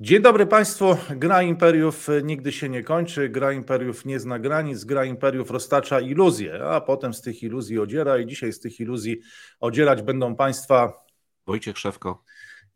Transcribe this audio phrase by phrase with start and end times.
[0.00, 0.96] Dzień dobry Państwu.
[1.10, 3.28] Gra imperiów nigdy się nie kończy.
[3.28, 4.84] Gra imperiów nie zna granic.
[4.84, 8.18] Gra imperiów roztacza iluzje, a potem z tych iluzji odziera.
[8.18, 9.20] I dzisiaj z tych iluzji
[9.60, 11.04] odzierać będą Państwa
[11.46, 12.22] Wojciech Szewko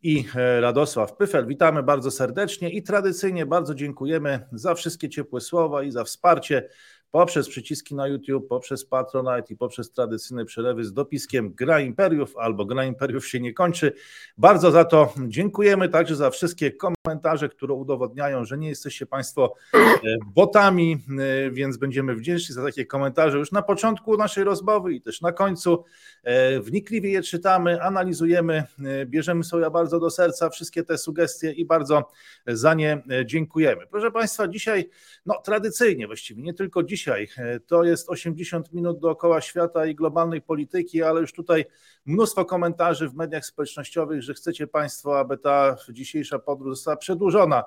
[0.01, 1.47] i e, Radosław Pyfel.
[1.47, 6.69] Witamy bardzo serdecznie i tradycyjnie bardzo dziękujemy za wszystkie ciepłe słowa i za wsparcie
[7.11, 12.65] poprzez przyciski na YouTube, poprzez Patronite i poprzez tradycyjne przelewy z dopiskiem Gra Imperiów albo
[12.65, 13.93] Gra Imperiów się nie kończy.
[14.37, 19.79] Bardzo za to dziękujemy, także za wszystkie komentarze, które udowodniają, że nie jesteście Państwo e,
[20.25, 25.21] botami, e, więc będziemy wdzięczni za takie komentarze już na początku naszej rozmowy i też
[25.21, 25.83] na końcu.
[26.23, 28.63] E, wnikliwie je czytamy, analizujemy,
[29.05, 32.11] bierzemy sobie bardzo do serca wszystkie te sugestie i bardzo
[32.47, 33.87] za nie dziękujemy.
[33.87, 34.89] Proszę Państwa, dzisiaj,
[35.25, 37.27] no tradycyjnie właściwie, nie tylko dzisiaj, dzisiaj.
[37.37, 41.65] E, to jest 80 minut dookoła świata i globalnej polityki, ale już tutaj
[42.05, 47.63] mnóstwo komentarzy w mediach społecznościowych, że chcecie Państwo, aby ta dzisiejsza podróż została przedłużona.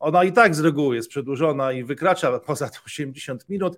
[0.00, 3.76] Ona i tak z reguły jest przedłużona i wykracza poza te 80 minut,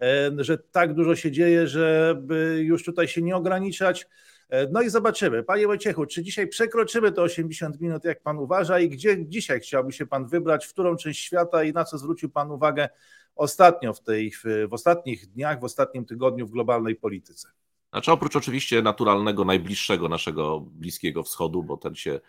[0.00, 4.06] e, że tak dużo się dzieje, żeby już tutaj się nie ograniczać.
[4.50, 5.42] E, no i zobaczymy.
[5.42, 9.92] Panie Wojciechu, czy dzisiaj przekroczymy te 80 minut, jak Pan uważa i gdzie dzisiaj chciałby
[9.92, 12.88] się Pan wybrać, w którą część świata i na co zwrócił Pan uwagę
[13.36, 14.32] ostatnio w, tej,
[14.70, 17.48] w ostatnich dniach, w ostatnim tygodniu w globalnej polityce?
[17.90, 22.20] Znaczy oprócz oczywiście naturalnego, najbliższego naszego Bliskiego Wschodu, bo ten się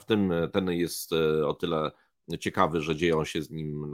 [0.00, 1.90] w tym ten jest e, o tyle
[2.40, 3.92] ciekawy, że dzieją się z nim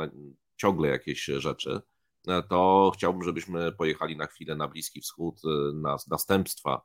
[0.57, 1.81] ciągle jakieś rzeczy,
[2.29, 5.41] e, to chciałbym, żebyśmy pojechali na chwilę na Bliski Wschód,
[5.75, 6.83] na następstwa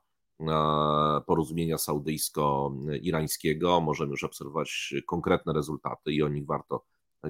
[1.26, 3.80] porozumienia saudyjsko-irańskiego.
[3.80, 6.84] Możemy już obserwować konkretne rezultaty i o nich warto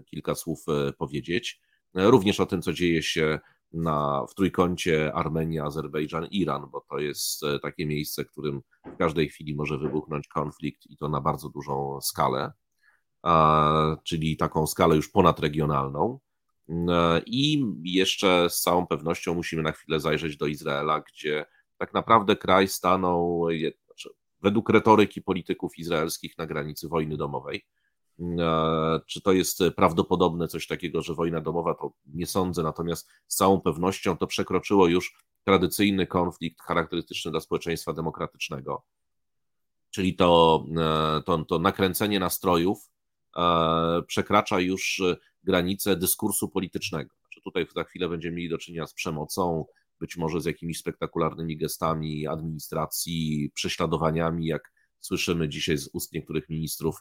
[0.07, 0.65] kilka słów
[0.99, 1.61] powiedzieć
[1.95, 3.39] również o tym, co dzieje się
[3.73, 8.63] na, w trójkącie Armenia, Azerbejdżan, Iran, bo to jest e, takie miejsce, w którym
[8.95, 12.53] w każdej chwili może wybuchnąć konflikt i to na bardzo dużą skalę,
[14.05, 16.19] czyli taką skalę już ponadregionalną.
[16.69, 21.47] E, I jeszcze z całą pewnością musimy na chwilę zajrzeć do Izraela, gdzie
[21.85, 23.47] tak naprawdę kraj stanął,
[23.87, 24.09] znaczy,
[24.43, 27.67] według retoryki polityków izraelskich, na granicy wojny domowej.
[28.21, 33.37] E, czy to jest prawdopodobne coś takiego, że wojna domowa, to nie sądzę, natomiast z
[33.37, 38.83] całą pewnością to przekroczyło już tradycyjny konflikt charakterystyczny dla społeczeństwa demokratycznego.
[39.91, 42.91] Czyli to, e, to, to nakręcenie nastrojów
[43.37, 45.03] e, przekracza już
[45.43, 47.15] granice dyskursu politycznego.
[47.21, 49.67] Znaczy tutaj za chwilę będziemy mieli do czynienia z przemocą,
[50.01, 56.97] być może z jakimiś spektakularnymi gestami administracji, prześladowaniami, jak słyszymy dzisiaj z ust niektórych ministrów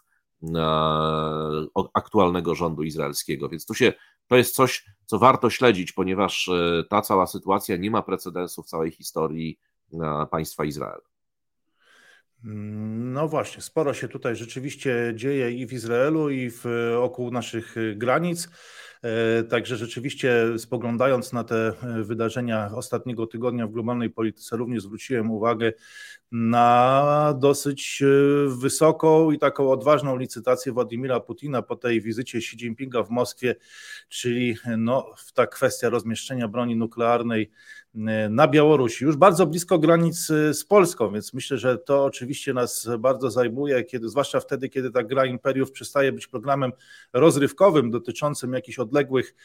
[1.94, 3.50] aktualnego rządu izraelskiego.
[3.50, 3.94] Więc tu się,
[4.28, 8.68] to jest coś, co warto śledzić, ponieważ e, ta cała sytuacja nie ma precedensu w
[8.68, 9.60] całej historii
[9.94, 11.02] e, państwa Izrael.
[12.44, 16.64] No właśnie, sporo się tutaj rzeczywiście dzieje i w Izraelu, i w,
[16.96, 18.50] wokół naszych granic.
[19.04, 21.74] E, także rzeczywiście spoglądając na te
[22.04, 25.74] wydarzenia ostatniego tygodnia w globalnej polityce, również zwróciłem uwagę
[26.32, 28.06] na dosyć e,
[28.58, 33.56] wysoką i taką odważną licytację Władimira Putina po tej wizycie Xi Jinpinga w Moskwie,
[34.10, 37.83] czyli no, ta kwestia rozmieszczenia broni nuklearnej e,
[38.30, 42.90] na Białorusi, już bardzo blisko granic e, z Polską, więc myślę, że to oczywiście nas
[43.00, 46.72] bardzo zajmuje, kiedy, zwłaszcza wtedy, kiedy ta gra imperiów przestaje być programem
[47.14, 49.36] rozrywkowym dotyczącym jakichś odległych,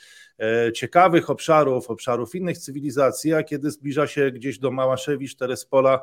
[0.75, 6.03] ciekawych obszarów, obszarów innych cywilizacji, a kiedy zbliża się gdzieś do Małaszewicz, Terespola,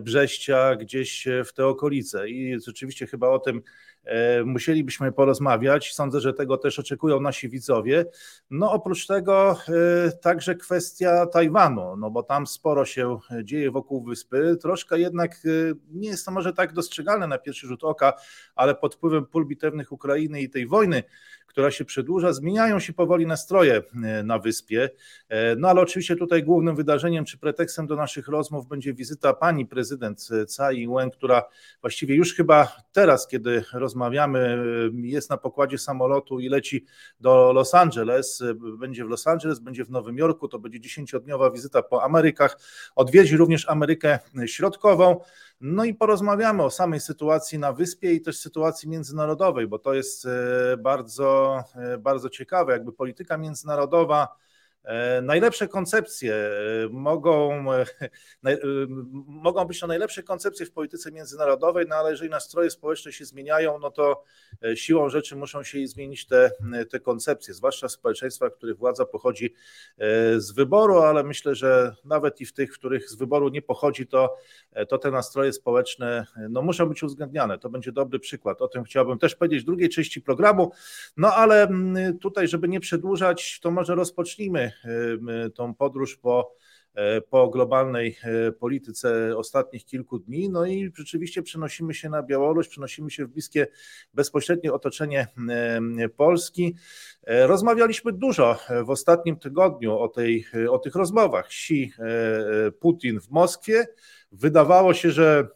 [0.00, 2.28] Brześcia, gdzieś w te okolice.
[2.28, 3.62] I rzeczywiście chyba o tym
[4.04, 5.94] e, musielibyśmy porozmawiać.
[5.94, 8.04] Sądzę, że tego też oczekują nasi widzowie.
[8.50, 14.56] No oprócz tego e, także kwestia Tajwanu, no bo tam sporo się dzieje wokół wyspy.
[14.60, 15.48] Troszkę jednak e,
[15.90, 18.12] nie jest to może tak dostrzegalne na pierwszy rzut oka,
[18.54, 21.02] ale pod wpływem pól bitewnych Ukrainy i tej wojny,
[21.52, 23.82] która się przedłuża, zmieniają się powoli nastroje
[24.24, 24.90] na wyspie.
[25.56, 30.28] No ale oczywiście tutaj głównym wydarzeniem czy pretekstem do naszych rozmów będzie wizyta pani prezydent
[30.46, 31.42] Tsai Ing-wen, która
[31.80, 34.64] właściwie już chyba teraz, kiedy rozmawiamy,
[35.02, 36.84] jest na pokładzie samolotu i leci
[37.20, 38.42] do Los Angeles.
[38.78, 42.58] Będzie w Los Angeles, będzie w Nowym Jorku, to będzie dziesięciodniowa wizyta po Amerykach.
[42.94, 45.20] Odwiedzi również Amerykę Środkową.
[45.64, 50.26] No i porozmawiamy o samej sytuacji na wyspie i też sytuacji międzynarodowej, bo to jest
[50.26, 52.72] e, bardzo, e, bardzo ciekawe.
[52.72, 54.28] Jakby polityka międzynarodowa
[55.22, 58.58] najlepsze koncepcje e, mogą, e,
[59.26, 63.78] mogą być to najlepsze koncepcje w polityce międzynarodowej, no ale jeżeli nastroje społeczne się zmieniają,
[63.78, 64.24] no to
[64.74, 66.50] siłą rzeczy muszą się zmienić te,
[66.90, 69.54] te koncepcje, zwłaszcza w społeczeństwach, w których władza pochodzi
[70.36, 74.06] z wyboru, ale myślę, że nawet i w tych, w których z wyboru nie pochodzi,
[74.06, 74.36] to,
[74.88, 77.58] to te nastroje społeczne no, muszą być uwzględniane.
[77.58, 78.62] To będzie dobry przykład.
[78.62, 80.72] O tym chciałbym też powiedzieć w drugiej części programu.
[81.16, 84.71] No ale mm, tutaj, żeby nie przedłużać, to może rozpocznijmy
[85.54, 86.54] tą podróż po,
[86.94, 90.50] e, po globalnej e, polityce ostatnich kilku dni.
[90.50, 93.66] No i rzeczywiście przenosimy się na Białoruś, przenosimy się w bliskie,
[94.14, 95.26] bezpośrednie otoczenie
[96.16, 96.76] Polski.
[97.24, 101.92] E, rozmawialiśmy dużo w ostatnim tygodniu o, tej, o tych rozmowach Xi
[102.80, 103.86] Putin w Moskwie.
[104.32, 105.48] Wydawało się, że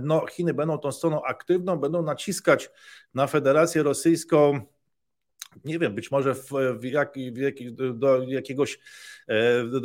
[0.00, 2.70] no, Chiny będą tą stroną aktywną, będą naciskać
[3.14, 4.60] na Federację Rosyjską
[5.64, 7.54] nie wiem, być może w, w, jak, w jak,
[7.94, 8.78] do jakiegoś
[9.28, 9.80] e, do,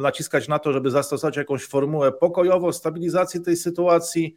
[0.00, 4.34] naciskać na to, żeby zastosować jakąś formułę pokojową, stabilizacji tej sytuacji.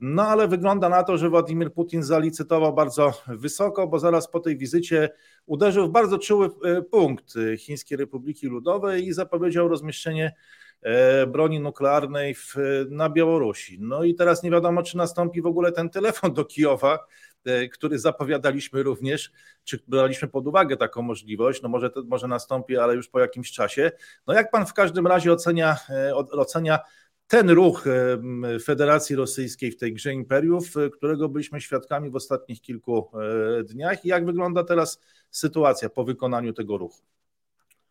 [0.00, 4.56] No ale wygląda na to, że Władimir Putin zalicytował bardzo wysoko, bo zaraz po tej
[4.56, 5.10] wizycie
[5.46, 10.34] uderzył w bardzo czuły e, punkt Chińskiej Republiki Ludowej i zapowiedział rozmieszczenie
[10.82, 12.56] e, broni nuklearnej w,
[12.90, 13.78] na Białorusi.
[13.80, 16.98] No i teraz nie wiadomo, czy nastąpi w ogóle ten telefon do Kijowa,
[17.72, 19.32] który zapowiadaliśmy również,
[19.64, 23.52] czy braliśmy pod uwagę taką możliwość, no może to może nastąpi, ale już po jakimś
[23.52, 23.92] czasie.
[24.26, 26.78] No jak pan w każdym razie ocenia, e, ocenia
[27.26, 33.10] ten ruch e, Federacji Rosyjskiej w tej grze imperiów, którego byliśmy świadkami w ostatnich kilku
[33.64, 35.00] dniach i jak wygląda teraz
[35.30, 37.02] sytuacja po wykonaniu tego ruchu?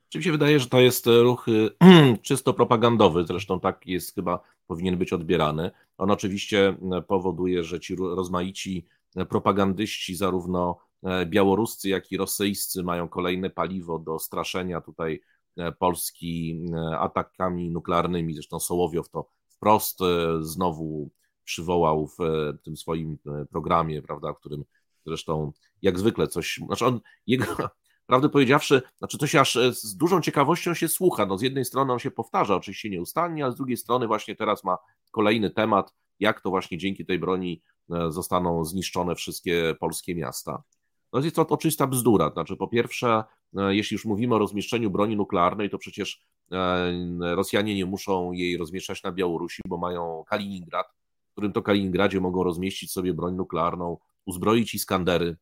[0.09, 1.45] Czy mi się wydaje, że to jest ruch
[2.21, 5.71] czysto propagandowy, zresztą tak jest chyba powinien być odbierany.
[5.97, 6.75] On oczywiście
[7.07, 8.85] powoduje, że ci rozmaici
[9.29, 15.21] propagandyści, zarówno e, białoruscy, jak i rosyjscy, mają kolejne paliwo do straszenia tutaj
[15.57, 18.33] e, Polski e, atakami nuklearnymi.
[18.33, 19.99] Zresztą Sołowiow to wprost
[20.41, 21.09] znowu
[21.43, 22.17] przywołał w
[22.63, 23.17] tym swoim
[23.49, 24.63] programie, prawda, w którym
[25.05, 25.51] zresztą
[25.81, 27.45] jak zwykle coś, znaczy on, jego,
[28.07, 31.25] prawdę powiedziawszy, znaczy to się aż z dużą ciekawością się słucha.
[31.25, 34.63] No z jednej strony on się powtarza oczywiście nieustannie, a z drugiej strony właśnie teraz
[34.63, 34.77] ma
[35.11, 37.61] kolejny temat, jak to właśnie dzięki tej broni
[38.09, 40.63] zostaną zniszczone wszystkie polskie miasta.
[41.13, 42.31] No jest to oczywista bzdura.
[42.33, 43.23] Znaczy, po pierwsze,
[43.57, 46.21] e, jeśli już mówimy o rozmieszczeniu broni nuklearnej, to przecież
[46.51, 50.87] e, Rosjanie nie muszą jej rozmieszczać na Białorusi, bo mają Kaliningrad,
[51.29, 55.37] w którym to Kaliningradzie mogą rozmieścić sobie broń nuklearną, uzbroić Iskandery.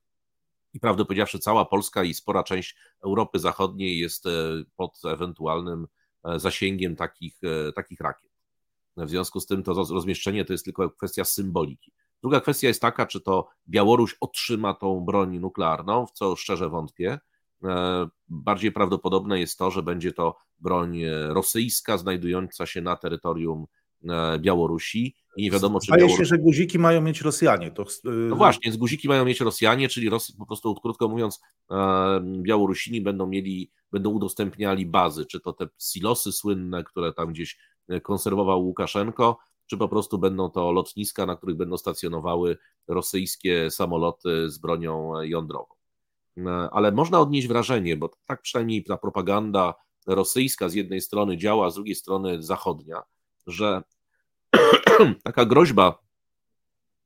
[0.74, 4.24] I prawdę powiedziawszy, cała Polska i spora część Europy Zachodniej jest
[4.76, 5.88] pod ewentualnym
[6.36, 7.42] zasięgiem takich,
[7.76, 8.32] takich rakiet.
[8.98, 11.92] W związku z tym to rozmieszczenie to jest tylko kwestia symboliki.
[12.22, 17.20] Druga kwestia jest taka, czy to Białoruś otrzyma tą broń nuklearną, w co szczerze wątpię.
[17.64, 23.66] E, bardziej prawdopodobne jest to, że będzie to broń rosyjska znajdująca się na terytorium
[24.10, 25.86] e, Białorusi i nie wiadomo, czy.
[25.86, 26.18] Zdaje Białoruś...
[26.18, 27.72] się, że guziki mają mieć Rosjanie.
[27.72, 27.86] To...
[28.04, 30.10] No właśnie, z guziki mają mieć Rosjanie, czyli
[30.40, 31.42] po prostu krótko mówiąc,
[31.72, 37.58] e, Białorusini będą mieli, będą udostępniali bazy, czy to te silosy słynne, które tam gdzieś
[38.04, 39.38] konserwował Łukaszenko,
[39.72, 42.58] czy po prostu będą to lotniska, na których będą stacjonowały
[42.88, 45.74] rosyjskie samoloty z bronią jądrową.
[46.38, 49.74] No, ale można odnieść wrażenie, bo tak przynajmniej ta propaganda
[50.08, 53.02] rosyjska z jednej strony działa, a z drugiej strony zachodnia,
[53.48, 53.84] że
[55.24, 56.00] taka groźba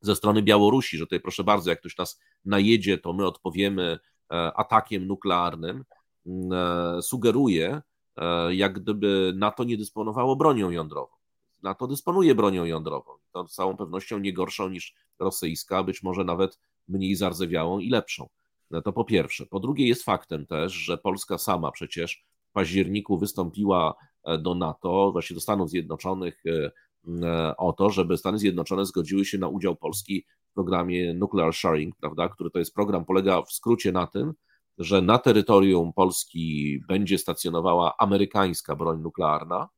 [0.02, 4.00] ze strony Białorusi, że tutaj proszę bardzo, jak ktoś nas najedzie, to my odpowiemy
[4.32, 5.84] e, atakiem nuklearnym,
[6.28, 7.82] e, sugeruje,
[8.18, 11.15] e, jak gdyby NATO nie dysponowało bronią jądrową.
[11.66, 13.12] NATO dysponuje bronią jądrową.
[13.32, 18.30] To z całą pewnością nie gorszą niż rosyjska, być może nawet mniej zardzewiałą i lepszą.
[18.72, 19.46] No to po pierwsze.
[19.46, 25.12] Po drugie, jest faktem też, że Polska sama przecież w październiku wystąpiła e, do NATO,
[25.12, 26.72] właśnie do Stanów Zjednoczonych e,
[27.24, 31.96] e, o to, żeby Stany Zjednoczone zgodziły się na udział Polski w programie Nuclear Sharing,
[31.96, 34.34] prawda, który to jest program, polega w skrócie na tym,
[34.78, 39.70] że na terytorium Polski będzie stacjonowała amerykańska broń nuklearna,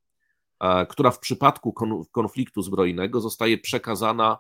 [0.90, 1.74] która w przypadku
[2.12, 4.38] konfliktu zbrojnego zostaje przekazana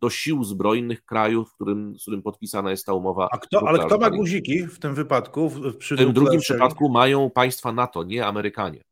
[0.00, 3.28] do sił zbrojnych krajów, w którym, z którym podpisana jest ta umowa.
[3.32, 5.48] A kto, ale kto ma guziki w tym wypadku?
[5.48, 8.84] W, w tym drugim przypadku mają państwa NATO, nie Amerykanie.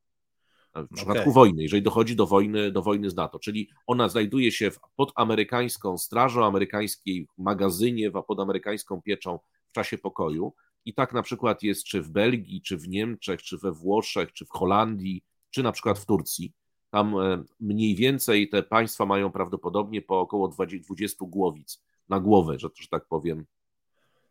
[0.75, 1.33] W przypadku okay.
[1.33, 5.99] wojny, jeżeli dochodzi do wojny, do wojny z NATO, czyli ona znajduje się pod amerykańską
[5.99, 10.55] strażą, amerykańskiej magazynie, pod amerykańską pieczą w czasie pokoju.
[10.85, 14.47] I tak na przykład jest czy w Belgii, czy w Niemczech, czy we Włoszech, czy
[14.47, 16.53] w Holandii, czy na przykład w Turcji.
[16.90, 22.68] Tam e, mniej więcej te państwa mają prawdopodobnie po około 20 głowic na głowę, że,
[22.80, 23.47] że tak powiem,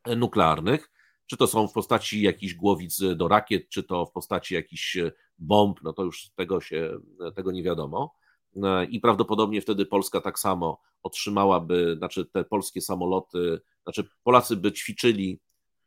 [0.03, 0.91] e, nuklearnych.
[1.25, 4.97] Czy to są w postaci jakichś głowic do rakiet, czy to w postaci jakichś
[5.39, 6.99] bomb, no to już tego się,
[7.35, 8.15] tego nie wiadomo.
[8.89, 15.39] I prawdopodobnie wtedy Polska tak samo otrzymałaby, znaczy te polskie samoloty, znaczy Polacy by ćwiczyli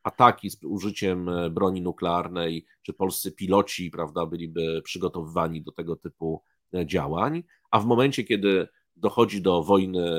[0.02, 6.42] ataki z użyciem e, broni nuklearnej, czy polscy piloci, prawda, byliby przygotowywani do tego typu
[6.42, 10.10] e, działań, a w momencie, kiedy dochodzi do wojny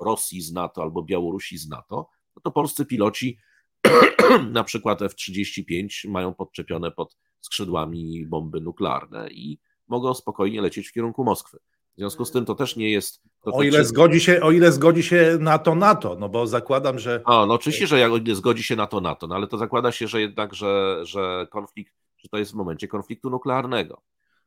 [0.00, 3.38] Rosji z NATO albo Białorusi z NATO, no to polscy piloci,
[4.50, 9.58] na przykład F-35, mają podczepione pod skrzydłami bomby nuklearne i
[9.88, 11.58] mogą spokojnie lecieć w kierunku Moskwy.
[11.96, 13.22] W związku z tym to też nie jest.
[13.44, 17.22] To o, ile zgodzi się, o ile zgodzi się NATO NATO, no bo zakładam, że.
[17.24, 20.20] A, no oczywiście, że jak zgodzi się NATO NATO, no ale to zakłada się, że
[20.20, 24.02] jednak, że, że konflikt, że to jest w momencie konfliktu nuklearnego.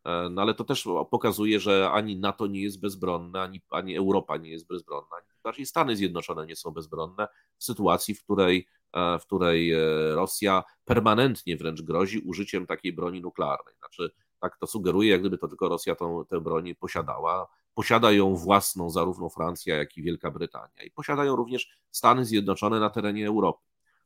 [0.05, 4.37] E, no ale to też pokazuje, że ani NATO nie jest bezbronne, ani, ani Europa
[4.37, 7.27] nie jest bezbronna, ani bardziej Stany Zjednoczone nie są bezbronne
[7.57, 9.79] w sytuacji, w której, e, w której e,
[10.15, 13.75] Rosja permanentnie wręcz grozi użyciem takiej broni nuklearnej.
[13.77, 17.47] Znaczy, tak to sugeruje, jak gdyby to tylko Rosja tą, tę broń posiadała.
[17.73, 20.83] Posiada ją własną zarówno Francja, jak i Wielka Brytania.
[20.85, 23.63] I posiadają również Stany Zjednoczone na terenie Europy.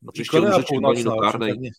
[0.08, 1.72] Oczywiście użycie broni nuklearnej.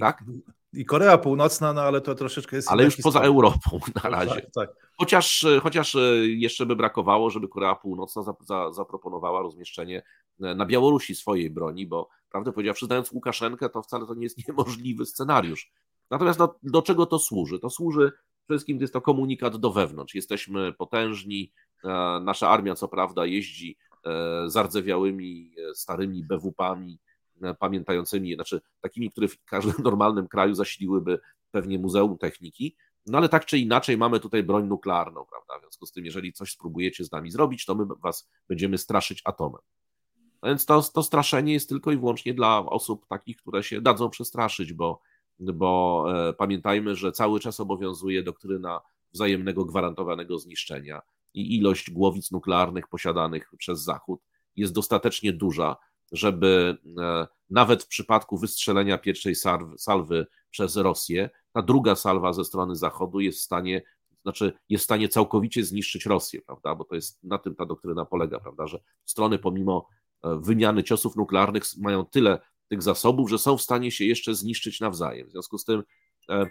[0.00, 0.24] Tak?
[0.72, 2.70] I Korea Północna, no ale to troszeczkę jest.
[2.70, 4.34] Ale już poza Europą na razie.
[4.34, 4.90] Tak, tak.
[4.98, 10.02] Chociaż, chociaż e, jeszcze by brakowało, żeby Korea Północna za, za, zaproponowała rozmieszczenie
[10.40, 14.38] e, na Białorusi swojej broni, bo prawdę powiedziawszy, znając Łukaszenkę, to wcale to nie jest
[14.48, 15.72] niemożliwy scenariusz.
[16.10, 17.58] Natomiast do, do czego to służy?
[17.58, 18.12] To służy
[18.44, 20.14] przede wszystkim, jest to komunikat do wewnątrz.
[20.14, 21.52] Jesteśmy potężni,
[21.84, 21.88] e,
[22.22, 23.78] nasza armia co prawda jeździ
[24.46, 26.98] zardzewiałymi, starymi BWP-ami,
[27.58, 32.76] pamiętającymi, znaczy takimi, które w każdym normalnym kraju zasiliłyby pewnie Muzeum Techniki,
[33.06, 35.58] no ale tak czy inaczej mamy tutaj broń nuklearną, prawda?
[35.58, 39.22] W związku z tym, jeżeli coś spróbujecie z nami zrobić, to my was będziemy straszyć
[39.24, 39.60] atomem.
[40.42, 44.10] No więc to, to straszenie jest tylko i wyłącznie dla osób takich, które się dadzą
[44.10, 45.00] przestraszyć, bo,
[45.38, 48.80] bo e, pamiętajmy, że cały czas obowiązuje doktryna
[49.12, 51.00] wzajemnego gwarantowanego zniszczenia
[51.34, 54.20] i ilość głowic nuklearnych posiadanych przez Zachód
[54.56, 55.76] jest dostatecznie duża,
[56.12, 59.34] żeby e, nawet w przypadku wystrzelenia pierwszej
[59.76, 63.82] salwy przez Rosję, ta druga salwa ze strony Zachodu jest w stanie,
[64.22, 66.74] znaczy jest w stanie całkowicie zniszczyć Rosję, prawda?
[66.74, 68.66] Bo to jest na tym ta doktryna polega, prawda?
[68.66, 69.88] Że strony pomimo
[70.24, 74.80] e, wymiany ciosów nuklearnych mają tyle tych zasobów, że są w stanie się jeszcze zniszczyć
[74.80, 75.28] nawzajem.
[75.28, 75.82] W związku z tym,
[76.28, 76.46] e,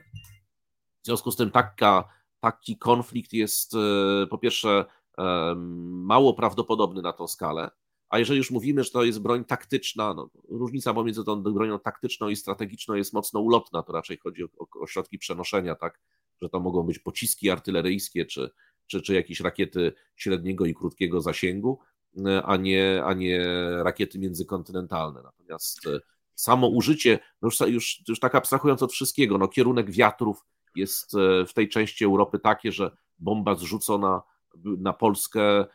[1.04, 2.10] w związku z tym taka,
[2.40, 3.74] taki konflikt jest
[4.30, 4.86] po pierwsze
[5.88, 7.72] mało prawdopodobny na tą skalę,
[8.10, 12.30] a jeżeli już mówimy, że to jest broń taktyczna, no, różnica pomiędzy tą bronią taktyczną
[12.30, 14.48] i strategiczną jest mocno ulotna, to raczej chodzi o,
[14.82, 16.00] o środki przenoszenia, tak,
[16.42, 18.50] że to mogą być pociski artyleryjskie czy,
[18.88, 21.80] czy, czy jakieś rakiety średniego i krótkiego zasięgu,
[22.44, 23.46] a nie, a nie
[23.84, 25.22] rakiety międzykontynentalne.
[25.24, 26.00] Natomiast e,
[26.36, 30.46] samo użycie, no już, już, już tak abstrahując od wszystkiego, no kierunek wiatrów
[30.76, 34.22] jest e, w tej części Europy takie, że bomba zrzucona
[34.64, 35.68] na Polskę E,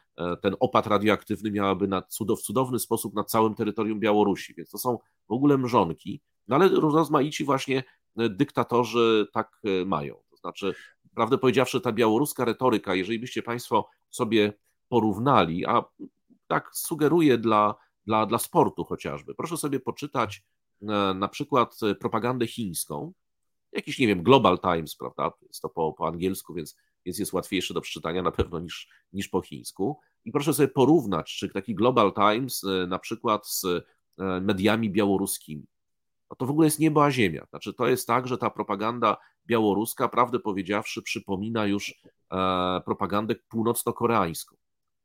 [0.42, 4.98] ten opad radioaktywny miałaby na cudow, cudowny sposób na całym terytorium Białorusi, więc to są
[5.28, 7.84] w ogóle mrzonki, no ale rozmaici właśnie
[8.16, 10.14] e, dyktatorzy tak e, mają.
[10.30, 10.74] To znaczy,
[11.14, 14.52] prawdę powiedziawszy, ta białoruska retoryka, jeżeli byście Państwo sobie
[14.88, 15.84] porównali, a
[16.46, 17.74] tak sugeruję dla,
[18.06, 20.42] dla, dla sportu chociażby, proszę sobie poczytać
[21.14, 23.12] na przykład propagandę chińską,
[23.72, 27.74] jakiś, nie wiem, Global Times, prawda, jest to po, po angielsku, więc więc jest łatwiejszy
[27.74, 30.00] do przeczytania na pewno niż, niż po chińsku.
[30.24, 33.80] I proszę sobie porównać, czy taki Global Times e, na przykład z e,
[34.40, 35.66] mediami białoruskimi.
[36.30, 37.46] No to w ogóle jest niebo a ziemia.
[37.50, 39.16] Znaczy, to jest tak, że ta propaganda
[39.46, 44.56] białoruska, prawdę powiedziawszy, przypomina już e, propagandę północno-koreańską.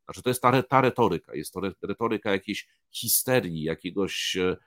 [0.06, 4.58] Znaczy, to jest ta, ta retoryka, jest to retoryka jakiejś histerii, jakiegoś Mm,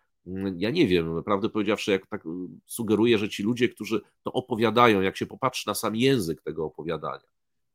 [0.56, 2.28] ja nie wiem, prawdę powiedziawszy, jak tak y,
[2.66, 7.28] sugeruję, że ci ludzie, którzy to opowiadają, jak się popatrzy na sam język tego opowiadania,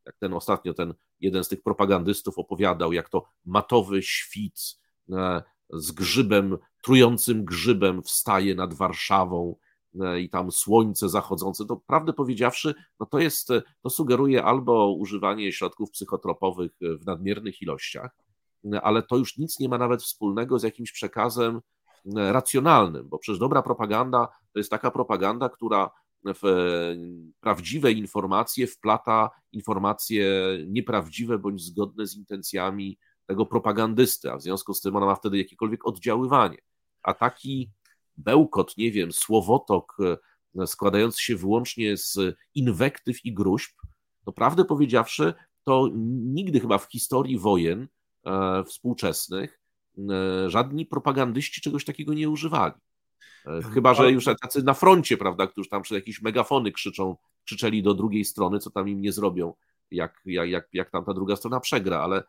[0.06, 4.80] jak ten ostatnio ten jeden z tych propagandystów opowiadał, jak to matowy świt
[5.12, 9.56] e, z grzybem, trującym grzybem wstaje nad Warszawą
[10.00, 14.94] e, i tam słońce zachodzące, to prawdę powiedziawszy, no to jest, e, to sugeruje albo
[14.94, 18.18] używanie środków psychotropowych w nadmiernych ilościach,
[18.82, 21.62] ale to już nic nie ma nawet wspólnego z jakimś przekazem
[22.16, 25.92] racjonalnym, bo przecież dobra propaganda to jest taka propaganda, która
[26.26, 26.96] w
[27.40, 34.82] prawdziwe informacje wplata informacje nieprawdziwe bądź zgodne z intencjami tego propagandysty, a w związku z
[34.82, 36.58] tym ona ma wtedy jakiekolwiek oddziaływanie.
[37.04, 37.72] A taki
[38.18, 39.98] bełkot, nie wiem, słowotok
[40.60, 42.20] e, składający się wyłącznie z
[42.56, 43.72] inwektyw i gruźb,
[44.26, 45.34] to prawdę powiedziawszy,
[45.64, 47.88] to nigdy chyba w historii wojen
[48.26, 49.65] e, współczesnych
[50.48, 52.74] żadni propagandyści czegoś takiego nie używali.
[53.74, 57.94] Chyba, że już tacy na froncie, prawda, którzy tam przez jakieś megafony krzyczą, krzyczeli do
[57.94, 59.54] drugiej strony, co tam im nie zrobią,
[59.92, 62.24] jak, jak, jak, jak tam ta druga strona przegra, ale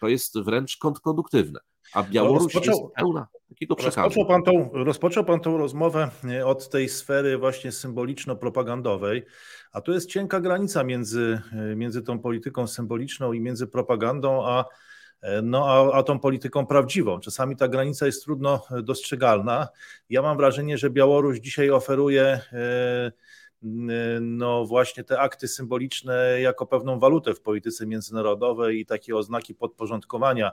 [0.00, 1.60] to jest wręcz kontrproduktywne.
[1.94, 4.04] A Białoruś rozpoczął, jest pełna takiego przekazu.
[4.04, 9.22] Rozpoczął pan, tą, rozpoczął pan tą rozmowę e, od tej sfery właśnie symboliczno-propagandowej,
[9.72, 14.60] a tu jest cienka granica między, e, między tą polityką symboliczną i między propagandą, a,
[14.60, 14.64] e,
[15.42, 17.20] no, a, a tą polityką prawdziwą.
[17.20, 19.68] Czasami ta granica jest trudno dostrzegalna.
[20.10, 22.40] Ja mam wrażenie, że Białoruś dzisiaj oferuje
[24.20, 30.52] no właśnie te akty symboliczne jako pewną walutę w polityce międzynarodowej i takie oznaki podporządkowania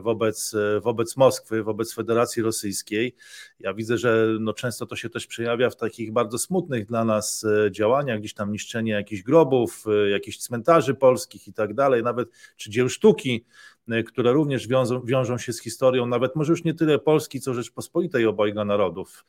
[0.00, 3.14] wobec, wobec Moskwy, wobec Federacji Rosyjskiej.
[3.60, 7.44] Ja widzę, że no często to się też przejawia w takich bardzo smutnych dla nas
[7.44, 12.28] e, działaniach, gdzieś tam niszczenie jakichś grobów, e, jakichś cmentarzy polskich i tak dalej, nawet
[12.56, 13.73] czy dzieł sztuki, e,
[14.06, 18.26] które również wiążą, wiążą się z historią, nawet może już nie tyle Polski, co Rzeczpospolitej
[18.26, 19.24] obojga narodów.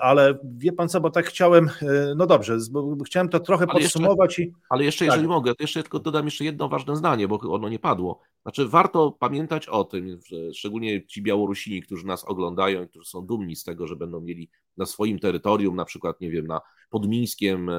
[0.00, 1.70] Ale wie pan co, bo tak chciałem,
[2.16, 2.58] no dobrze,
[3.06, 4.38] chciałem to trochę ale podsumować.
[4.38, 4.54] Jeszcze, i...
[4.70, 5.30] Ale jeszcze, jeżeli tak.
[5.30, 8.20] mogę, to jeszcze tylko dodam jeszcze jedno ważne zdanie, bo ono nie padło.
[8.42, 13.26] Znaczy, warto pamiętać o tym, że szczególnie ci Białorusini, którzy nas oglądają i którzy są
[13.26, 16.60] dumni z tego, że będą mieli na swoim terytorium, na przykład, nie wiem, na
[16.90, 17.74] Podmińskiem e,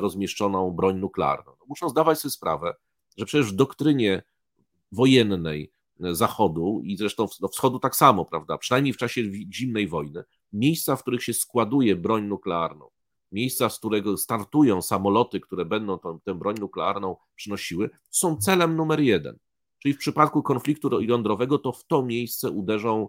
[0.00, 1.52] rozmieszczoną broń nuklearną.
[1.60, 2.74] No, muszą zdawać sobie sprawę,
[3.18, 4.22] że przecież w doktrynie
[4.92, 9.22] wojennej e, Zachodu i zresztą no, Wschodu tak samo, prawda, przynajmniej w czasie
[9.54, 12.88] zimnej wojny, miejsca, w których się składuje broń nuklearną,
[13.32, 19.00] miejsca, z którego startują samoloty, które będą tą, tę broń nuklearną przynosiły, są celem numer
[19.00, 19.38] jeden.
[19.78, 23.08] Czyli w przypadku konfliktu jądrowego to w to miejsce uderzą,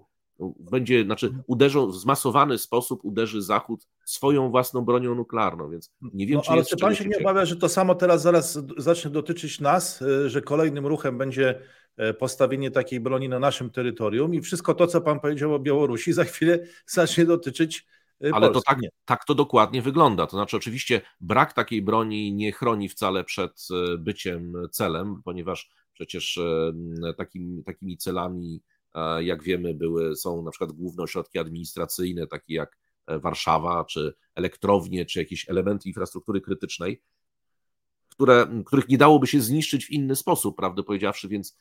[0.59, 6.35] będzie, znaczy uderzą w zmasowany sposób uderzy Zachód swoją własną bronią nuklearną, więc nie wiem,
[6.35, 9.59] no, czy ale czy pan się nie obawia, że to samo teraz zaraz zacznie dotyczyć
[9.59, 11.59] nas, e, że kolejnym ruchem będzie
[11.97, 16.13] e, postawienie takiej broni na naszym terytorium i wszystko to, co pan powiedział o Białorusi,
[16.13, 17.85] za chwilę zacznie dotyczyć
[18.23, 20.27] e, ale to tak, tak to dokładnie wygląda.
[20.27, 23.67] To znaczy, oczywiście brak takiej broni nie chroni wcale przed
[23.99, 26.39] byciem celem, ponieważ Przecież
[27.17, 28.61] takim, takimi celami,
[29.19, 35.05] jak wiemy, były, są na przykład główne ośrodki administracyjne, takie jak e, Warszawa, czy elektrownie,
[35.05, 37.01] czy jakieś elementy infrastruktury krytycznej,
[38.09, 41.57] które, których nie dałoby się zniszczyć w inny sposób, prawdę powiedziawszy, więc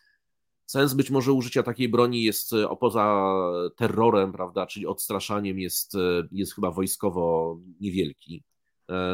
[0.66, 3.34] sens być może użycia takiej broni jest e, poza
[3.76, 8.42] terrorem, prawda, czyli odstraszaniem jest, e, jest chyba wojskowo niewielki.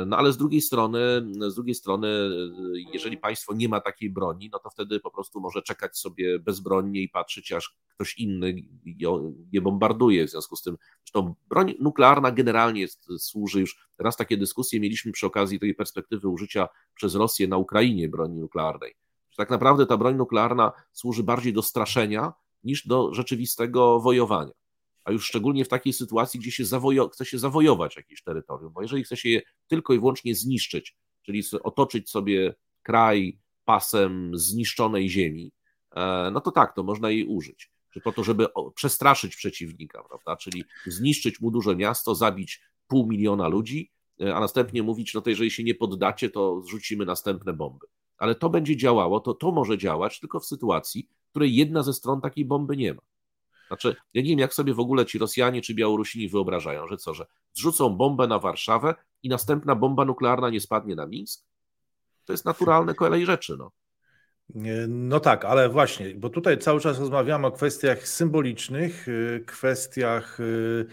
[0.06, 0.98] No ale z drugiej strony,
[1.48, 2.08] z drugiej strony,
[2.92, 7.02] jeżeli państwo nie ma takiej broni, no to wtedy po prostu może czekać sobie bezbronnie
[7.02, 8.54] i patrzeć, aż ktoś inny
[9.52, 10.26] je bombarduje.
[10.26, 15.12] W związku z tym, zresztą broń nuklearna generalnie jest, służy już, raz takie dyskusje mieliśmy
[15.12, 18.94] przy okazji tej perspektywy użycia przez Rosję na Ukrainie broni nuklearnej.
[19.36, 22.32] Tak naprawdę ta broń nuklearna służy bardziej do straszenia
[22.64, 24.52] niż do rzeczywistego wojowania
[25.08, 28.82] a już szczególnie w takiej sytuacji, gdzie się zawojo- chce się zawojować jakieś terytorium, bo
[28.82, 35.52] jeżeli chce się je tylko i wyłącznie zniszczyć, czyli otoczyć sobie kraj pasem zniszczonej ziemi,
[35.96, 37.70] e, no to tak, to można jej użyć.
[38.04, 40.36] Po to, żeby przestraszyć przeciwnika, prawda?
[40.36, 45.30] Czyli zniszczyć mu duże miasto, zabić pół miliona ludzi, e, a następnie mówić, no to
[45.30, 47.86] jeżeli się nie poddacie, to zrzucimy następne bomby.
[48.18, 51.92] Ale to będzie działało, to to może działać tylko w sytuacji, w której jedna ze
[51.92, 53.02] stron takiej bomby nie ma.
[53.68, 57.14] Znaczy, ja nie wiem, jak sobie w ogóle ci Rosjanie czy Białorusini wyobrażają, że co,
[57.14, 61.44] że zrzucą bombę na Warszawę i następna bomba nuklearna nie spadnie na Mińsk?
[62.24, 63.72] To jest naturalne kolej rzeczy, no.
[64.88, 70.86] No tak, ale właśnie, bo tutaj cały czas rozmawiamy o kwestiach symbolicznych, y, kwestiach y,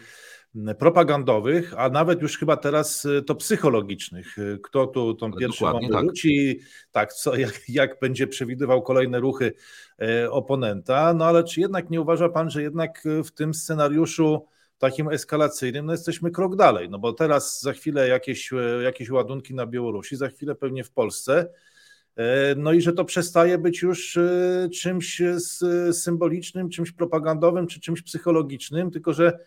[0.79, 4.37] propagandowych, a nawet już chyba teraz y, to psychologicznych.
[4.37, 6.05] Y, kto tu tą Ale pierwszą bombę tak.
[6.05, 6.59] rzuci,
[6.91, 9.53] tak, co, jak, jak będzie przewidywał kolejne ruchy
[10.01, 11.13] e, oponenta.
[11.13, 14.45] No ale czy jednak nie uważa pan, że jednak w tym scenariuszu
[14.77, 16.89] takim eskalacyjnym no jesteśmy krok dalej?
[16.89, 18.49] No bo teraz za chwilę jakieś,
[18.83, 21.49] jakieś ładunki na Białorusi, za chwilę pewnie w Polsce.
[22.57, 24.19] No i że to przestaje być już
[24.73, 25.21] czymś
[25.91, 29.39] symbolicznym, czymś propagandowym czy czymś psychologicznym, tylko że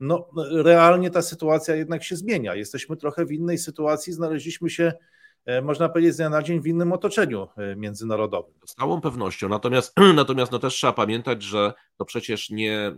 [0.00, 2.54] no, realnie ta sytuacja jednak się zmienia.
[2.54, 4.92] Jesteśmy trochę w innej sytuacji, znaleźliśmy się,
[5.46, 8.54] e, można powiedzieć, z dnia na dzień w innym otoczeniu e, międzynarodowym.
[8.66, 9.48] Z całą pewnością.
[9.48, 12.96] Natomiast, natomiast no też trzeba pamiętać, że to przecież nie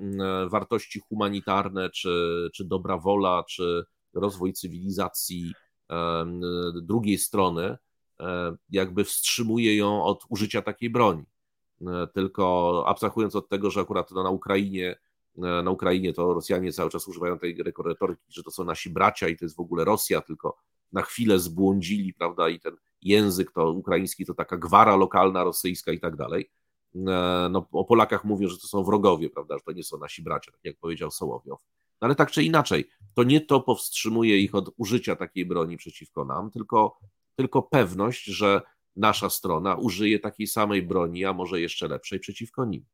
[0.51, 5.53] wartości humanitarne, czy, czy dobra wola, czy rozwój cywilizacji
[6.83, 7.77] drugiej strony
[8.21, 11.25] e, jakby wstrzymuje ją od użycia takiej broni.
[12.15, 14.97] Tylko abstrahując od tego, że akurat na Ukrainie
[15.37, 19.37] na Ukrainie, to Rosjanie cały czas używają tej retoryki, że to są nasi bracia i
[19.37, 20.57] to jest w ogóle Rosja, tylko
[20.93, 26.01] na chwilę zbłądzili, prawda, i ten język to ukraiński to taka gwara lokalna rosyjska i
[26.01, 26.51] tak dalej.
[27.51, 30.53] no, o Polakach mówią, że to są wrogowie, prawda, że to nie są nasi bracia,
[30.53, 31.61] tak jak powiedział Sołowiow.
[32.01, 36.25] No, ale tak czy inaczej, to nie to powstrzymuje ich od użycia takiej broni przeciwko
[36.25, 36.99] nam, tylko,
[37.37, 38.63] tylko pewność, że
[38.97, 42.85] nasza strona użyje takiej samej broni, a może jeszcze lepszej przeciwko nim.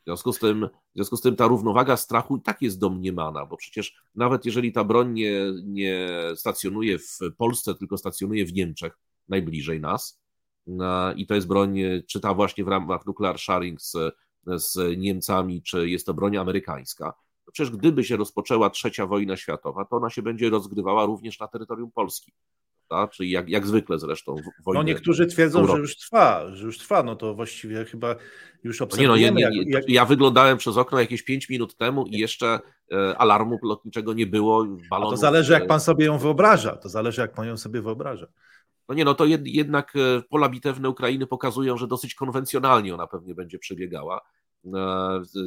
[0.00, 3.46] W związku z tym, w związku z tym ta równowaga strachu i tak jest domniemana,
[3.46, 8.98] bo przecież nawet jeżeli ta broń nie, nie stacjonuje w Polsce, tylko stacjonuje w Niemczech,
[9.28, 10.20] najbliżej nas,
[11.16, 13.96] i to jest broń, czy ta właśnie w ramach nuclear sharing z,
[14.46, 19.84] z Niemcami, czy jest to broń amerykańska, to przecież gdyby się rozpoczęła trzecia wojna światowa,
[19.84, 22.32] to ona się będzie rozgrywała również na terytorium Polski
[22.88, 23.08] prawda?
[23.08, 24.36] czyli jak, jak zwykle zresztą.
[24.66, 28.16] No niektórzy twierdzą, że już trwa, że już trwa, no to właściwie chyba
[28.64, 29.30] już obserwujemy.
[29.30, 32.18] No nie, no, nie, nie, jak, Ja wyglądałem przez okno jakieś 5 minut temu i
[32.18, 32.60] jeszcze
[32.92, 34.66] e, alarmu lotniczego nie było.
[34.90, 38.26] Balonów, to zależy jak pan sobie ją wyobraża, to zależy jak pan ją sobie wyobraża.
[38.88, 43.06] No nie, no to jed, jednak e, pola bitewne Ukrainy pokazują, że dosyć konwencjonalnie ona
[43.06, 44.20] pewnie będzie przebiegała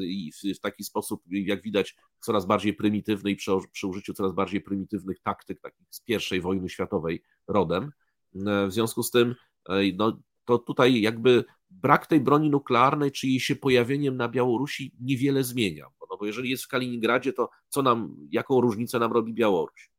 [0.02, 5.20] i w taki sposób, jak widać, coraz bardziej prymitywny i przy, użyciu coraz bardziej prymitywnych
[5.20, 7.92] taktyk, takich z pierwszej wojny światowej rodem.
[8.68, 9.36] W związku z tym,
[9.96, 15.44] no, to tutaj jakby brak tej broni nuklearnej, czy jej się pojawieniem na Białorusi niewiele
[15.44, 15.86] zmienia.
[16.12, 19.92] No bo jeżeli jest w Kaliningradzie, to co nam, jaką różnicę nam robi Białoruś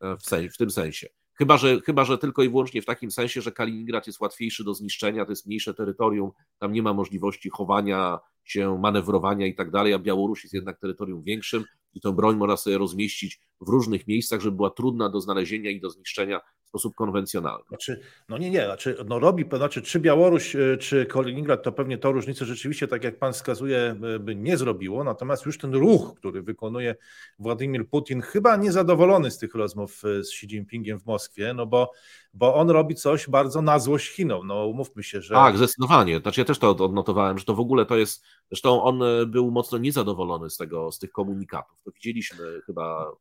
[0.00, 1.08] w, sensie, w tym sensie?
[1.34, 4.74] Chyba że, chyba, że tylko i wyłącznie w takim sensie, że Kaliningrad jest łatwiejszy do
[4.74, 9.94] zniszczenia, to jest mniejsze terytorium, tam nie ma możliwości chowania się, manewrowania i tak dalej,
[9.94, 14.40] a Białoruś jest jednak terytorium większym i tę broń można sobie rozmieścić w różnych miejscach,
[14.40, 16.40] żeby była trudna do znalezienia i do zniszczenia
[16.74, 17.64] sposób konwencjonalny.
[17.68, 21.98] Znaczy, no nie, nie, znaczy, no robi, znaczy, czy Białoruś, e, czy Kaliningrad, to pewnie
[21.98, 26.14] to różnicę rzeczywiście, tak jak pan wskazuje, e, by nie zrobiło, natomiast już ten ruch,
[26.16, 26.94] który wykonuje
[27.38, 31.90] Władimir Putin, chyba niezadowolony z tych rozmów e, z Xi Jinpingiem w Moskwie, no bo
[32.36, 34.46] bo on robi coś bardzo na złość Chinom.
[34.46, 35.34] No umówmy się, że.
[35.34, 36.18] Tak, zdecydowanie.
[36.18, 38.24] Znaczy ja też to odnotowałem, że to w ogóle to jest.
[38.50, 41.76] Zresztą on był mocno niezadowolony z tego, z tych komunikatów.
[41.84, 43.12] To widzieliśmy chyba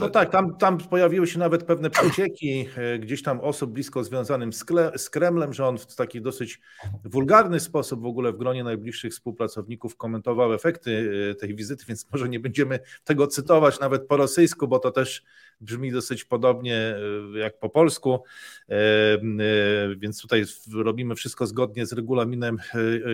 [0.00, 4.52] no tak, tam, tam pojawiły się nawet pewne przecieki e, gdzieś tam osób blisko związanym
[4.52, 4.64] z,
[4.96, 6.60] z Kremlem, że on w taki dosyć
[7.04, 12.28] wulgarny sposób w ogóle w gronie najbliższych współpracowników komentował efekty e, tej wizyty, więc może
[12.28, 15.22] nie będziemy tego cytować nawet po rosyjsku, bo to też
[15.60, 16.96] brzmi dosyć podobnie
[17.34, 18.22] e, jak po polsku,
[19.96, 22.56] więc tutaj robimy wszystko zgodnie z regulaminem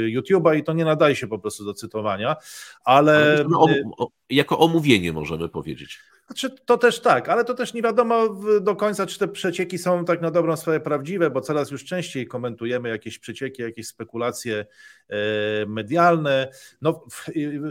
[0.09, 2.37] YouTube'a i to nie nadaje się po prostu do cytowania,
[2.85, 3.45] ale...
[3.61, 3.83] ale
[4.31, 6.01] jako omówienie możemy powiedzieć.
[6.27, 8.29] Znaczy, to też tak, ale to też nie wiadomo
[8.61, 12.27] do końca, czy te przecieki są tak na dobrą sprawę prawdziwe, bo coraz już częściej
[12.27, 14.67] komentujemy jakieś przecieki, jakieś spekulacje
[15.09, 15.17] e,
[15.67, 16.49] medialne.
[16.83, 17.07] No,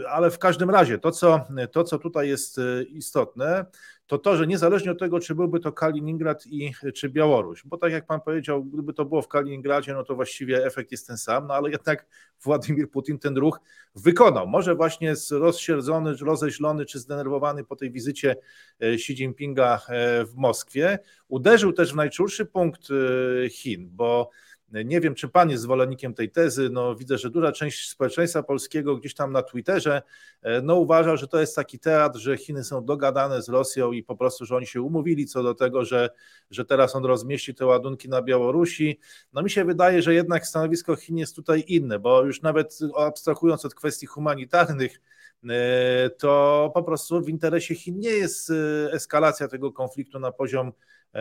[0.08, 3.64] ale w każdym razie to, co, to, co tutaj jest e, istotne,
[4.06, 7.92] to to, że niezależnie od tego, czy byłby to Kaliningrad i czy Białoruś, bo tak
[7.92, 11.46] jak pan powiedział, gdyby to było w Kaliningradzie, no to właściwie efekt jest ten sam,
[11.46, 12.06] no ale jednak
[12.42, 13.60] Władimir Putin ten ruch
[13.94, 14.46] wykonał.
[14.46, 18.36] Może właśnie rozsierdzony, rozeźlony czy zdenerwowany po tej wizycie
[18.80, 24.30] e, Xi Jinpinga e, w Moskwie, uderzył też w najczulszy punkt e, Chin, bo
[24.72, 26.70] nie wiem, czy pan jest zwolennikiem tej tezy.
[26.70, 30.02] No, widzę, że duża część społeczeństwa polskiego gdzieś tam na Twitterze
[30.42, 34.02] e, no, uważa, że to jest taki teatr, że Chiny są dogadane z Rosją i
[34.02, 36.10] po prostu, że oni się umówili co do tego, że,
[36.50, 39.00] że teraz on rozmieści te ładunki na Białorusi.
[39.32, 43.64] No mi się wydaje, że jednak stanowisko Chin jest tutaj inne, bo już nawet abstrahując
[43.64, 45.00] od kwestii humanitarnych,
[45.48, 48.54] e, to po prostu w interesie Chin nie jest e,
[48.92, 50.72] eskalacja tego konfliktu na poziom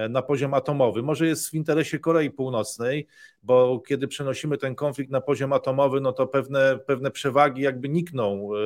[0.10, 1.04] na poziom atomowy.
[1.04, 3.08] Może jest w interesie Korei Północnej,
[3.44, 8.50] bo kiedy przenosimy ten konflikt na poziom atomowy, no to pewne, pewne przewagi jakby nikną.
[8.56, 8.58] E,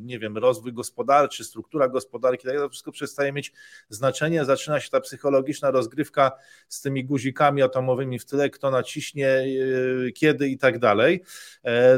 [0.00, 3.52] nie wiem, rozwój gospodarczy, struktura gospodarki, tak to wszystko przestaje mieć
[3.88, 4.44] znaczenie.
[4.44, 6.32] Zaczyna się ta psychologiczna rozgrywka
[6.68, 11.22] z tymi guzikami atomowymi w tyle, kto naciśnie, e, kiedy i tak dalej.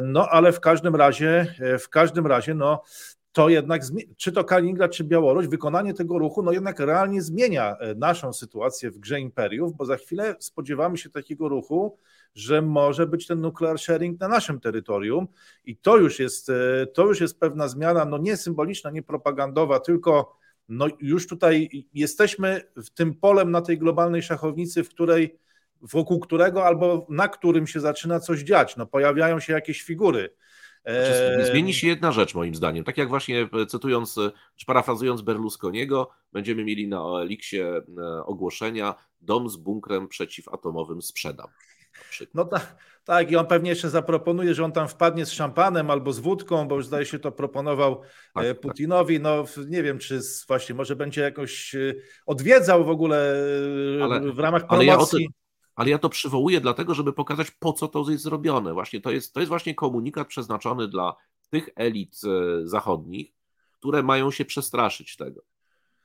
[0.03, 2.83] No ale w każdym razie, w każdym razie, no
[3.39, 3.83] to jednak,
[4.17, 8.91] czy to Kaliningrad, czy Białoruś, wykonanie tego ruchu, no jednak realnie zmienia e, naszą sytuację
[8.91, 11.99] w grze imperiów, bo za chwilę spodziewamy się takiego ruchu,
[12.35, 15.29] że może być ten nuclear sharing na naszym terytorium
[15.65, 19.81] i to już jest, e, to już jest pewna zmiana, no nie symboliczna, nie propagandowa,
[19.81, 20.37] tylko
[20.69, 25.39] no już tutaj jesteśmy w tym polem na tej globalnej szachownicy, w której
[25.81, 28.77] wokół którego albo na którym się zaczyna coś dziać.
[28.77, 30.31] No, pojawiają się jakieś figury.
[30.85, 32.85] Znaczy, zmieni się jedna rzecz moim zdaniem.
[32.85, 37.83] Tak jak właśnie e, cytując, e, czy parafrazując Berlusconiego, będziemy mieli na OLX-ie e,
[38.25, 41.47] ogłoszenia dom z bunkrem przeciwatomowym sprzedam.
[42.35, 46.13] No tak, tak, i on pewnie jeszcze zaproponuje, że on tam wpadnie z szampanem albo
[46.13, 48.03] z wódką, bo już zdaje się to proponował
[48.35, 48.61] tak, tak.
[48.61, 49.21] Putinowi.
[49.21, 51.77] No nie wiem, czy właśnie może będzie jakoś
[52.27, 53.35] odwiedzał w ogóle
[54.03, 55.29] ale, w ramach promocji.
[55.79, 58.73] Ale ja to przywołuję dlatego, żeby pokazać, po co to jest zrobione.
[58.73, 61.17] Właśnie to jest, to jest właśnie komunikat przeznaczony dla
[61.51, 63.33] tych elit e, zachodnich,
[63.73, 65.43] które mają się przestraszyć tego,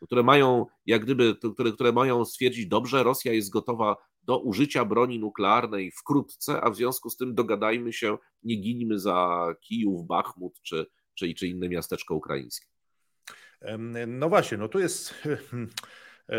[0.01, 5.19] które mają, jak gdyby, które, które mają stwierdzić, dobrze, Rosja jest gotowa do użycia broni
[5.19, 10.85] nuklearnej wkrótce, a w związku z tym dogadajmy się, nie ginimy za Kijów, Bachmut czy,
[11.15, 12.67] czy, czy inne miasteczko ukraińskie.
[14.07, 15.13] No właśnie, no tu jest,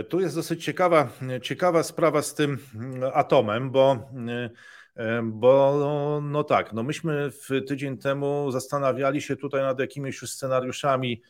[0.08, 1.08] tu jest dosyć ciekawa,
[1.42, 2.58] ciekawa sprawa z tym
[3.14, 4.10] atomem, bo,
[5.24, 11.22] bo no tak, no myśmy w tydzień temu zastanawiali się tutaj nad jakimiś już scenariuszami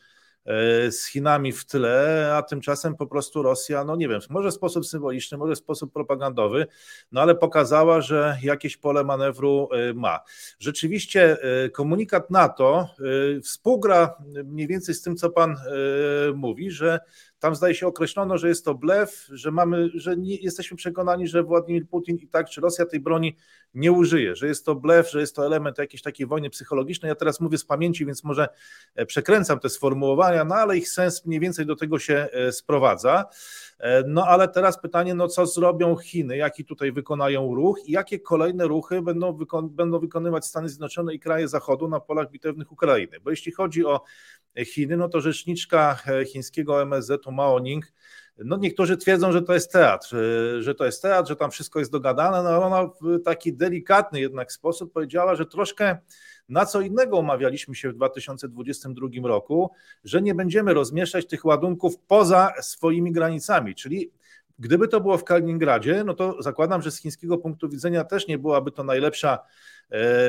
[0.45, 4.53] E, z Chinami w tle, a tymczasem po prostu Rosja, no nie wiem, może w
[4.53, 6.67] sposób symboliczny, może w sposób propagandowy,
[7.11, 10.19] no ale pokazała, że jakieś pole manewru e, ma.
[10.59, 12.89] Rzeczywiście e, komunikat NATO
[13.43, 15.55] współgra mniej więcej z tym, co pan
[16.35, 16.99] mówi, że
[17.45, 21.43] tam zdaje się określono, że jest to blef, że mamy, że nie jesteśmy przekonani, że
[21.43, 23.35] Władimir Putin i tak, czy Rosja tej broni
[23.73, 27.09] nie użyje, że jest to blef, że jest to element jakiejś takiej wojny psychologicznej.
[27.09, 28.47] Ja teraz mówię z pamięci, więc może
[28.95, 33.25] e, przekręcam te sformułowania, no ale ich sens mniej więcej do tego się e, sprowadza.
[33.79, 38.19] E, no ale teraz pytanie, no co zrobią Chiny, jaki tutaj wykonają ruch i jakie
[38.19, 43.19] kolejne ruchy będą, będą wykonywać Stany Zjednoczone i kraje Zachodu na polach bitewnych Ukrainy.
[43.23, 44.01] Bo jeśli chodzi o
[44.65, 47.85] Chiny, no to rzeczniczka chińskiego MSZ-u Mao Ning,
[48.37, 50.15] no niektórzy twierdzą, że to jest teatr,
[50.59, 54.51] że to jest teatr, że tam wszystko jest dogadane, no ona w taki delikatny jednak
[54.51, 55.97] sposób powiedziała, że troszkę
[56.49, 59.71] na co innego umawialiśmy się w 2022 roku,
[60.03, 64.11] że nie będziemy rozmieszczać tych ładunków poza swoimi granicami, czyli
[64.59, 68.37] Gdyby to było w Kaliningradzie, no to zakładam, że z chińskiego punktu widzenia też nie
[68.37, 69.43] byłaby to najlepsza e,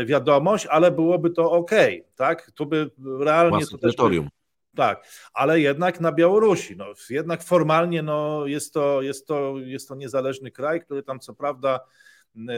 [0.06, 1.70] wiadomość, ale byłoby to ok,
[2.14, 2.50] tak?
[2.50, 2.90] Tu by
[3.20, 4.24] realnie to terytorium.
[4.24, 4.30] By,
[4.76, 6.76] tak, ale jednak na Białorusi.
[6.76, 11.34] No, jednak formalnie no, jest, to, jest, to, jest to niezależny kraj, który tam co
[11.34, 11.80] prawda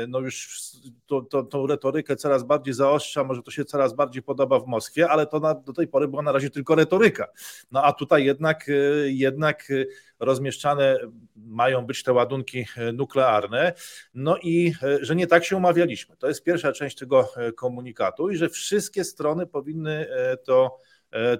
[0.09, 0.61] no już
[1.07, 5.09] to, to, tą retorykę coraz bardziej zaostrza, może to się coraz bardziej podoba w Moskwie,
[5.09, 7.27] ale to na, do tej pory była na razie tylko retoryka.
[7.71, 8.67] No a tutaj jednak,
[9.05, 9.69] jednak
[10.19, 10.99] rozmieszczane
[11.37, 13.73] mają być te ładunki nuklearne,
[14.15, 16.17] no i że nie tak się umawialiśmy.
[16.17, 20.07] To jest pierwsza część tego komunikatu i że wszystkie strony powinny
[20.45, 20.79] to,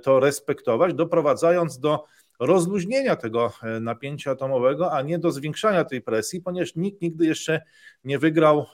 [0.03, 2.05] to respektować, doprowadzając do
[2.39, 7.63] rozluźnienia tego e, napięcia atomowego, a nie do zwiększania tej presji, ponieważ nikt nigdy jeszcze
[8.05, 8.67] nie wygrał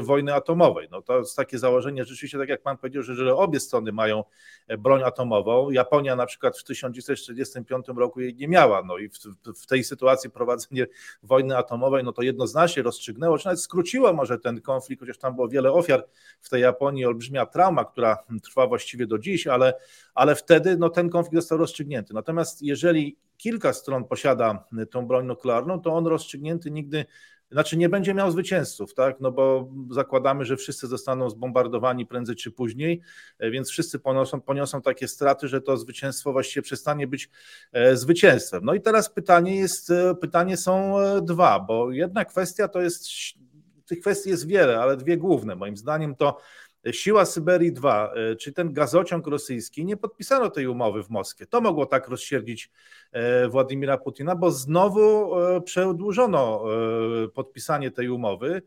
[0.00, 0.88] wojny atomowej.
[0.90, 4.24] No to jest takie założenie, rzeczywiście, tak jak pan powiedział, że, obie strony mają
[4.68, 5.70] e, broń atomową.
[5.70, 9.18] Japonia na przykład w 1945 roku jej nie miała, no i w,
[9.62, 10.86] w tej sytuacji prowadzenie
[11.22, 15.48] wojny atomowej, no to jednoznacznie rozstrzygnęło, czy nawet skróciło może ten konflikt, chociaż tam było
[15.48, 16.06] wiele ofiar
[16.40, 19.74] w tej Japonii, olbrzymia trauma, która trwa właściwie do dziś, ale,
[20.14, 22.14] ale wtedy no, ten konflikt został rozstrzygnięty.
[22.14, 27.04] Natomiast jeżeli kilka stron posiada tą broń nuklearną, to on rozstrzygnięty nigdy
[27.50, 29.20] znaczy nie będzie miał zwycięzców, tak?
[29.20, 33.00] No bo zakładamy, że wszyscy zostaną zbombardowani prędzej czy później,
[33.38, 37.30] e, więc wszyscy poniosą, poniosą takie straty, że to zwycięstwo właściwie przestanie być
[37.72, 38.64] e, zwycięstwem.
[38.64, 43.06] No i teraz pytanie jest, e, pytanie są dwa, bo jedna kwestia to jest,
[43.86, 45.56] tych kwestii jest wiele, ale dwie główne.
[45.56, 46.38] Moim zdaniem to
[46.92, 51.46] Siła Syberii 2, czy ten gazociąg rosyjski, nie podpisano tej umowy w Moskwie.
[51.46, 52.70] To mogło tak rozsierdzić
[53.14, 56.64] E, Władimira Putina, bo znowu e, przedłużono
[57.24, 58.62] e, podpisanie tej umowy.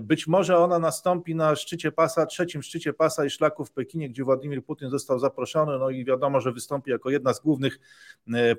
[0.00, 4.24] Być może ona nastąpi na szczycie pasa, trzecim szczycie pasa i szlaku w Pekinie, gdzie
[4.24, 7.78] Władimir Putin został zaproszony, no i wiadomo, że wystąpi jako jedna z głównych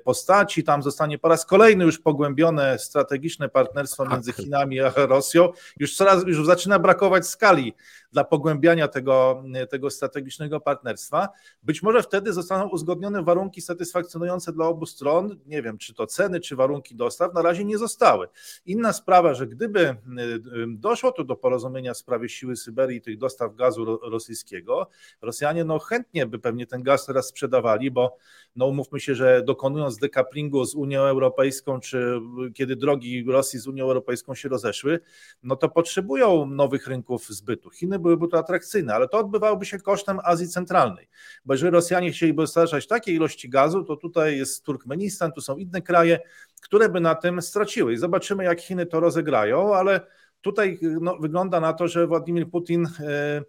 [0.04, 0.64] postaci.
[0.64, 4.44] Tam zostanie po raz kolejny już pogłębione strategiczne partnerstwo między tak.
[4.44, 5.52] Chinami a Rosją.
[5.76, 7.74] Już coraz już zaczyna brakować skali
[8.12, 11.28] dla pogłębiania tego, tego strategicznego partnerstwa.
[11.62, 16.40] Być może wtedy zostaną uzgodnione warunki satysfakcjonujące dla obu stron nie wiem, czy to ceny,
[16.40, 18.28] czy warunki dostaw, na razie nie zostały.
[18.66, 23.02] Inna sprawa, że gdyby y, y, doszło tu do porozumienia w sprawie siły Syberii i
[23.02, 24.88] tych dostaw gazu rosyjskiego,
[25.22, 28.16] Rosjanie no chętnie by pewnie ten gaz teraz sprzedawali, bo
[28.56, 32.20] no umówmy się, że dokonując dekaplingu z Unią Europejską, czy
[32.54, 35.00] kiedy drogi Rosji z Unią Europejską się rozeszły,
[35.42, 37.70] no to potrzebują nowych rynków zbytu.
[37.70, 41.08] Chiny byłyby tu atrakcyjne, ale to odbywałoby się kosztem Azji Centralnej,
[41.44, 45.82] bo jeżeli Rosjanie chcieliby dostarczać takiej ilości gazu, to tutaj jest Turkmenistan, tu są inne
[45.82, 46.20] kraje,
[46.62, 47.92] które by na tym straciły.
[47.92, 50.00] I zobaczymy, jak Chiny to rozegrają, ale
[50.40, 52.88] tutaj no, wygląda na to, że Władimir Putin.
[53.00, 53.44] Yy,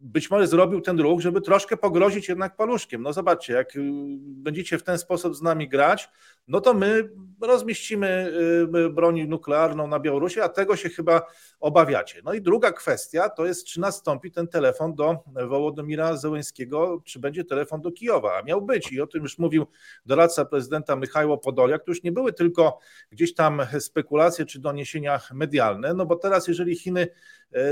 [0.00, 3.02] być może zrobił ten ruch, żeby troszkę pogrozić jednak paluszkiem.
[3.02, 3.80] No zobaczcie, jak y,
[4.18, 6.08] będziecie w ten sposób z nami grać,
[6.48, 8.32] no to my rozmieścimy
[8.76, 11.26] y, broń nuklearną na Białorusi, a tego się chyba
[11.60, 12.20] obawiacie.
[12.24, 17.44] No i druga kwestia to jest, czy nastąpi ten telefon do Wołodomira Zełenskiego, czy będzie
[17.44, 19.66] telefon do Kijowa, a miał być i o tym już mówił
[20.06, 22.78] doradca prezydenta Michajło Podoliak, to już nie były tylko
[23.10, 27.08] gdzieś tam spekulacje czy doniesienia medialne, no bo teraz jeżeli Chiny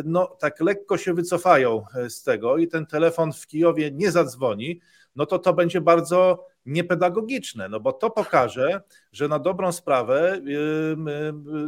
[0.05, 4.81] no tak lekko się wycofają e, z tego i ten telefon w Kijowie nie zadzwoni,
[5.17, 8.81] no to to będzie bardzo niepedagogiczne, no bo to pokaże,
[9.13, 10.41] że na dobrą sprawę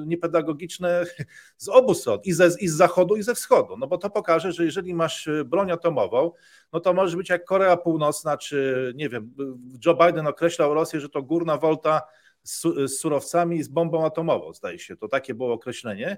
[0.07, 1.05] niepedagogiczne
[1.57, 4.53] z obu stron, i, ze, i z zachodu, i ze wschodu, no bo to pokaże,
[4.53, 6.33] że jeżeli masz e, broń atomową,
[6.73, 9.35] no to może być jak Korea Północna, czy nie wiem,
[9.87, 12.03] Joe Biden określał Rosję, że to górna wolta
[12.47, 12.63] z,
[12.99, 16.17] surowcami z bombą atomową, zdaje się, to takie było określenie,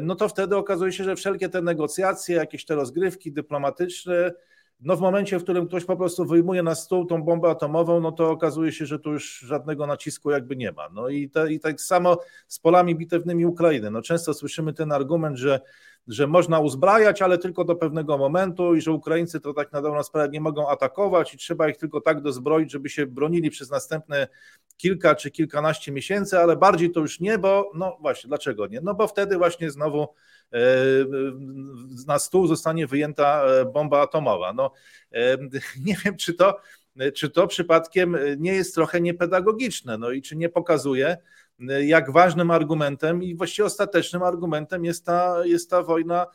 [0.00, 4.32] no to wtedy okazuje się, że wszelkie te negocjacje, jakieś te rozgrywki dyplomatyczne,
[4.80, 8.12] no w momencie, w którym ktoś po prostu wyjmuje na stół tą bombę atomową, no
[8.12, 10.88] to okazuje się, że tu już żadnego nacisku jakby nie ma.
[10.88, 12.18] No i, te, i tak samo
[12.48, 13.90] z polami bitewnymi Ukrainy.
[13.90, 15.60] No często słyszymy ten argument, że
[16.08, 20.02] że można uzbrajać, ale tylko do pewnego momentu i że Ukraińcy to tak na dobrą
[20.02, 24.28] sprawę nie mogą atakować i trzeba ich tylko tak dozbroić, żeby się bronili przez następne
[24.76, 28.80] kilka czy kilkanaście miesięcy, ale bardziej to już nie, bo no właśnie, dlaczego nie?
[28.80, 30.08] No bo wtedy właśnie znowu
[30.52, 30.58] e,
[32.06, 34.52] na stół zostanie wyjęta e, bomba atomowa.
[34.52, 34.72] No
[35.12, 35.38] e,
[35.86, 36.60] nie wiem, czy to,
[37.14, 41.16] czy to przypadkiem nie jest trochę niepedagogiczne, no i czy nie pokazuje,
[41.80, 46.26] jak ważnym argumentem i właściwie ostatecznym argumentem jest ta, jest ta wojna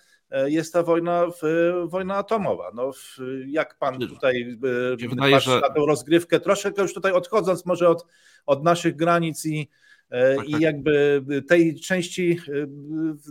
[0.45, 1.25] jest ta wojna,
[1.86, 2.71] wojna atomowa.
[2.73, 2.91] No,
[3.47, 4.57] jak pan tutaj
[5.09, 5.59] wydaje, patrzy że...
[5.59, 8.05] na tę rozgrywkę, troszeczkę już tutaj odchodząc może od,
[8.45, 9.69] od naszych granic i,
[10.09, 10.62] tak, i tak.
[10.62, 12.39] jakby tej części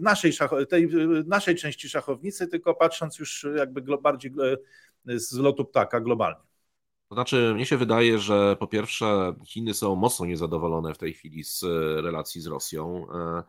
[0.02, 0.32] naszej,
[0.68, 0.88] tej
[1.26, 4.32] naszej części szachownicy, tylko patrząc już jakby bardziej
[5.04, 6.51] z lotu ptaka globalnie.
[7.12, 11.44] To znaczy, mnie się wydaje, że po pierwsze Chiny są mocno niezadowolone w tej chwili
[11.44, 13.06] z e, relacji z Rosją.
[13.14, 13.42] E,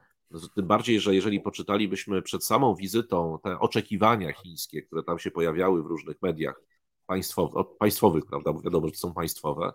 [0.56, 5.84] tym bardziej, że jeżeli poczytalibyśmy przed samą wizytą te oczekiwania chińskie, które tam się pojawiały
[5.84, 6.62] w różnych mediach
[7.06, 9.72] państwowych, państwowych prawda, bo wiadomo, że są państwowe,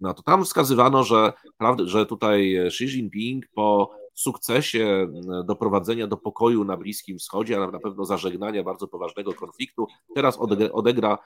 [0.00, 1.32] no to tam wskazywano, że,
[1.84, 5.08] że tutaj Xi Jinping po sukcesie
[5.44, 10.38] doprowadzenia do pokoju na Bliskim Wschodzie, a na pewno zażegnania bardzo poważnego konfliktu, teraz
[10.72, 11.18] odegra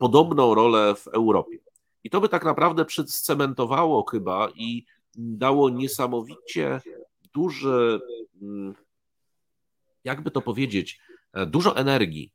[0.00, 1.58] podobną rolę w Europie.
[2.04, 4.86] I to by tak naprawdę przycementowało chyba i
[5.16, 6.80] dało niesamowicie
[7.34, 8.00] duży,
[8.42, 8.74] mm,
[10.04, 11.00] jakby to powiedzieć,
[11.32, 12.32] e, dużo energii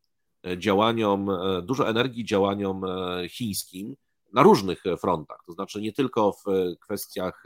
[0.47, 2.81] e, działaniom, e, dużo energii działaniom
[3.29, 3.95] chińskim
[4.33, 6.43] na różnych frontach, to znaczy nie tylko w
[6.79, 7.43] kwestiach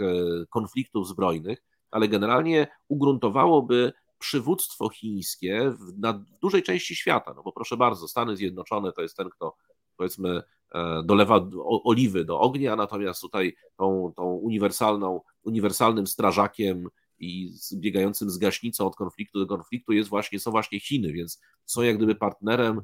[0.50, 7.34] konfliktów zbrojnych, ale generalnie ugruntowałoby przywództwo chińskie w, na dużej części świata.
[7.36, 9.56] No bo proszę bardzo, Stany Zjednoczone to jest ten, kto
[10.00, 10.42] powiedzmy
[10.76, 11.50] e, dolewa
[11.84, 18.96] oliwy do ognia, natomiast tutaj tą, tą uniwersalną, uniwersalnym strażakiem i biegającym z gaśnicą od
[18.96, 22.82] konfliktu do konfliktu jest właśnie, są właśnie Chiny, więc są jak gdyby partnerem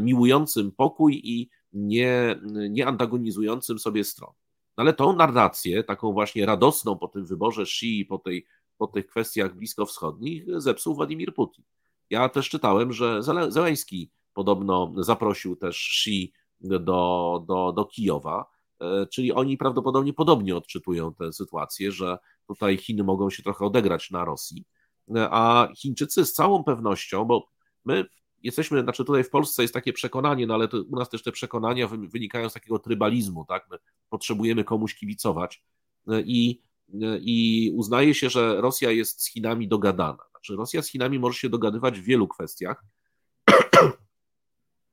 [0.00, 4.30] miłującym pokój i nie, nie antagonizującym sobie stron.
[4.76, 8.46] No ale tą narrację, taką właśnie radosną po tym wyborze Xi i po, tej,
[8.76, 11.64] po tych kwestiach bliskowschodnich zepsuł Władimir Putin.
[12.10, 18.46] Ja też czytałem, że Zeleński podobno zaprosił też Xi do, do, do Kijowa,
[18.80, 24.10] e, czyli oni prawdopodobnie podobnie odczytują tę sytuację, że tutaj Chiny mogą się trochę odegrać
[24.10, 24.64] na Rosji,
[25.16, 27.48] e, a Chińczycy z całą pewnością, bo
[27.84, 28.04] my
[28.42, 31.88] jesteśmy, znaczy tutaj w Polsce jest takie przekonanie, no ale u nas też te przekonania
[31.88, 33.66] wynikają z takiego trybalizmu, tak?
[33.70, 33.78] My
[34.10, 35.64] potrzebujemy komuś kibicować
[36.08, 36.62] e, i,
[37.20, 40.24] i uznaje się, że Rosja jest z Chinami dogadana.
[40.30, 42.84] Znaczy Rosja z Chinami może się dogadywać w wielu kwestiach,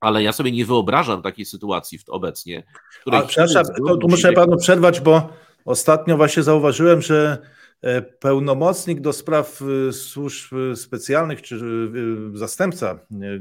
[0.05, 2.63] ale ja sobie nie wyobrażam takiej sytuacji obecnie.
[3.11, 5.29] A, przepraszam, to, tu muszę panu przerwać, bo
[5.65, 7.37] ostatnio właśnie zauważyłem, że
[7.81, 12.99] e, pełnomocnik do spraw e, służb specjalnych, czy e, zastępca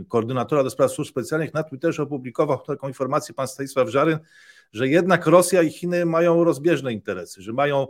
[0.08, 4.18] koordynatora do spraw służb specjalnych na Twitterze opublikował taką informację, pan Stanisław Żaryn,
[4.72, 7.86] że jednak Rosja i Chiny mają rozbieżne interesy, że mają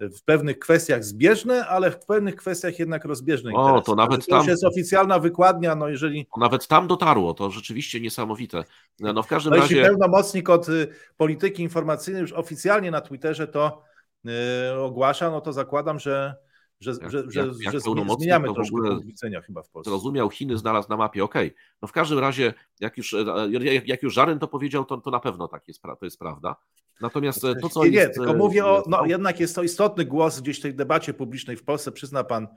[0.00, 3.52] w pewnych kwestiach zbieżne, ale w pewnych kwestiach jednak rozbieżne.
[3.54, 3.86] O, interesy.
[3.86, 4.46] to nawet to tam.
[4.46, 6.26] jest oficjalna wykładnia, no jeżeli.
[6.36, 8.64] Nawet tam dotarło, to rzeczywiście niesamowite.
[9.00, 9.76] No w każdym no, razie.
[9.76, 13.82] Jeśli pełnomocnik od y, polityki informacyjnej już oficjalnie na Twitterze to
[14.24, 14.32] yy,
[14.80, 16.34] ogłasza, no to zakładam, że
[16.80, 19.90] że, jak, że, że, jak, że zmieniamy troszkę punkt widzenia chyba w Polsce.
[19.90, 21.48] Zrozumiał, Chiny znalazł na mapie, okej.
[21.48, 21.58] Okay.
[21.82, 25.10] No w każdym razie, jak już, e, jak, jak już Żaryn to powiedział, to, to
[25.10, 26.56] na pewno tak jest, to jest prawda.
[27.00, 28.08] Natomiast e, to, co nie, jest...
[28.08, 31.56] Nie, tylko mówię o, no jednak jest to istotny głos gdzieś w tej debacie publicznej
[31.56, 32.48] w Polsce, przyzna pan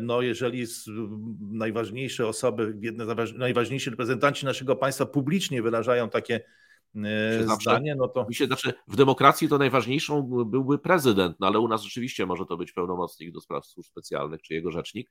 [0.00, 0.66] no jeżeli
[1.40, 3.04] najważniejsze osoby, jedne
[3.36, 6.40] najważniejsi reprezentanci naszego państwa publicznie wyrażają takie
[7.60, 8.26] zdanie, no to...
[8.32, 12.56] Się, znaczy, w demokracji to najważniejszą byłby prezydent, no ale u nas rzeczywiście może to
[12.56, 15.10] być pełnomocnik do spraw służb specjalnych czy jego rzecznik.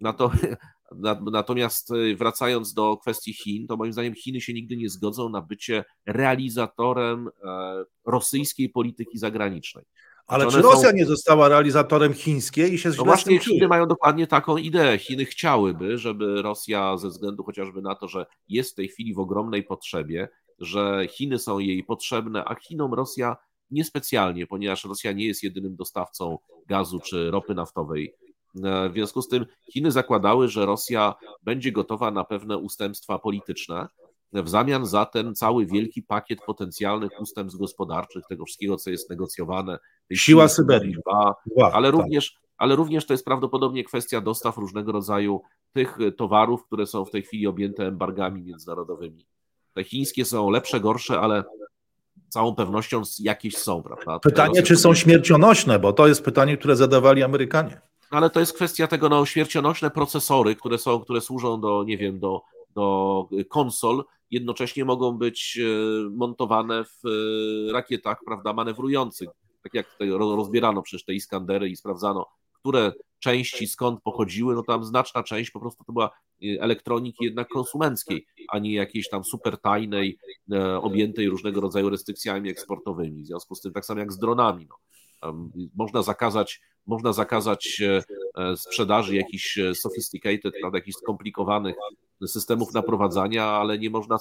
[1.32, 5.42] Natomiast y, wracając do kwestii Chin, to moim zdaniem Chiny się nigdy nie zgodzą na
[5.42, 9.84] bycie realizatorem e, rosyjskiej polityki zagranicznej.
[10.26, 10.96] Ale czy Rosja są...
[10.96, 14.98] nie została realizatorem chińskiej i się no właśnie Chiny mają dokładnie taką ideę.
[14.98, 19.18] Chiny chciałyby, żeby Rosja ze względu chociażby na to, że jest w tej chwili w
[19.18, 20.28] ogromnej potrzebie,
[20.58, 23.36] że Chiny są jej potrzebne, a Chinom Rosja
[23.70, 28.14] niespecjalnie, ponieważ Rosja nie jest jedynym dostawcą gazu czy ropy naftowej
[28.62, 33.88] E, w związku z tym Chiny zakładały, że Rosja będzie gotowa na pewne ustępstwa polityczne
[34.32, 39.78] w zamian za ten cały wielki pakiet potencjalnych ustępstw gospodarczych, tego wszystkiego, co jest negocjowane.
[40.12, 40.96] Siła Syberii.
[41.72, 42.00] ale, tak.
[42.00, 45.40] również, ale również to jest prawdopodobnie kwestia dostaw różnego rodzaju
[45.72, 49.26] tych towarów, które są w tej chwili objęte embargami międzynarodowymi.
[49.74, 51.44] Te chińskie są lepsze, gorsze, ale
[52.28, 54.18] całą pewnością jakieś są, prawda?
[54.18, 57.80] Pytanie, czy są śmiercionośne, bo to jest pytanie, które zadawali Amerykanie
[58.14, 62.18] ale to jest kwestia tego, no, śmiercionośne procesory, które są, które służą do, nie wiem,
[62.18, 62.42] do,
[62.74, 67.06] do konsol, jednocześnie mogą być e, montowane w
[67.68, 69.28] e, rakietach, prawda, manewrujących.
[69.62, 72.26] Tak jak tutaj rozbierano przecież te Iskandery i sprawdzano,
[72.64, 76.10] które części skąd pochodziły, no tam znaczna część po prostu to była
[76.44, 80.18] e, elektroniki jednak konsumenckiej, a nie jakiejś tam super tajnej,
[80.80, 83.22] objętej różnego rodzaju restrykcjami eksportowymi.
[83.22, 84.66] W związku z tym tak samo jak z dronami.
[84.68, 84.76] No.
[85.74, 88.02] Można zakazać można zakazać e,
[88.34, 91.74] e, sprzedaży jakichś e, sophisticated, jakichś skomplikowanych
[92.26, 94.18] systemów naprowadzania, ale nie można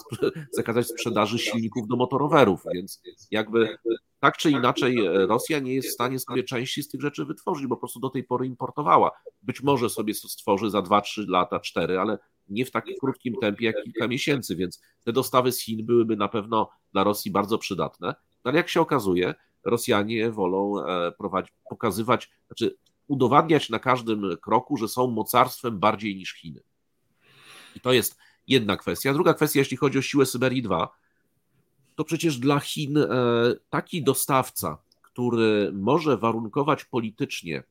[0.51, 3.01] zakazać sprzedaży silników do motorowerów, więc
[3.31, 3.77] jakby
[4.19, 4.97] tak czy inaczej
[5.27, 8.09] Rosja nie jest w stanie sobie części z tych rzeczy wytworzyć, bo po prostu do
[8.09, 9.11] tej pory importowała.
[9.41, 12.17] Być może sobie stworzy za 2-3 lata, 4, ale
[12.49, 16.27] nie w tak krótkim tempie jak kilka miesięcy, więc te dostawy z Chin byłyby na
[16.27, 18.07] pewno dla Rosji bardzo przydatne.
[18.07, 19.33] No ale jak się okazuje,
[19.65, 26.33] Rosjanie wolą e, prowadzić, pokazywać, znaczy udowadniać na każdym kroku, że są mocarstwem bardziej niż
[26.33, 26.61] Chiny.
[27.75, 29.13] I to jest jedna kwestia.
[29.13, 30.89] Druga kwestia, jeśli chodzi o siłę Syberii 2,
[31.95, 33.07] to przecież dla Chin e,
[33.69, 37.63] taki dostawca, który może warunkować politycznie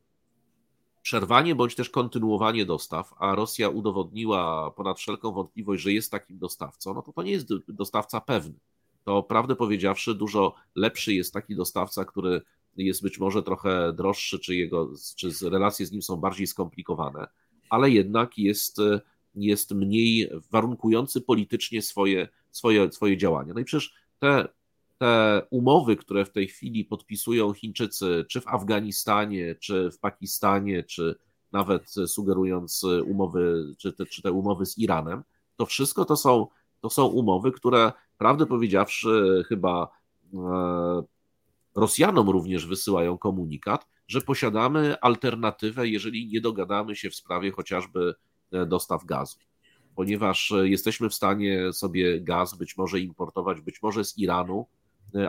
[1.03, 6.95] przerwanie bądź też kontynuowanie dostaw, a Rosja udowodniła ponad wszelką wątpliwość, że jest takim dostawcą,
[6.95, 8.55] no to to nie jest dostawca pewny
[9.05, 12.43] to prawdę powiedziawszy, dużo lepszy jest taki dostawca, który
[12.77, 17.27] jest być może trochę droższy, czy, jego, czy relacje z nim są bardziej skomplikowane,
[17.71, 18.77] ale jednak jest,
[19.35, 23.55] jest mniej warunkujący politycznie swoje, swoje, swoje działania.
[23.55, 24.49] No i przecież te,
[24.99, 31.19] te umowy, które w tej chwili podpisują Chińczycy, czy w Afganistanie, czy w Pakistanie, czy
[31.53, 35.23] nawet sugerując umowy, czy te, czy te umowy z Iranem,
[35.57, 36.47] to wszystko to są,
[36.81, 37.93] to są umowy, które
[38.23, 39.89] prawdę powiedziawszy, chyba
[40.35, 41.03] e,
[41.75, 48.15] Rosjanom również wysyłają komunikat, że posiadamy alternatywę, jeżeli nie dogadamy się w sprawie chociażby
[48.53, 49.39] e, dostaw gazu.
[49.95, 54.67] Ponieważ e, jesteśmy w stanie sobie gaz być może importować, być może z Iranu,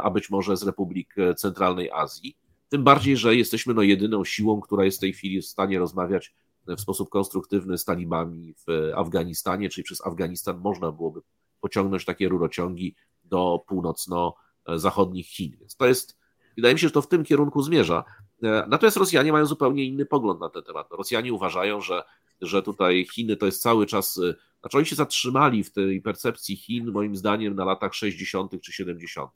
[0.03, 2.37] a być może z Republik Centralnej Azji.
[2.69, 6.33] Tym bardziej, że jesteśmy no jedyną siłą, która jest w tej chwili w stanie rozmawiać
[6.67, 11.21] w sposób konstruktywny z talibami w Afganistanie, czyli przez Afganistan można byłoby
[11.63, 15.57] pociągnąć takie rurociągi do północno-zachodnich Chin.
[15.59, 16.17] Więc to jest,
[16.55, 18.03] wydaje mi się, że to w tym kierunku zmierza.
[18.43, 20.87] E, natomiast Rosjanie mają zupełnie inny pogląd na ten temat.
[20.91, 22.03] Rosjanie uważają, że,
[22.41, 26.55] że tutaj Chiny to jest cały czas, e, znaczy oni się zatrzymali w tej percepcji
[26.55, 28.61] Chin, moim zdaniem, na latach 60.
[28.61, 29.31] czy 70.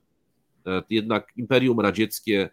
[0.65, 2.49] E, jednak Imperium Radzieckie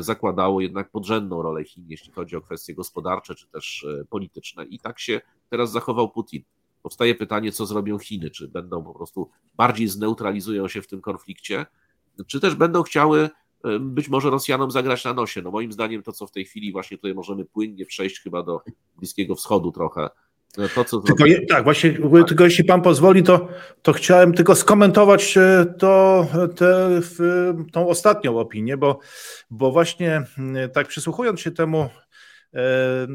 [0.00, 4.64] zakładało jednak podrzędną rolę Chin, jeśli chodzi o kwestie gospodarcze czy też polityczne.
[4.64, 6.42] I tak się teraz zachował Putin
[6.82, 11.66] powstaje pytanie, co zrobią Chiny, czy będą po prostu bardziej zneutralizują się w tym konflikcie,
[12.26, 13.30] czy też będą chciały
[13.80, 15.42] być może Rosjanom zagrać na nosie.
[15.42, 18.60] No moim zdaniem to, co w tej chwili właśnie tutaj możemy płynnie przejść chyba do
[18.96, 20.08] Bliskiego Wschodu trochę,
[20.74, 22.28] to, co tylko je, tak, właśnie, tak.
[22.28, 23.48] tylko jeśli pan pozwoli, to,
[23.82, 26.26] to chciałem tylko skomentować e, to,
[26.56, 27.00] te,
[27.72, 28.98] tą ostatnią opinię, bo,
[29.50, 30.22] bo właśnie
[30.72, 31.88] tak przysłuchując się temu,
[32.54, 33.06] e,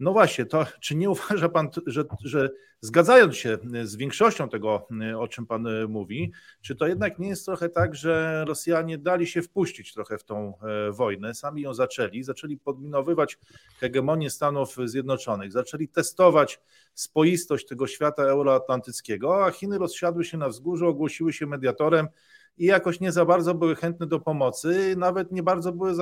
[0.00, 4.86] no właśnie, to czy nie uważa pan, że, że zgadzając się z większością tego,
[5.18, 9.42] o czym pan mówi, czy to jednak nie jest trochę tak, że Rosjanie dali się
[9.42, 13.38] wpuścić trochę w tą e, wojnę, sami ją zaczęli, zaczęli podminowywać
[13.80, 16.60] hegemonię Stanów Zjednoczonych, zaczęli testować
[16.94, 22.08] spoistość tego świata euroatlantyckiego, a Chiny rozsiadły się na wzgórzu, ogłosiły się mediatorem
[22.56, 25.94] i jakoś nie za bardzo były chętne do pomocy, nawet nie bardzo były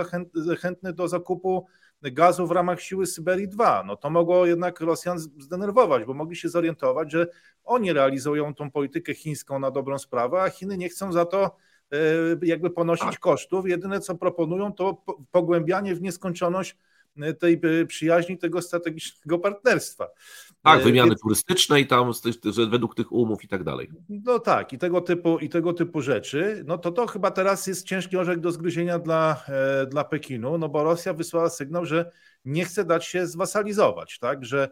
[0.56, 1.66] chętne do zakupu
[2.02, 3.84] gazu w ramach siły Syberii 2.
[3.86, 7.26] No to mogło jednak Rosjan zdenerwować, bo mogli się zorientować, że
[7.64, 11.56] oni realizują tą politykę chińską na dobrą sprawę, a Chiny nie chcą za to
[11.92, 11.96] e,
[12.42, 13.18] jakby ponosić tak.
[13.18, 13.68] kosztów.
[13.68, 16.76] Jedyne co proponują to pogłębianie w nieskończoność
[17.38, 20.08] tej e, przyjaźni, tego strategicznego partnerstwa.
[20.62, 22.12] Tak, e, wymiany turystycznej tam
[22.70, 23.90] według tych umów i tak dalej.
[24.08, 26.62] No tak, i tego typu, i tego typu rzeczy.
[26.66, 30.68] No to to chyba teraz jest ciężki orzech do zgryzienia dla, e, dla Pekinu, no
[30.68, 32.10] bo Rosja wysłała sygnał, że
[32.44, 34.68] nie chce dać się zwasalizować, tak, że,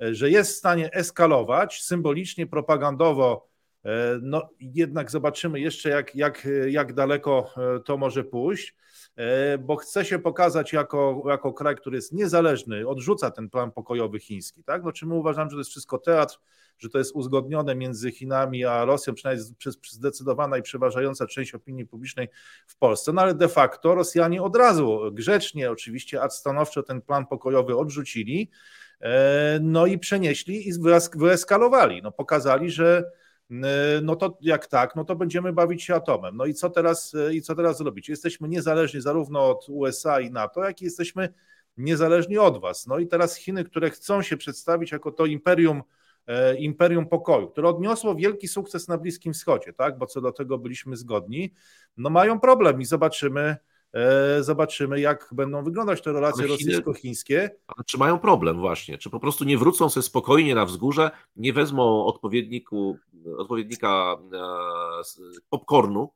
[0.00, 3.52] że jest w stanie eskalować symbolicznie, propagandowo
[4.22, 8.76] no jednak zobaczymy jeszcze, jak, jak, jak daleko to może pójść.
[9.16, 14.20] E, bo chce się pokazać jako, jako kraj, który jest niezależny, odrzuca ten plan pokojowy
[14.20, 14.64] chiński.
[14.64, 14.84] Tak?
[14.84, 16.38] No, czy my uważamy, że to jest wszystko teatr,
[16.78, 21.86] że to jest uzgodnione między Chinami a Rosją, przynajmniej przez zdecydowana i przeważająca część opinii
[21.86, 22.28] publicznej
[22.66, 23.12] w Polsce.
[23.12, 28.50] No ale de facto Rosjanie od razu, grzecznie oczywiście, a stanowczo ten plan pokojowy odrzucili,
[29.00, 30.72] e, no i przenieśli i
[31.14, 32.02] wyeskalowali.
[32.02, 33.04] No, pokazali, że
[34.02, 36.36] no to jak tak, no to będziemy bawić się atomem.
[36.36, 38.08] No i co teraz, e, i co teraz zrobić?
[38.08, 41.34] Jesteśmy niezależni zarówno od USA i NATO, jak i jesteśmy
[41.76, 42.86] niezależni od was.
[42.86, 45.82] No i teraz Chiny, które chcą się przedstawić jako to imperium,
[46.26, 50.58] e, imperium pokoju, które odniosło wielki sukces na Bliskim Wschodzie, tak, bo co do tego
[50.58, 51.52] byliśmy zgodni,
[51.96, 53.56] no mają problem i zobaczymy, E,
[54.40, 57.50] zobaczymy, jak będą wyglądać te relacje rosyjsko-chińskie.
[57.66, 58.98] Ale czy mają problem właśnie?
[58.98, 62.98] Czy po prostu nie wrócą sobie spokojnie na wzgórze, nie wezmą odpowiedniku,
[63.38, 66.12] odpowiednika e, popcornu,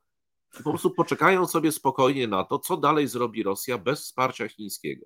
[0.63, 5.05] po prostu poczekają sobie spokojnie na to, co dalej zrobi Rosja bez wsparcia chińskiego.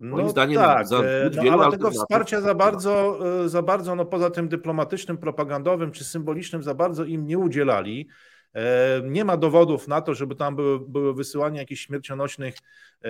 [0.00, 3.18] Moim no zdaniem tak, za e, no, ale tego wsparcia za bardzo,
[3.48, 8.08] za bardzo, no poza tym dyplomatycznym, propagandowym czy symbolicznym, za bardzo im nie udzielali.
[8.54, 12.54] E, nie ma dowodów na to, żeby tam były, były wysyłanie jakichś śmiercionośnych
[13.02, 13.08] e,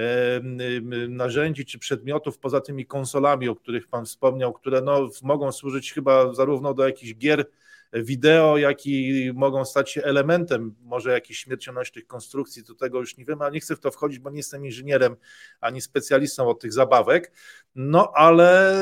[1.08, 6.34] narzędzi czy przedmiotów poza tymi konsolami, o których Pan wspomniał, które no, mogą służyć chyba
[6.34, 7.44] zarówno do jakichś gier
[7.92, 13.24] wideo, jak i mogą stać się elementem może jakichś śmiercionośnych konstrukcji, do tego już nie
[13.24, 15.16] wiem, ale nie chcę w to wchodzić, bo nie jestem inżynierem
[15.60, 17.32] ani specjalistą od tych zabawek,
[17.74, 18.76] no ale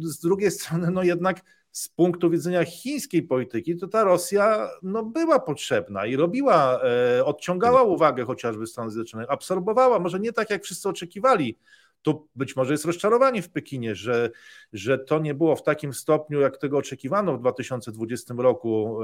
[0.00, 1.40] z drugiej strony no jednak
[1.72, 6.80] z punktu widzenia chińskiej polityki, to ta Rosja no, była potrzebna i robiła,
[7.18, 11.58] e, odciągała uwagę chociażby Stanów Zjednoczonych, absorbowała, może nie tak jak wszyscy oczekiwali.
[12.02, 14.30] Tu być może jest rozczarowanie w Pekinie, że,
[14.72, 18.98] że to nie było w takim stopniu, jak tego oczekiwano w 2020 roku,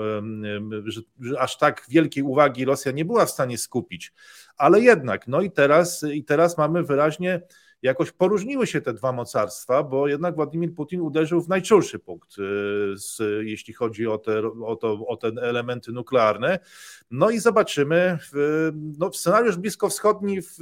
[0.85, 4.13] że, że aż tak wielkiej uwagi Rosja nie była w stanie skupić.
[4.57, 7.41] Ale jednak, no i teraz, i teraz mamy wyraźnie
[7.85, 12.37] jakoś poróżniły się te dwa mocarstwa, bo jednak Władimir Putin uderzył w najczulszy punkt,
[13.21, 16.59] y, jeśli chodzi o te, o, to, o te elementy nuklearne.
[17.11, 18.19] No i zobaczymy,
[18.99, 20.59] no, scenariusz bliskowschodni w,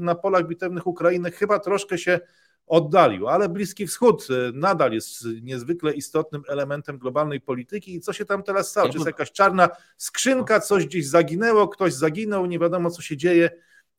[0.00, 2.20] na polach bitewnych Ukrainy chyba troszkę się
[2.66, 8.24] oddalił, ale Bliski Wschód y, nadal jest niezwykle istotnym elementem globalnej polityki i co się
[8.24, 8.88] tam teraz stało?
[8.88, 13.50] Czy jest jakaś czarna skrzynka, coś gdzieś zaginęło, ktoś zaginął, nie wiadomo co się dzieje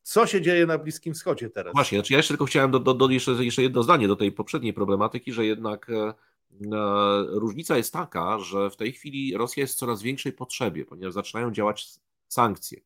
[0.02, 1.74] co się dzieje na Bliskim Wschodzie teraz?
[1.74, 4.32] Właśnie, znaczy ja jeszcze tylko chciałem do, do, do jeszcze, jeszcze jedno zdanie do tej
[4.32, 6.14] poprzedniej problematyki, że jednak e, e,
[7.28, 11.50] różnica jest taka, że w tej chwili Rosja jest w coraz większej potrzebie, ponieważ zaczynają
[11.50, 11.88] działać
[12.28, 12.80] sankcje.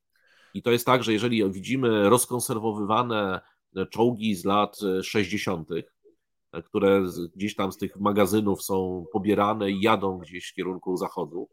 [0.55, 3.41] I to jest tak, że jeżeli widzimy rozkonserwowywane
[3.91, 5.69] czołgi z lat 60.,
[6.53, 7.05] e, które
[7.37, 11.49] gdzieś tam z tych magazynów są pobierane i jadą gdzieś w kierunku zachodu,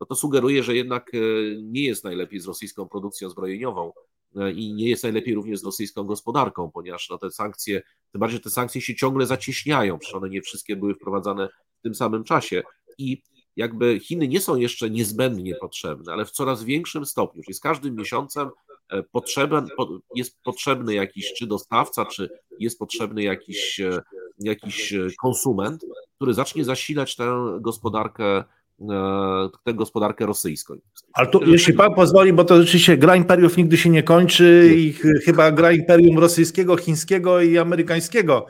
[0.00, 1.10] no to sugeruje, że jednak
[1.62, 4.07] nie jest najlepiej z rosyjską produkcją zbrojeniową, E,
[4.54, 8.50] i nie jest najlepiej również z rosyjską gospodarką, ponieważ no, te sankcje, tym bardziej te
[8.50, 11.48] sankcje się ciągle zacieśniają, przecież one nie wszystkie były wprowadzane
[11.78, 12.62] w tym samym czasie
[12.98, 13.22] i
[13.56, 17.96] jakby Chiny nie są jeszcze niezbędnie potrzebne, ale w coraz większym stopniu, czyli z każdym
[17.96, 18.50] miesiącem
[18.92, 19.02] e,
[20.14, 24.02] jest potrzebny jakiś czy dostawca, czy jest potrzebny jakiś, e,
[24.38, 25.84] jakiś konsument,
[26.16, 28.57] który zacznie zasilać tę gospodarkę E,
[29.64, 30.74] tę gospodarkę rosyjską.
[31.12, 34.92] Ale tu, jeśli pan pozwoli, bo to rzeczywiście gra imperiów nigdy się nie kończy i
[35.24, 38.46] chyba gra imperium rosyjskiego, chińskiego i amerykańskiego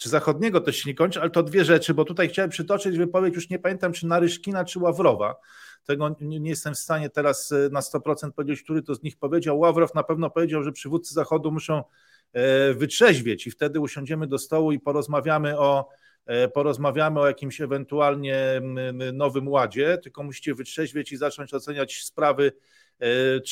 [0.00, 3.34] czy zachodniego też się nie kończy, ale to dwie rzeczy, bo tutaj chciałem przytoczyć wypowiedź,
[3.34, 5.36] już nie pamiętam, czy Naryszkina, czy Ławrowa.
[5.84, 9.58] Tego nie, jestem w stanie teraz e, na 100% powiedzieć, który to z nich powiedział.
[9.58, 11.82] Ławrow na pewno powiedział, że przywódcy Zachodu muszą
[12.32, 15.99] e, wytrzeźwieć i wtedy usiądziemy do stołu i porozmawiamy o E,
[16.54, 18.60] porozmawiamy o jakimś ewentualnie
[19.12, 22.52] nowym ładzie, tylko musicie wytrzeźwieć i zacząć oceniać sprawy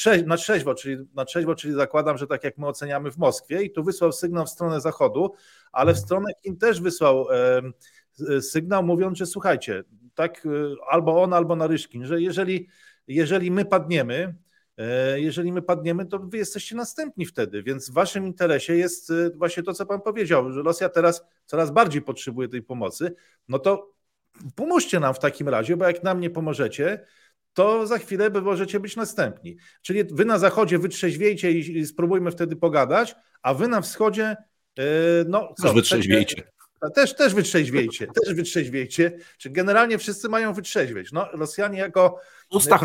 [0.07, 3.63] e, na trzeźwo, czyli, na trzeźwo, czyli zakładam, że tak jak my oceniamy w Moskwie.
[3.63, 5.35] I tu wysłał sygnał w stronę zachodu,
[5.73, 7.27] ale w stronę Chin też wysłał
[8.41, 10.49] sygnał mówiąc, że słuchajcie, tak
[10.91, 12.69] albo on, albo Naryszkin, że jeżeli,
[13.09, 14.48] jeżeli my padniemy, E,
[15.17, 19.63] jeżeli my padniemy, to wy jesteście następni wtedy, więc w waszym interesie jest e, właśnie
[19.63, 23.15] to, co pan powiedział, że Rosja teraz coraz bardziej potrzebuje tej pomocy.
[23.49, 23.93] No to
[24.55, 27.05] pomóżcie nam w takim razie, bo jak nam nie pomożecie,
[27.53, 29.57] to za chwilę możecie być następni.
[29.83, 34.37] Czyli wy na zachodzie wytrzeźwiejcie i, spróbujmy wtedy pogadać, a wy na wschodzie,
[34.79, 34.85] e,
[35.29, 35.63] no co?
[35.63, 36.43] Też wytrzeźwiejcie.
[36.95, 39.19] Też, też wytrzeźwiejcie, też wytrzeźwiejcie.
[39.39, 41.13] Czy generalnie wszyscy mają wytrzeźwieć?
[41.13, 42.21] No, Rosjanie jako.
[42.53, 42.83] W ustach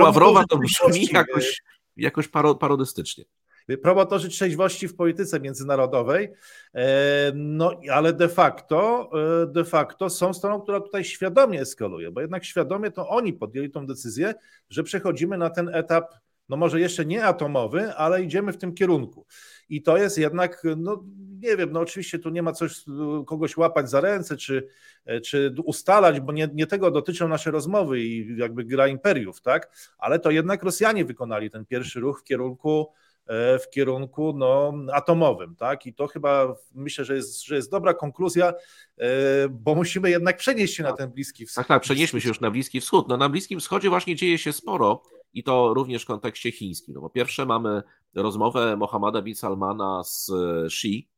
[0.49, 1.61] to brzmi jakoś
[1.97, 2.27] jakoś
[2.59, 3.25] parodystycznie.
[3.81, 6.29] Promotorzy trzeźwości w polityce międzynarodowej,
[6.75, 9.09] e, no ale de facto,
[9.43, 13.69] e, de facto są stroną, która tutaj świadomie eskaluje, bo jednak świadomie to oni podjęli
[13.69, 14.33] tą decyzję,
[14.69, 16.13] że przechodzimy na ten etap,
[16.49, 19.25] no może jeszcze nie atomowy, ale idziemy w tym kierunku.
[19.69, 21.03] I to jest jednak, no
[21.43, 22.85] nie wiem, no oczywiście tu nie ma coś,
[23.27, 24.67] kogoś łapać za ręce, czy,
[25.23, 29.71] czy ustalać, bo nie, nie tego dotyczą nasze rozmowy i jakby gra imperiów, tak?
[29.97, 32.91] Ale to jednak Rosjanie wykonali ten pierwszy ruch w kierunku
[33.27, 35.85] e, w kierunku no, atomowym, tak?
[35.85, 38.53] I to chyba myślę, że jest, że jest dobra konkluzja,
[38.97, 39.05] e,
[39.49, 41.55] bo musimy jednak przenieść się na ten Bliski Wschód.
[41.55, 43.07] Tak, tak, przenieśmy się już na Bliski Wschód.
[43.07, 46.93] No, na Bliskim Wschodzie właśnie dzieje się sporo i to również w kontekście chińskim.
[46.93, 47.83] No, po pierwsze mamy
[48.15, 50.31] rozmowę Mohammada bin Salmana z
[50.65, 51.12] Xi, e,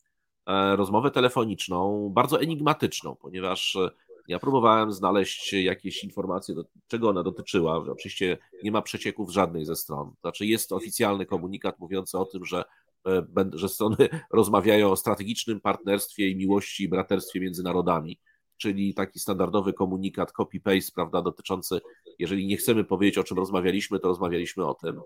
[0.76, 3.90] rozmowę telefoniczną, bardzo enigmatyczną, ponieważ e,
[4.28, 7.78] ja próbowałem znaleźć jakieś informacje, do, czego ona dotyczyła.
[7.78, 10.14] Oczywiście nie ma przecieków żadnej ze stron.
[10.22, 12.64] Znaczy jest oficjalny komunikat mówiący o tym, że,
[13.08, 13.98] e, że strony
[14.34, 18.20] rozmawiają o strategicznym partnerstwie i miłości i braterstwie między narodami,
[18.58, 21.82] czyli taki standardowy komunikat copy-paste, prawda, dotyczący,
[22.20, 25.02] jeżeli nie chcemy powiedzieć, o czym rozmawialiśmy, to rozmawialiśmy o tym.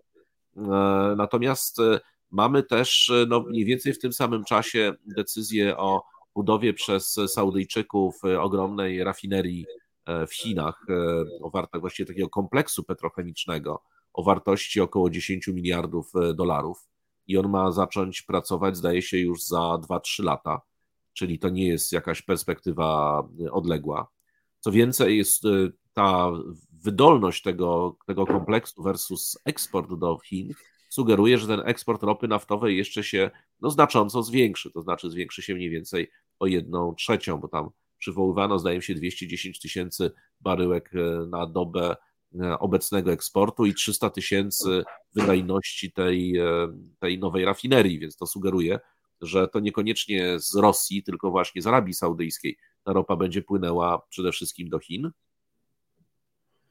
[0.58, 2.00] E, natomiast e,
[2.32, 6.04] mamy też e, no, mniej więcej w tym samym czasie decyzję o
[6.36, 9.66] budowie przez Saudyjczyków ogromnej rafinerii
[10.28, 10.86] w Chinach,
[11.42, 16.88] o wartości właściwie takiego kompleksu petrochemicznego o wartości około 10 miliardów dolarów
[17.28, 20.62] i on ma zacząć pracować, zdaje się, już za 2-3 lata,
[21.14, 24.08] czyli to nie jest jakaś perspektywa odległa.
[24.60, 25.44] Co więcej, jest
[25.94, 26.32] ta
[26.84, 30.54] wydolność tego, tego kompleksu versus eksport do Chin
[30.90, 33.32] sugeruje, że ten eksport ropy naftowej jeszcze się
[33.62, 38.60] no, znacząco zwiększy, to znaczy zwiększy się mniej więcej o jedną trzecią, bo tam przywoływano,
[38.60, 41.96] zdaje się, 210 tysięcy baryłek e, na dobę
[42.42, 44.84] e, obecnego eksportu i 300 tysięcy
[45.16, 46.46] wydajności tej, e,
[47.00, 48.80] tej nowej rafinerii, więc to sugeruje,
[49.22, 54.32] że to niekoniecznie z Rosji, tylko właśnie z Arabii Saudyjskiej ta ropa będzie płynęła przede
[54.32, 55.12] wszystkim do Chin,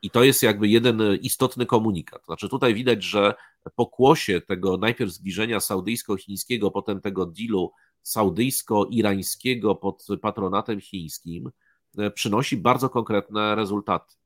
[0.03, 2.25] i to jest jakby jeden istotny komunikat.
[2.25, 3.35] Znaczy tutaj widać, że
[3.77, 7.73] pokłosie tego najpierw zbliżenia saudyjsko-chińskiego, potem tego dealu
[8.03, 11.51] saudyjsko-irańskiego pod patronatem chińskim
[11.99, 14.17] e, przynosi bardzo konkretne rezultaty.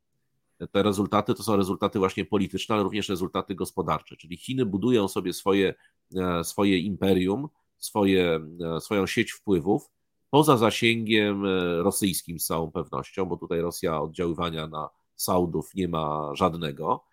[0.73, 4.17] Te rezultaty to są rezultaty właśnie polityczne, ale również rezultaty gospodarcze.
[4.17, 5.75] Czyli Chiny budują sobie swoje,
[6.17, 7.49] e, swoje imperium,
[7.79, 8.41] swoje,
[8.77, 9.91] e, swoją sieć wpływów
[10.31, 11.45] poza zasięgiem
[11.83, 14.89] rosyjskim z całą pewnością, bo tutaj Rosja oddziaływania na
[15.23, 17.05] Saudów nie ma żadnego.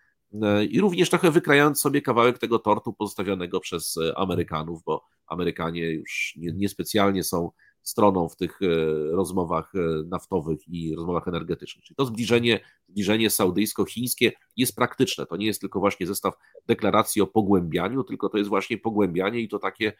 [0.42, 5.90] E, I również trochę wykrając sobie kawałek tego tortu pozostawionego przez e, Amerykanów, bo Amerykanie
[5.90, 7.50] już niespecjalnie są
[7.82, 8.66] stroną w tych e,
[9.12, 9.72] rozmowach
[10.06, 11.84] naftowych i rozmowach energetycznych.
[11.84, 15.26] Czyli to zbliżenie, zbliżenie saudyjsko-chińskie jest praktyczne.
[15.26, 16.34] To nie jest tylko właśnie zestaw
[16.66, 19.92] deklaracji o pogłębianiu, tylko to jest właśnie pogłębianie i to takie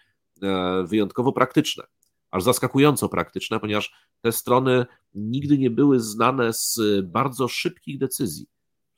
[0.85, 1.85] wyjątkowo praktyczne
[2.31, 8.47] aż zaskakująco praktyczne, ponieważ te strony nigdy nie były znane z bardzo szybkich decyzji.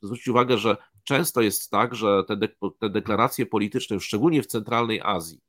[0.02, 2.36] Zwróćcie uwagę, że często jest tak, że te,
[2.78, 5.40] te deklaracje polityczne, szczególnie w centralnej Azji,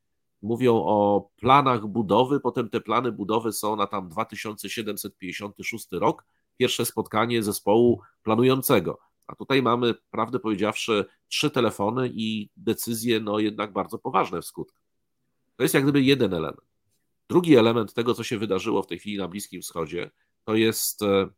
[0.42, 6.24] mówią o planach budowy, potem te plany budowy są na tam 2756 rok,
[6.56, 8.98] pierwsze spotkanie zespołu planującego.
[9.26, 14.84] A tutaj mamy, prawdę powiedziawszy, trzy telefony i decyzje, no jednak bardzo poważne w skutkach.
[15.56, 16.73] To jest jak gdyby jeden element.
[17.30, 20.10] Drugi element tego, co się wydarzyło w tej chwili na Bliskim Wschodzie,
[20.44, 21.28] to jest e,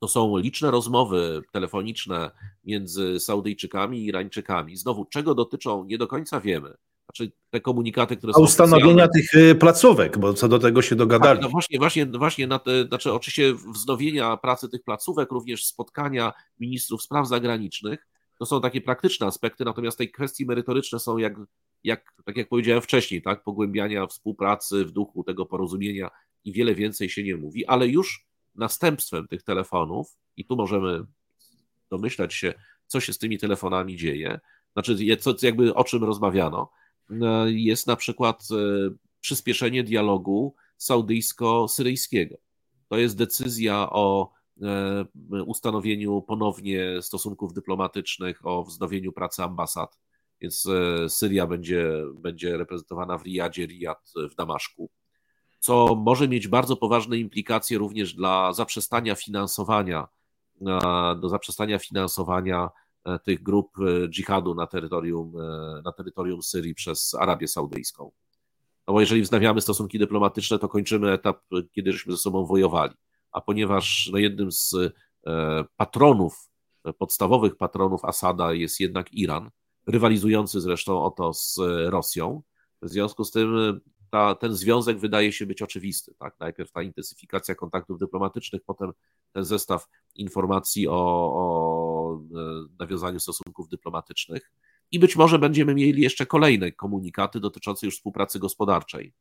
[0.00, 2.30] to są liczne rozmowy telefoniczne
[2.64, 4.76] między Saudyjczykami i Irańczykami.
[4.76, 6.74] Znowu, czego dotyczą, nie do końca wiemy.
[7.04, 8.42] Znaczy te komunikaty, które A są.
[8.42, 11.36] ustanowienia tych e, placówek, bo co do tego się dogadali.
[11.38, 16.32] Tak, no właśnie, właśnie, właśnie na te, znaczy oczywiście wznowienia pracy tych placówek, również spotkania
[16.60, 18.06] ministrów spraw zagranicznych.
[18.38, 21.34] To są takie praktyczne aspekty, natomiast tej kwestii merytoryczne są jak
[21.84, 26.10] jak, tak jak powiedziałem wcześniej, tak, pogłębiania współpracy w duchu tego porozumienia
[26.44, 31.04] i wiele więcej się nie mówi, ale już następstwem tych telefonów, i tu możemy
[31.90, 32.54] domyślać się,
[32.86, 34.40] co się z tymi telefonami dzieje,
[34.72, 36.70] znaczy co, jakby o czym rozmawiano,
[37.10, 38.54] e, jest na przykład e,
[39.20, 42.34] przyspieszenie dialogu saudyjsko-syryjskiego.
[42.88, 44.32] To jest decyzja o
[44.62, 45.04] e,
[45.46, 50.03] ustanowieniu ponownie stosunków dyplomatycznych, o wznowieniu pracy ambasad
[50.44, 50.68] więc
[51.08, 54.90] Syria będzie, będzie reprezentowana w Riyadzie, Riyad w Damaszku,
[55.58, 60.08] co może mieć bardzo poważne implikacje również dla zaprzestania finansowania,
[61.20, 62.70] do zaprzestania finansowania
[63.24, 63.76] tych grup
[64.08, 65.32] dżihadu na terytorium,
[65.84, 68.10] na terytorium Syrii przez Arabię Saudyjską.
[68.86, 71.40] No bo jeżeli wznawiamy stosunki dyplomatyczne, to kończymy etap,
[71.72, 72.94] kiedy żeśmy ze sobą wojowali.
[73.32, 74.74] A ponieważ no, jednym z
[75.26, 76.50] e, patronów,
[76.98, 79.50] podstawowych patronów Asada jest jednak Iran,
[79.86, 82.42] rywalizujący zresztą o to z Rosją,
[82.82, 83.80] w związku z tym
[84.10, 86.14] ta, ten związek wydaje się być oczywisty.
[86.18, 86.40] Tak?
[86.40, 88.92] Najpierw ta intensyfikacja kontaktów dyplomatycznych, potem
[89.32, 90.94] ten zestaw informacji o,
[91.34, 94.52] o e, nawiązaniu stosunków dyplomatycznych
[94.90, 99.12] i być może będziemy mieli jeszcze kolejne komunikaty dotyczące już współpracy gospodarczej.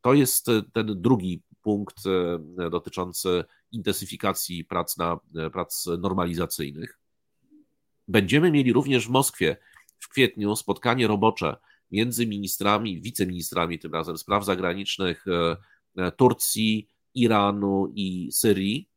[0.00, 6.99] To jest ten drugi punkt e, dotyczący intensyfikacji prac, na, e, prac normalizacyjnych.
[8.10, 9.56] Będziemy mieli również w Moskwie
[9.98, 11.56] w kwietniu spotkanie robocze
[11.90, 15.24] między ministrami, wiceministrami tym razem spraw zagranicznych
[15.96, 18.88] e, Turcji, Iranu i Syrii,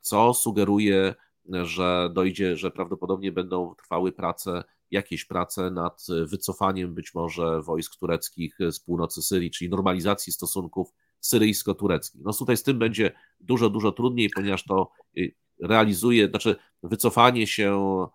[0.00, 1.14] co sugeruje
[1.62, 8.58] że dojdzie, że prawdopodobnie będą trwały prace, jakieś prace nad wycofaniem być może wojsk tureckich
[8.70, 12.20] z północy Syrii, czyli normalizacji stosunków syryjsko-tureckich.
[12.24, 17.72] No tutaj z tym będzie dużo, dużo trudniej, ponieważ to y, realizuje, znaczy wycofanie się
[17.74, 18.08] e,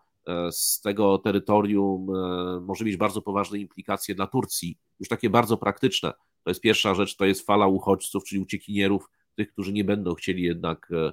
[0.51, 6.13] z tego terytorium e, może mieć bardzo poważne implikacje dla Turcji, już takie bardzo praktyczne.
[6.43, 10.43] To jest pierwsza rzecz, to jest fala uchodźców, czyli uciekinierów, tych, którzy nie będą chcieli
[10.43, 11.11] jednak e,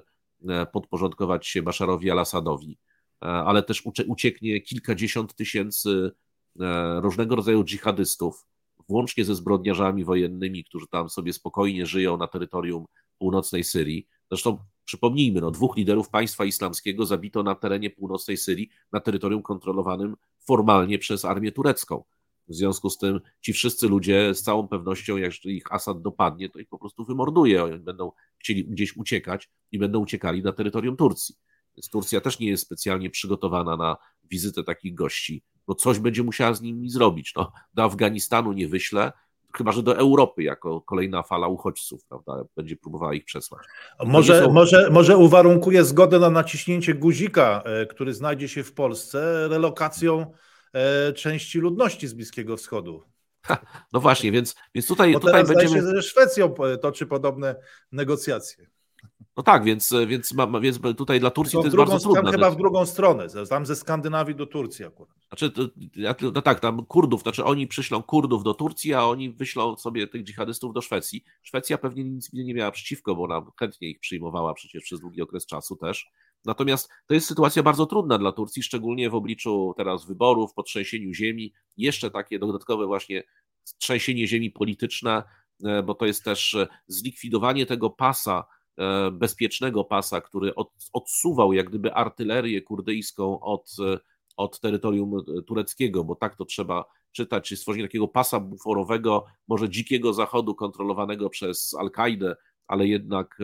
[0.49, 2.77] E, podporządkować się Baszarowi al-Assadowi,
[3.21, 6.11] e, ale też ucieknie kilkadziesiąt tysięcy
[6.59, 8.45] e, różnego rodzaju dżihadystów,
[8.89, 12.85] włącznie ze zbrodniarzami wojennymi, którzy tam sobie spokojnie żyją na terytorium
[13.17, 14.07] północnej Syrii.
[14.31, 20.15] Zresztą przypomnijmy, no, dwóch liderów państwa islamskiego zabito na terenie północnej Syrii, na terytorium kontrolowanym
[20.39, 22.03] formalnie przez armię turecką.
[22.47, 26.59] W związku z tym ci wszyscy ludzie z całą pewnością, jak ich Asad dopadnie, to
[26.59, 27.63] ich po prostu wymorduje.
[27.63, 31.35] Oni będą chcieli gdzieś uciekać i będą uciekali na terytorium Turcji.
[31.77, 36.53] Więc Turcja też nie jest specjalnie przygotowana na wizytę takich gości, bo coś będzie musiała
[36.53, 37.33] z nimi zrobić.
[37.35, 39.11] No, do Afganistanu nie wyśle,
[39.57, 43.61] chyba że do Europy jako kolejna fala uchodźców, prawda, będzie próbowała ich przesłać.
[44.05, 44.51] Może, są...
[44.53, 50.25] może, może uwarunkuje zgodę na naciśnięcie guzika, e, który znajdzie się w Polsce, relokacją
[50.75, 53.03] E, części ludności z Bliskiego Wschodu.
[53.93, 55.75] no właśnie, więc, więc tutaj, Bo tutaj będziemy.
[55.75, 57.55] Się ze Szwecją toczy podobne
[57.91, 58.67] negocjacje.
[59.37, 62.31] No tak, więc, więc, więc tutaj dla Turcji to, to jest bardzo trudne.
[62.31, 65.14] chyba w drugą stronę, tam ze Skandynawii do Turcji akurat.
[65.27, 65.61] Znaczy, to,
[66.33, 70.23] no tak, tam Kurdów, znaczy oni przyślą Kurdów do Turcji, a oni wyślą sobie tych
[70.23, 71.23] dżihadystów do Szwecji.
[71.43, 75.45] Szwecja pewnie nic nie miała przeciwko, bo ona chętnie ich przyjmowała przecież przez długi okres
[75.45, 76.05] czasu też.
[76.45, 81.13] Natomiast to jest sytuacja bardzo trudna dla Turcji, szczególnie w obliczu teraz wyborów, po trzęsieniu
[81.13, 83.23] ziemi, jeszcze takie dodatkowe właśnie
[83.77, 85.23] trzęsienie ziemi polityczne,
[85.63, 88.45] e, bo to jest też e, zlikwidowanie tego pasa,
[88.77, 90.53] e, bezpiecznego pasa, który
[90.93, 93.75] odsuwał jak gdyby artylerię kurdyjską od,
[94.37, 95.11] od terytorium
[95.47, 101.29] tureckiego, bo tak to trzeba czytać, czy stworzenie takiego pasa buforowego, może dzikiego zachodu kontrolowanego
[101.29, 102.35] przez Al-Kaidę,
[102.67, 103.39] ale jednak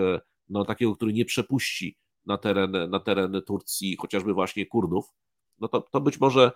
[0.50, 5.06] no, takiego, który nie przepuści na teren, na teren Turcji, chociażby właśnie Kurdów,
[5.60, 6.52] no to, to być może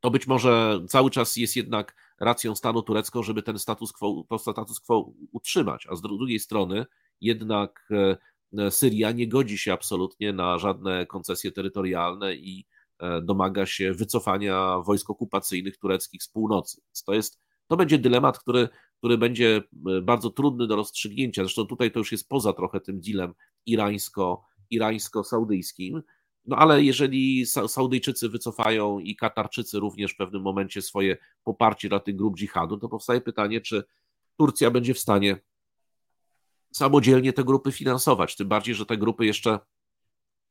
[0.00, 4.38] to być może cały czas jest jednak racją stanu turecką, żeby ten status quo, to
[4.38, 6.86] status quo utrzymać, a z drugiej strony
[7.20, 7.88] jednak
[8.58, 12.73] e, Syria nie godzi się absolutnie na żadne koncesje terytorialne i e,
[13.22, 16.80] domaga się wycofania wojsk okupacyjnych tureckich z północy.
[16.86, 18.68] Więc to jest, to będzie dylemat, który
[19.04, 19.62] który będzie
[19.96, 21.42] e, bardzo trudny do rozstrzygnięcia.
[21.42, 23.34] Zresztą tutaj to już jest poza trochę tym dealem
[23.66, 26.02] irańsko, irańsko-saudyjskim.
[26.44, 32.16] No ale jeżeli Saudyjczycy wycofają i Katarczycy również w pewnym momencie swoje poparcie dla tych
[32.16, 33.84] grup dżihadu, to powstaje pytanie, czy
[34.36, 35.40] Turcja będzie w stanie
[36.72, 38.36] samodzielnie te grupy finansować.
[38.36, 39.58] Tym bardziej, że te grupy jeszcze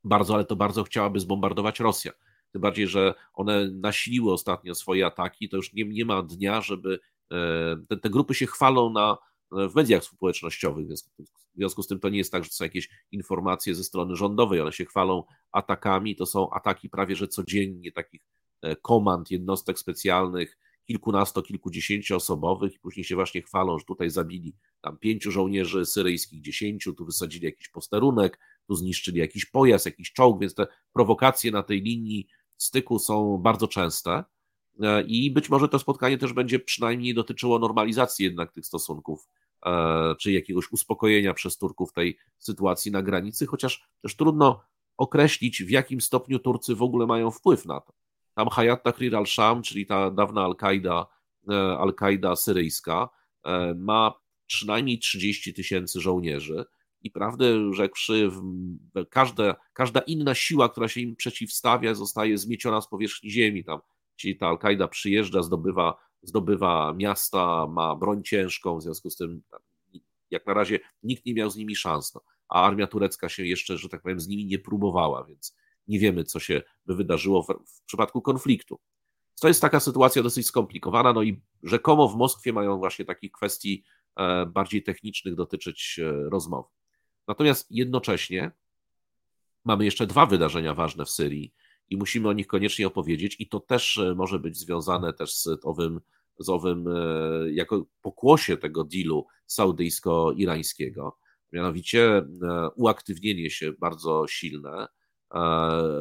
[0.04, 2.12] bardzo, ale to bardzo chciałaby zbombardować Rosja.
[2.54, 7.00] Tym bardziej, że one nasiliły ostatnio swoje ataki, to już nie, nie ma dnia, żeby
[7.34, 9.18] E, te, te grupy się chwalą na,
[9.52, 12.90] w mediach społecznościowych, w związku z tym to nie jest tak, że to są jakieś
[13.12, 18.28] informacje ze strony rządowej, one się chwalą atakami, to są ataki prawie że codziennie takich
[18.62, 24.98] e, komand, jednostek specjalnych, kilkunasto, kilkudziesięcioosobowych i później się właśnie chwalą, że tutaj zabili tam
[24.98, 30.56] pięciu żołnierzy syryjskich, dziesięciu, tu wysadzili jakiś posterunek, tu zniszczyli jakiś pojazd, jakiś czołg, więc
[30.56, 32.28] te prowokacje na tej linii
[32.58, 34.24] styku są bardzo częste.
[34.82, 39.28] E, I być może to spotkanie też będzie przynajmniej dotyczyło normalizacji jednak tych stosunków,
[39.66, 44.62] e, czy jakiegoś uspokojenia przez Turków tej sytuacji na granicy, chociaż też trudno
[44.98, 47.94] określić, w jakim stopniu Turcy w ogóle mają wpływ na to.
[48.36, 51.08] tam Hayat Tahrir al-Sham, czyli ta dawna Al-Kaida,
[51.80, 53.10] Al-Kaida syryjska,
[53.76, 54.14] ma
[54.48, 56.66] przynajmniej 30 tysięcy żołnierzy
[57.04, 58.32] i prawdę rzekłszy,
[59.10, 63.64] każda, każda inna siła, która się im przeciwstawia, zostaje zmieciona z powierzchni ziemi.
[63.64, 63.80] Tam,
[64.16, 69.42] czyli ta Al-Kaida przyjeżdża, zdobywa, zdobywa miasta, ma broń ciężką, w związku z tym
[70.32, 72.14] jak na razie nikt nie miał z nimi szans.
[72.14, 75.56] No, a armia turecka się jeszcze, że tak powiem, z nimi nie próbowała, więc
[75.88, 78.80] nie wiemy, co się by wydarzyło w, w przypadku konfliktu.
[79.42, 83.84] To jest taka sytuacja dosyć skomplikowana, no i rzekomo w Moskwie mają właśnie takich kwestii
[84.16, 86.70] e, bardziej technicznych dotyczyć e, rozmowy.
[87.28, 88.52] Natomiast jednocześnie
[89.66, 91.54] mamy jeszcze dwa wydarzenia ważne w Syrii
[91.90, 95.48] i musimy o nich koniecznie opowiedzieć i to też e, może być związane też z
[95.64, 96.02] owym,
[96.40, 101.12] z owym e, jako pokłosie tego dealu saudyjsko-irańskiego,
[101.52, 102.26] mianowicie e,
[102.76, 104.88] uaktywnienie się bardzo silne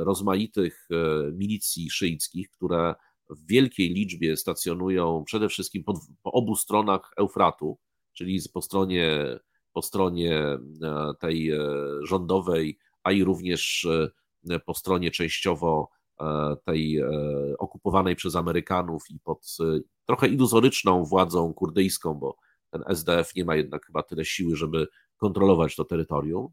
[0.00, 0.88] rozmaitych
[1.32, 2.94] milicji szyickich, które
[3.30, 7.78] w wielkiej liczbie stacjonują przede wszystkim po, po obu stronach Eufratu,
[8.12, 9.38] czyli po stronie
[9.72, 10.58] po stronie e,
[11.20, 11.58] tej e,
[12.02, 13.88] rządowej, a i również
[14.50, 15.88] e, po stronie częściowo
[16.64, 17.02] tej
[17.58, 19.56] okupowanej przez Amerykanów i pod
[20.06, 22.36] trochę iluzoryczną władzą kurdyjską, bo
[22.70, 26.48] ten SDF nie ma jednak chyba tyle siły, żeby kontrolować to terytorium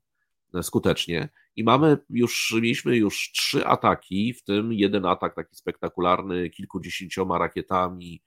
[0.62, 1.30] skutecznie.
[1.56, 8.22] I mamy już, mieliśmy już trzy ataki, w tym jeden atak taki spektakularny, kilkudziesięcioma rakietami,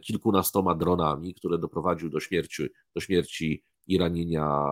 [0.00, 2.62] kilkunastoma dronami, który doprowadził do śmierci,
[2.94, 4.62] do śmierci i ranienia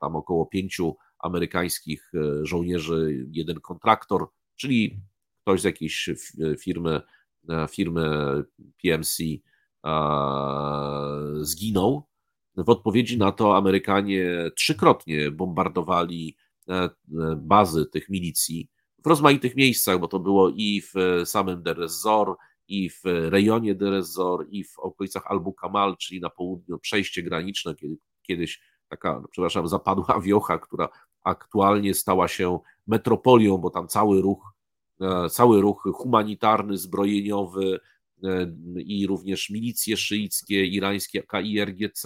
[0.00, 5.00] tam około pięciu amerykańskich e, żołnierzy, jeden kontraktor, czyli
[5.42, 6.10] ktoś z jakiejś
[6.60, 7.00] firmy,
[7.48, 8.04] e, firmy
[8.82, 9.90] PMC e,
[11.40, 12.08] zginął.
[12.56, 16.36] W odpowiedzi na to Amerykanie trzykrotnie bombardowali
[17.36, 18.68] bazy tych milicji
[19.04, 22.36] w rozmaitych miejscach, bo to było i w samym Deir ez-Zor,
[22.68, 27.74] i w rejonie Deir ez-Zor, i w okolicach Albu Kamal, czyli na południu przejście graniczne,
[28.28, 30.88] kiedyś taka, no, przepraszam, zapadła wiocha, która
[31.24, 34.52] aktualnie stała się metropolią, bo tam cały ruch,
[35.00, 37.80] e, cały ruch humanitarny, zbrojeniowy
[38.24, 42.02] e, i również milicje szyickie, irańskie KIRGC,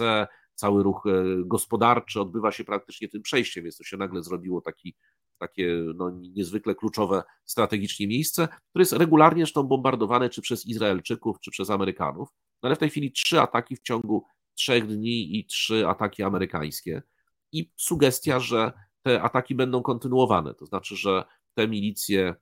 [0.55, 4.95] cały ruch e, gospodarczy odbywa się praktycznie tym przejściem, więc to się nagle zrobiło taki,
[5.37, 11.51] takie no, niezwykle kluczowe strategicznie miejsce, które jest regularnie zresztą bombardowane czy przez Izraelczyków, czy
[11.51, 12.29] przez Amerykanów,
[12.63, 14.25] no, ale w tej chwili trzy ataki w ciągu
[14.55, 17.01] trzech dni i trzy ataki amerykańskie.
[17.51, 22.35] I sugestia, że te ataki będą kontynuowane, to znaczy, że te milicje,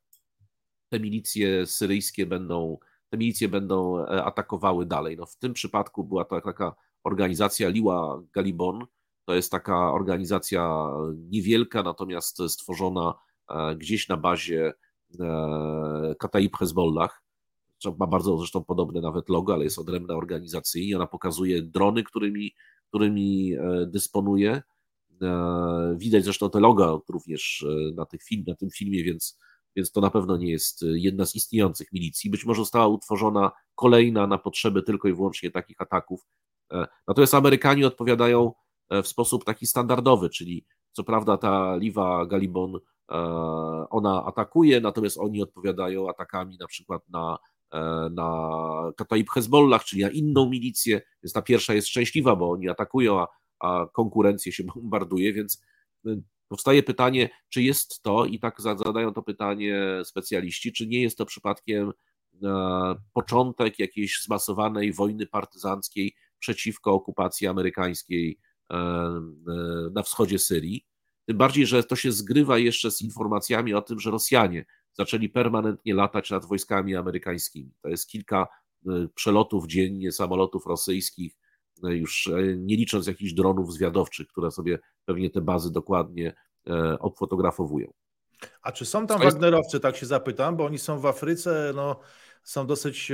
[0.89, 2.78] te milicje syryjskie będą,
[3.09, 5.18] te milicje będą e, atakowały dalej.
[5.18, 8.86] No w tym przypadku była to taka organizacja Liła Galibon,
[9.26, 13.14] to jest taka organizacja niewielka, natomiast stworzona
[13.49, 14.74] e, gdzieś na bazie
[15.20, 17.20] e, Kataib Hezbollah,
[17.99, 20.95] ma bardzo zresztą podobne nawet logo, ale jest odrębna organizacyjnie.
[20.95, 22.55] Ona pokazuje drony, którymi,
[22.88, 24.61] którymi e, dysponuje.
[25.21, 29.39] E, widać zresztą te logo również e, na, tych film, na tym filmie, więc,
[29.75, 32.29] więc to na pewno nie jest jedna z istniejących milicji.
[32.29, 36.27] Być może została utworzona kolejna na potrzeby tylko i wyłącznie takich ataków.
[37.07, 38.53] Natomiast Amerykanie odpowiadają
[39.03, 42.79] w sposób taki standardowy, czyli co prawda ta Liwa Galibon
[43.89, 47.38] ona atakuje, natomiast oni odpowiadają atakami na przykład na
[48.11, 48.51] na
[48.97, 53.28] Kataib Hezbollah, czyli na inną milicję, więc ta pierwsza jest szczęśliwa, bo oni atakują, a,
[53.59, 55.61] a konkurencję się bombarduje, więc
[56.07, 61.17] y, powstaje pytanie, czy jest to, i tak zadają to pytanie specjaliści, czy nie jest
[61.17, 61.91] to przypadkiem
[62.43, 68.39] e, początek jakiejś zmasowanej wojny partyzanckiej przeciwko okupacji amerykańskiej
[68.72, 68.76] e,
[69.93, 70.86] na wschodzie Syrii.
[71.26, 75.93] Tym bardziej, że to się zgrywa jeszcze z informacjami o tym, że Rosjanie zaczęli permanentnie
[75.93, 77.71] latać nad wojskami amerykańskimi.
[77.81, 78.47] To jest kilka
[78.87, 81.37] y, przelotów dziennie samolotów rosyjskich,
[81.87, 86.33] y, już y, nie licząc jakichś dronów zwiadowczych, które sobie pewnie te bazy dokładnie
[86.99, 87.93] obfotografowują.
[88.61, 89.33] A czy są tam jest...
[89.33, 91.99] Wagnerowcy, tak się zapytam, bo oni są w Afryce, no
[92.43, 93.11] są dosyć,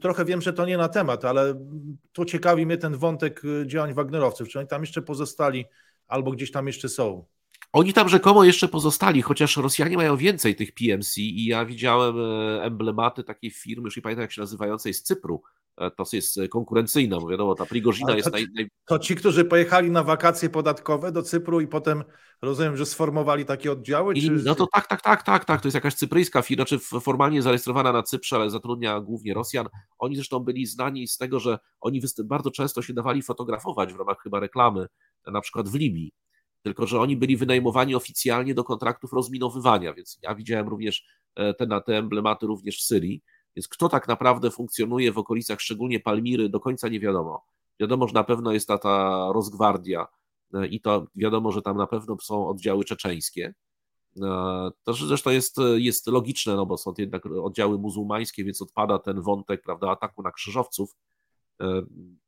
[0.00, 1.66] trochę wiem, że to nie na temat, ale
[2.12, 4.48] tu ciekawi mnie ten wątek działań Wagnerowców.
[4.48, 5.64] Czy oni tam jeszcze pozostali
[6.06, 7.26] albo gdzieś tam jeszcze są?
[7.72, 12.62] Oni tam rzekomo jeszcze pozostali, chociaż Rosjanie mają więcej tych PMC i ja widziałem e,
[12.62, 15.42] emblematy takiej firmy, już nie pamiętam jak się nazywającej, z Cypru.
[15.76, 18.46] E, to jest konkurencyjna, bo wiadomo, ta Prigozina to, jest naj.
[18.86, 22.04] To ci, którzy pojechali na wakacje podatkowe do Cypru i potem
[22.42, 24.14] rozumiem, że sformowali takie oddziały?
[24.14, 25.60] I, No to tak, tak, tak, tak, tak.
[25.60, 29.68] To jest jakaś cypryjska firma, czy znaczy formalnie zarejestrowana na Cyprze, ale zatrudnia głównie Rosjan.
[29.98, 34.22] Oni zresztą byli znani z tego, że oni bardzo często się dawali fotografować w ramach
[34.22, 34.86] chyba reklamy,
[35.26, 36.12] na przykład w Libii
[36.66, 41.66] tylko że oni byli wynajmowani oficjalnie do kontraktów rozminowywania, więc ja widziałem również e, te,
[41.86, 43.22] te emblematy również w Syrii
[43.56, 47.44] Więc kto tak naprawdę funkcjonuje w okolicach, szczególnie Palmiry, do końca nie wiadomo.
[47.80, 50.06] Wiadomo, że na pewno jest ta, ta rozgwardia
[50.70, 53.54] i to wiadomo, że tam na pewno są oddziały czeczeńskie.
[54.84, 59.20] To zresztą jest, jest logiczne, no bo są to jednak oddziały muzułmańskie, więc odpada ten
[59.20, 60.96] wątek prawda, ataku na krzyżowców.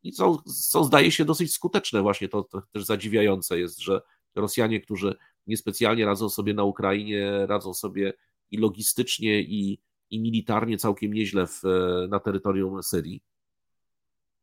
[0.02, 2.02] I są, są, zdaje się, dosyć skuteczne.
[2.02, 4.02] Właśnie to, to też zadziwiające jest, że
[4.38, 5.16] Rosjanie, którzy
[5.46, 8.12] niespecjalnie radzą sobie na Ukrainie, radzą sobie
[8.50, 9.80] i logistycznie, i,
[10.10, 11.62] i militarnie całkiem nieźle w,
[12.08, 13.22] na terytorium Syrii.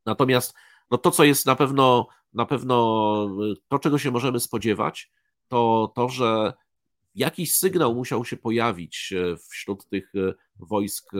[0.06, 0.54] Natomiast
[0.92, 3.30] no to, co jest na pewno, na pewno
[3.68, 5.12] to, czego się możemy spodziewać,
[5.48, 6.54] to to, że
[7.16, 11.18] jakiś sygnał musiał się pojawić e, wśród tych e, wojsk e,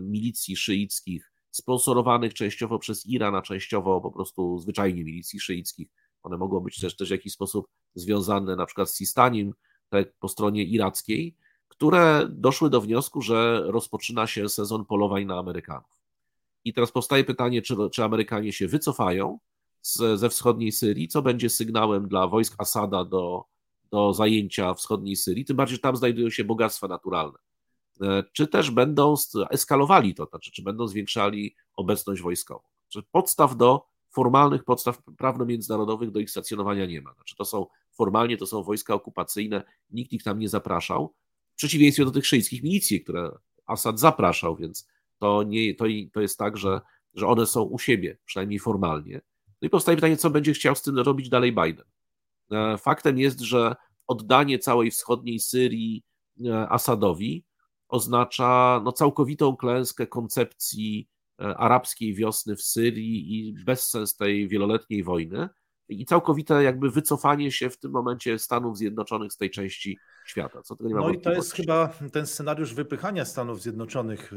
[0.00, 5.88] milicji szyickich, sponsorowanych częściowo przez Iran, a częściowo po prostu zwyczajnie milicji szyickich.
[6.22, 9.54] One mogą być też, też w jakiś sposób związane na przykład z Sistanim,
[9.88, 11.36] tak po stronie irackiej,
[11.68, 16.00] które doszły do wniosku, że rozpoczyna się sezon polowań na Amerykanów.
[16.64, 19.38] I teraz powstaje pytanie, czy, czy Amerykanie się wycofają
[19.82, 23.44] z, ze wschodniej Syrii, co będzie sygnałem dla wojsk Asada do,
[23.90, 27.38] do zajęcia wschodniej Syrii, tym bardziej, tam znajdują się bogactwa naturalne.
[28.02, 29.14] E, czy też będą
[29.50, 32.62] eskalowali to, znaczy, czy będą zwiększali obecność wojskową.
[32.88, 37.14] Czy podstaw do formalnych podstaw prawno-międzynarodowych do ich stacjonowania nie ma.
[37.14, 41.14] Znaczy to są formalnie to są wojska okupacyjne, nikt ich tam nie zapraszał,
[41.52, 43.30] w przeciwieństwie do tych szyickich milicji, które
[43.66, 44.88] Assad zapraszał, więc
[45.18, 46.80] to, nie, to, to jest tak, że,
[47.14, 49.20] że one są u siebie, przynajmniej formalnie.
[49.62, 51.86] No i powstaje pytanie, co będzie chciał z tym robić dalej Biden.
[52.50, 56.02] E, faktem jest, że oddanie całej wschodniej Syrii
[56.44, 57.44] e, Asadowi
[57.88, 61.08] oznacza no, całkowitą klęskę koncepcji
[61.40, 65.48] arabskiej wiosny w Syrii i bezsens tej wieloletniej wojny.
[65.88, 70.62] I całkowite jakby wycofanie się w tym momencie Stanów Zjednoczonych z tej części świata.
[70.62, 74.32] Co nie ma no i to jest chyba ten scenariusz wypychania Stanów Zjednoczonych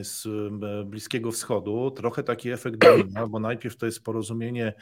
[0.00, 0.28] z
[0.86, 4.74] Bliskiego Wschodu, trochę taki efekt domina, bo najpierw to jest porozumienie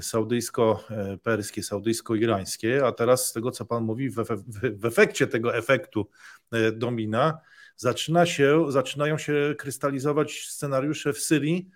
[0.00, 6.08] saudyjsko-perskie, saudyjsko-irańskie, a teraz z tego, co Pan mówi, w, efekcie tego efektu
[6.52, 7.38] e, domina
[7.78, 11.70] zaczyna się, zaczynają się krystalizować scenariusze w Syrii,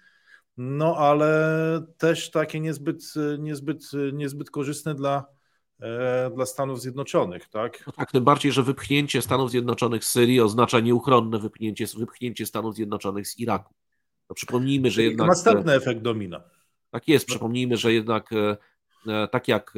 [0.56, 5.24] no ale też takie niezbyt, niezbyt, niezbyt korzystne dla,
[5.80, 7.86] e, dla Stanów Zjednoczonych, tak?
[7.86, 12.74] No tak, tym bardziej, że wypchnięcie Stanów Zjednoczonych z Syrii oznacza nieuchronne wypchnięcie, wypchnięcie Stanów
[12.74, 13.74] Zjednoczonych z Iraku.
[14.26, 15.28] To przypomnijmy, że jednak...
[15.28, 16.42] Następny efekt domina.
[16.90, 18.56] Tak jest, przypomnijmy, że jednak e,
[19.08, 19.74] e, tak jak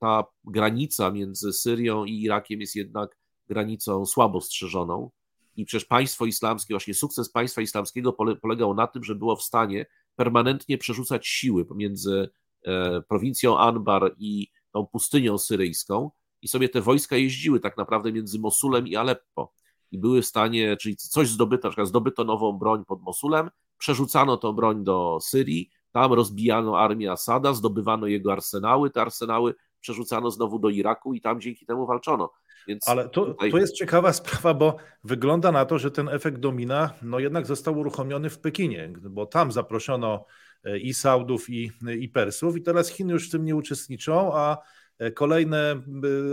[0.00, 3.19] ta granica między Syrią i Irakiem jest jednak
[3.50, 5.10] granicą słabo strzeżoną,
[5.56, 9.86] i przecież państwo islamskie, właśnie sukces państwa islamskiego polegał na tym, że było w stanie
[10.16, 12.30] permanentnie przerzucać siły pomiędzy
[12.64, 16.10] e, prowincją Anbar i tą pustynią syryjską.
[16.42, 19.52] I sobie te wojska jeździły tak naprawdę między Mosulem i Aleppo.
[19.90, 24.36] I były w stanie, czyli coś zdobyto, na przykład zdobyto nową broń pod Mosulem, przerzucano
[24.36, 30.58] tą broń do Syrii, tam rozbijano armię Asada, zdobywano jego arsenały, te arsenały przerzucano znowu
[30.58, 32.32] do Iraku i tam dzięki temu walczono.
[32.68, 33.50] Więc Ale tu, tutaj...
[33.50, 37.78] tu jest ciekawa sprawa, bo wygląda na to, że ten efekt domina no jednak został
[37.78, 40.24] uruchomiony w Pekinie, bo tam zaproszono
[40.64, 44.58] e, i Saudów, i, i Persów, i teraz Chiny już w tym nie uczestniczą, a
[44.98, 45.82] e, kolejne,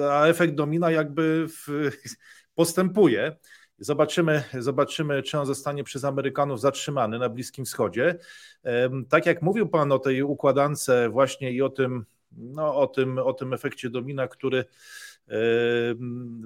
[0.02, 1.92] e, a efekt domina jakby w,
[2.56, 3.36] postępuje.
[3.80, 8.18] Zobaczymy, zobaczymy, czy on zostanie przez Amerykanów zatrzymany na Bliskim Wschodzie.
[9.10, 13.34] Tak jak mówił Pan o tej układance właśnie i o tym, no, o tym, o
[13.34, 14.66] tym efekcie domina, który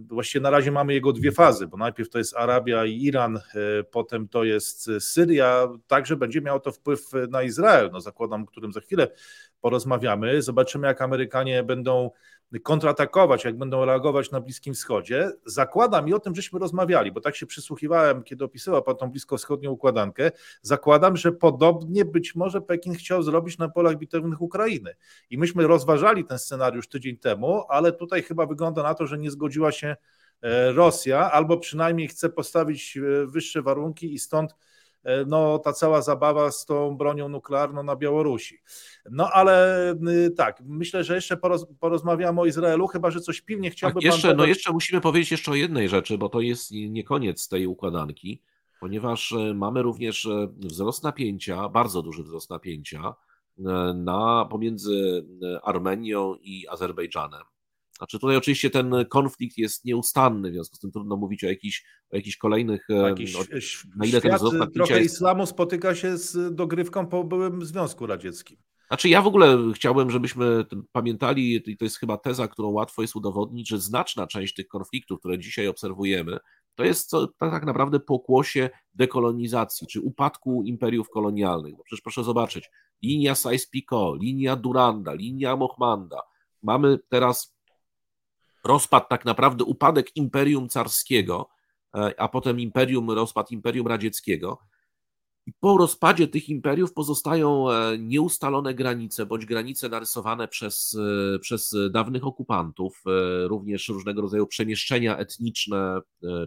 [0.08, 3.42] Właściwie na razie mamy jego dwie fazy, bo najpierw to jest Arabia i Iran, e,
[3.84, 5.68] potem to jest Syria.
[5.88, 9.08] Także będzie miało to wpływ na Izrael, no zakładam, o którym za chwilę
[9.62, 10.42] porozmawiamy.
[10.42, 12.12] Zobaczymy, jak Amerykanie będą
[12.60, 15.32] kontratakować, jak będą reagować na Bliskim Wschodzie.
[15.46, 19.72] Zakładam i o tym żeśmy rozmawiali, bo tak się przysłuchiwałem, kiedy opisywał Pan tą bliskowschodnią
[19.72, 20.32] układankę.
[20.62, 24.96] Zakładam, że podobnie być może Pekin chciał zrobić na polach bitewnych Ukrainy.
[25.30, 29.32] I myśmy rozważali ten scenariusz tydzień temu, ale tutaj chyba wygląda na to, że nie
[29.32, 29.96] zgodziła się
[30.42, 34.56] e, Rosja, albo przynajmniej chce postawić e, wyższe warunki i stąd
[35.28, 38.58] no, ta cała zabawa z tą bronią nuklearną na Białorusi.
[39.12, 43.70] No ale y, tak, myślę, że jeszcze poroz, porozmawiamy o Izraelu, chyba że coś pilnie
[43.70, 44.38] chciałby tak, jeszcze, pan...
[44.38, 48.42] No jeszcze musimy powiedzieć jeszcze o jednej rzeczy, bo to jest nie koniec tej układanki,
[48.80, 53.14] ponieważ e, mamy również e, wzrost napięcia, bardzo duży wzrost napięcia
[53.96, 55.26] na, pomiędzy
[55.64, 57.42] Armenią i Azerbejdżanem.
[58.02, 61.86] Znaczy tutaj oczywiście ten konflikt jest nieustanny, w związku z tym trudno mówić o jakichś,
[62.12, 62.88] o jakichś kolejnych...
[62.90, 63.40] Jakiś, o,
[63.96, 65.16] na ile ten wzrost trochę jest...
[65.16, 68.58] islamu spotyka się z dogrywką po byłym Związku Radzieckim.
[68.88, 73.16] Znaczy ja w ogóle chciałbym, żebyśmy pamiętali, i to jest chyba teza, którą łatwo jest
[73.16, 76.38] udowodnić, że znaczna część tych konfliktów, które dzisiaj obserwujemy,
[76.76, 81.76] to jest to, tak naprawdę pokłosie dekolonizacji, czy upadku imperiów kolonialnych.
[81.78, 82.70] Bo przecież proszę zobaczyć,
[83.04, 86.22] linia Sykes-Picot, linia Duranda, linia Mohmanda.
[86.64, 87.61] Mamy teraz
[88.64, 91.50] rozpad, tak naprawdę upadek imperium carskiego,
[91.96, 94.60] e, a potem imperium, rozpad imperium radzieckiego.
[95.46, 100.98] I po rozpadzie tych imperiów pozostają e, nieustalone granice, bądź granice narysowane przez,
[101.36, 103.04] e, przez dawnych okupantów,
[103.44, 106.02] również różnego rodzaju przemieszczenia etniczne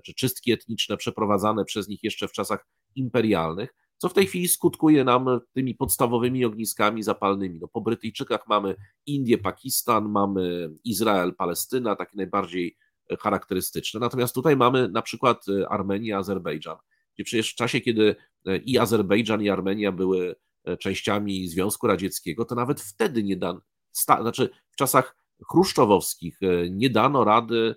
[0.05, 3.75] czy czystki etniczne przeprowadzane przez nich jeszcze w czasach imperialnych,
[4.05, 7.59] co w tej chwili skutkuje nam tymi podstawowymi ogniskami zapalnymi.
[7.61, 8.77] No, po Brytyjczykach mamy
[9.07, 12.77] Indię, Pakistan, mamy Izrael, Palestyna, takie najbardziej
[13.21, 14.01] charakterystyczne.
[14.01, 16.77] Natomiast tutaj mamy na przykład Armenię, Azerbejdżan
[17.15, 20.35] gdzie przecież w czasie, kiedy e, i Azerbejdżan, i Armenia były
[20.65, 23.61] e, częściami Związku Radzieckiego, to nawet wtedy nie dano,
[23.93, 25.17] znaczy w czasach
[25.51, 27.75] chruszczowowskich e, nie dano rady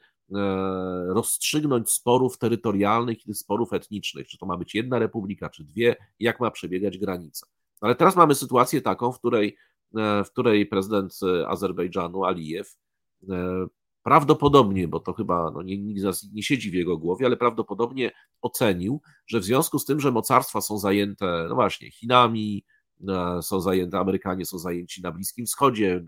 [1.07, 6.39] rozstrzygnąć sporów terytorialnych i sporów etnicznych, czy to ma być jedna republika, czy dwie, jak
[6.39, 7.47] ma przebiegać granica.
[7.81, 9.57] Ale teraz mamy sytuację taką, w której,
[9.93, 12.77] w której prezydent Azerbejdżanu, Alijew,
[14.03, 16.03] prawdopodobnie, bo to chyba no, nie, nikt
[16.33, 18.11] nie siedzi w jego głowie, ale prawdopodobnie
[18.41, 22.65] ocenił, że w związku z tym, że mocarstwa są zajęte, no właśnie, Chinami,
[23.07, 26.05] e, są zajęte, Amerykanie są zajęci na Bliskim Wschodzie,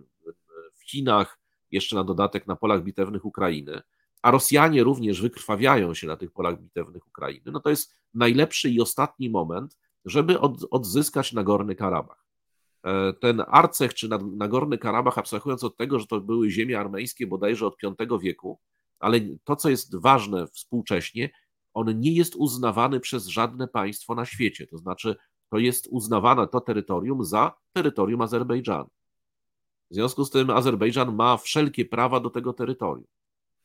[0.75, 1.39] w Chinach,
[1.71, 3.81] jeszcze na dodatek na polach bitewnych Ukrainy,
[4.21, 8.81] a Rosjanie również wykrwawiają się na tych polach bitewnych Ukrainy, no to jest najlepszy i
[8.81, 12.25] ostatni moment, żeby od, odzyskać Nagorny Karabach.
[12.83, 17.67] E, ten Arcech czy Nagorny Karabach, abstrahując od tego, że to były ziemie armeńskie bodajże
[17.67, 18.59] od V wieku,
[18.99, 21.29] ale to, co jest ważne współcześnie,
[21.73, 24.67] on nie jest uznawany przez żadne państwo na świecie.
[24.67, 25.15] To znaczy,
[25.49, 28.89] to jest uznawane to terytorium za terytorium Azerbejdżanu.
[29.91, 33.07] W związku z tym Azerbejdżan ma wszelkie prawa do tego terytorium.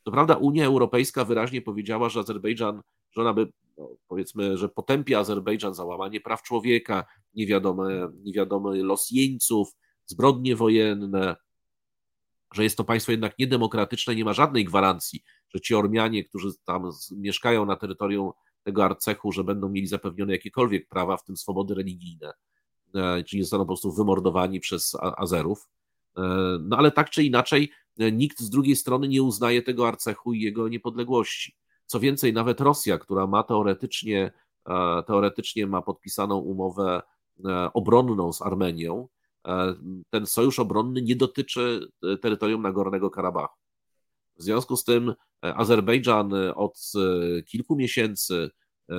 [0.04, 2.82] To prawda, Unia Europejska wyraźnie powiedziała, że Azerbejdżan,
[3.12, 9.10] że ona by, no, powiedzmy, że potępia Azerbejdżan za łamanie praw człowieka, niewiadome, niewiadomy los
[9.10, 9.68] jeńców,
[10.06, 11.36] zbrodnie wojenne,
[12.54, 15.22] że jest to państwo jednak niedemokratyczne, nie ma żadnej gwarancji,
[15.54, 18.30] że ci Ormianie, którzy tam mieszkają na terytorium
[18.62, 22.32] tego arcechu, że będą mieli zapewnione jakiekolwiek prawa, w tym swobody religijne,
[22.94, 25.68] e, czy nie zostaną po prostu wymordowani przez Azerów.
[26.16, 26.22] E,
[26.60, 30.40] no ale tak czy inaczej, e, nikt z drugiej strony nie uznaje tego arcechu i
[30.40, 31.56] jego niepodległości.
[31.86, 34.32] Co więcej, nawet Rosja, która ma teoretycznie,
[35.06, 37.02] teoretycznie ma podpisaną umowę
[37.74, 39.08] obronną z Armenią,
[40.10, 41.88] ten sojusz obronny nie dotyczy
[42.22, 43.58] terytorium Nagornego Karabachu.
[44.36, 46.92] W związku z tym Azerbejdżan od
[47.46, 48.50] kilku miesięcy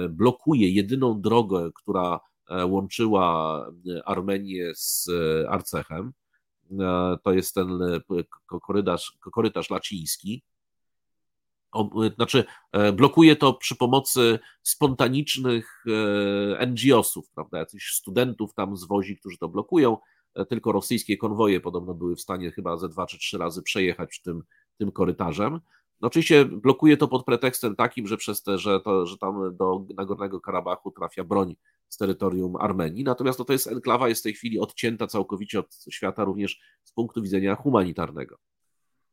[0.09, 2.19] blokuje jedyną drogę, która
[2.65, 3.65] łączyła
[4.05, 5.09] Armenię z
[5.49, 6.13] Arcechem.
[7.23, 7.79] To jest ten
[8.61, 10.43] korytarz, korytarz laciński.
[12.15, 12.45] Znaczy,
[12.93, 15.85] blokuje to przy pomocy spontanicznych
[16.67, 17.57] NGO-sów, prawda?
[17.57, 19.97] Jakichś studentów tam zwozi, którzy to blokują.
[20.49, 24.43] Tylko rosyjskie konwoje podobno były w stanie chyba ze dwa czy trzy razy przejechać tym
[24.77, 25.59] tym korytarzem.
[26.05, 29.85] No oczywiście blokuje to pod pretekstem takim, że przez te, że, to, że tam do
[29.97, 31.55] Nagornego Karabachu trafia broń
[31.89, 35.77] z terytorium Armenii, natomiast no to jest enklawa jest w tej chwili odcięta całkowicie od
[35.89, 38.37] świata również z punktu widzenia humanitarnego.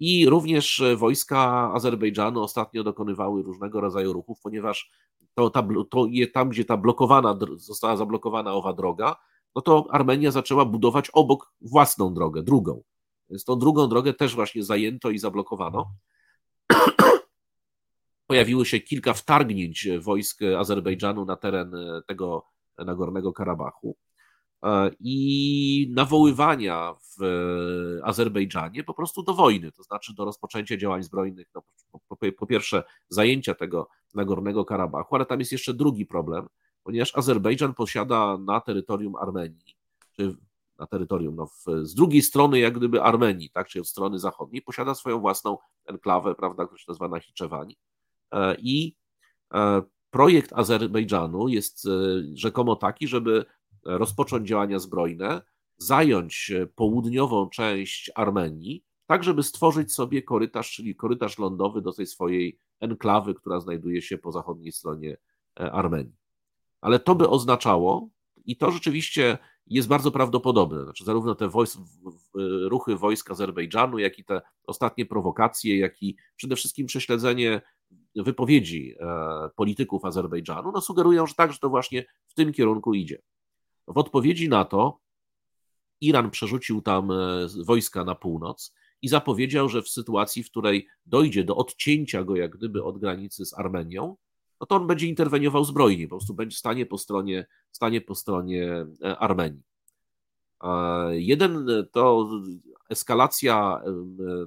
[0.00, 4.90] I również wojska Azerbejdżanu ostatnio dokonywały różnego rodzaju ruchów, ponieważ
[5.34, 9.16] to, ta, to je, tam, gdzie ta blokowana, została zablokowana owa droga,
[9.54, 12.82] no to Armenia zaczęła budować obok własną drogę, drugą.
[13.30, 15.94] Więc tą drugą drogę też właśnie zajęto i zablokowano.
[18.26, 21.72] Pojawiło się kilka wtargnięć wojsk Azerbejdżanu na teren
[22.06, 22.46] tego
[22.78, 23.96] Nagornego Karabachu
[25.00, 27.22] i nawoływania w
[28.02, 31.46] Azerbejdżanie po prostu do wojny, to znaczy do rozpoczęcia działań zbrojnych.
[31.54, 31.62] No,
[31.92, 36.46] po, po, po, pierwsze, zajęcia tego Nagornego Karabachu, ale tam jest jeszcze drugi problem,
[36.82, 39.76] ponieważ Azerbejdżan posiada na terytorium Armenii,
[40.16, 40.36] czy
[40.82, 41.36] na terytorium.
[41.36, 45.20] No, w, z drugiej strony, jak gdyby Armenii, tak, czyli od strony zachodniej, posiada swoją
[45.20, 47.76] własną enklawę, prawda, która się nazywa Nachiczewani.
[48.32, 48.96] E, I
[49.54, 51.90] e, projekt Azerbejdżanu jest e,
[52.34, 53.44] rzekomo taki, żeby
[53.84, 55.42] rozpocząć działania zbrojne,
[55.76, 62.58] zająć południową część Armenii, tak żeby stworzyć sobie korytarz, czyli korytarz lądowy do tej swojej
[62.80, 65.16] enklawy, która znajduje się po zachodniej stronie
[65.54, 66.16] Armenii.
[66.80, 68.08] Ale to by oznaczało,
[68.46, 70.84] i to rzeczywiście jest bardzo prawdopodobne.
[70.84, 71.78] Znaczy, zarówno te wojs
[72.64, 77.60] ruchy wojsk Azerbejdżanu, jak i te ostatnie prowokacje, jak i przede wszystkim prześledzenie
[78.16, 83.22] wypowiedzi e, polityków Azerbejdżanu, no sugerują, że tak, że to właśnie w tym kierunku idzie.
[83.88, 85.00] W odpowiedzi na to
[86.00, 91.44] Iran przerzucił tam e, wojska na północ i zapowiedział, że w sytuacji, w której dojdzie
[91.44, 94.16] do odcięcia go jak gdyby od granicy z Armenią,
[94.62, 98.86] no to on będzie interweniował zbrojnie, po prostu będzie stanie po stronie, stanie po stronie
[99.18, 99.62] Armenii.
[101.10, 102.30] Jeden to
[102.90, 103.82] eskalacja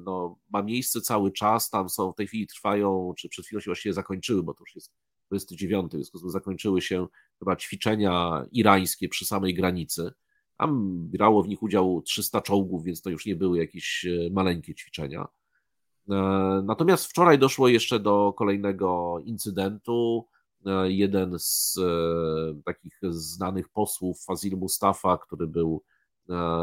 [0.05, 3.65] no, ma miejsce cały czas, tam są w tej chwili trwają, czy przed chwilą się
[3.65, 4.91] właściwie zakończyły, bo to już jest
[5.27, 7.07] 29, w związku z tym zakończyły się
[7.39, 10.11] chyba ćwiczenia irańskie przy samej granicy.
[10.57, 14.75] Tam brało w nich udział 300 czołgów, więc to już nie były jakieś e, maleńkie
[14.75, 15.27] ćwiczenia.
[16.09, 16.13] E,
[16.65, 20.27] natomiast wczoraj doszło jeszcze do kolejnego incydentu.
[20.65, 21.79] E, jeden z
[22.65, 25.83] takich znanych posłów, Fazil Mustafa, który był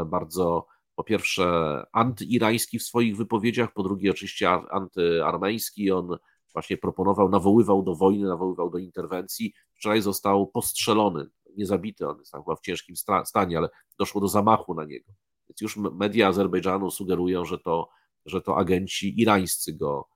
[0.05, 0.65] bardzo
[0.95, 5.91] po pierwsze antyirański w swoich wypowiedziach, po drugie oczywiście antyarmeński.
[5.91, 6.17] On
[6.53, 9.53] właśnie proponował, nawoływał do wojny, nawoływał do interwencji.
[9.75, 12.95] Wczoraj został postrzelony, nie zabity, on jest tam chyba w ciężkim
[13.25, 15.11] stanie, ale doszło do zamachu na niego.
[15.49, 17.89] Więc już media Azerbejdżanu sugerują, że to,
[18.25, 20.07] że to agenci irańscy go,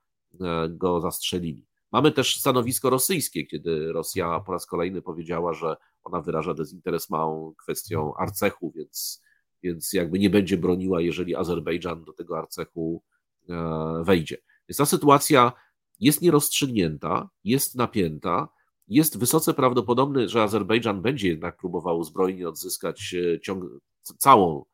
[0.42, 1.68] e, go zastrzelili.
[1.92, 7.54] Mamy też stanowisko rosyjskie, kiedy Rosja po raz kolejny powiedziała, że ona wyraża dezinteres małą
[7.56, 9.24] kwestią Arcechu, więc,
[9.64, 13.04] więc jakby nie będzie broniła, jeżeli Azerbejdżan do tego Arcechu
[13.50, 14.38] e, wejdzie.
[14.70, 15.52] Więc ta sytuacja
[16.00, 18.50] jest nierozstrzygnięta, jest napięta.
[18.88, 23.64] Jest wysoce prawdopodobne, że Azerbejdżan będzie jednak próbował zbrojnie odzyskać e, ciąg,
[24.02, 24.66] całą,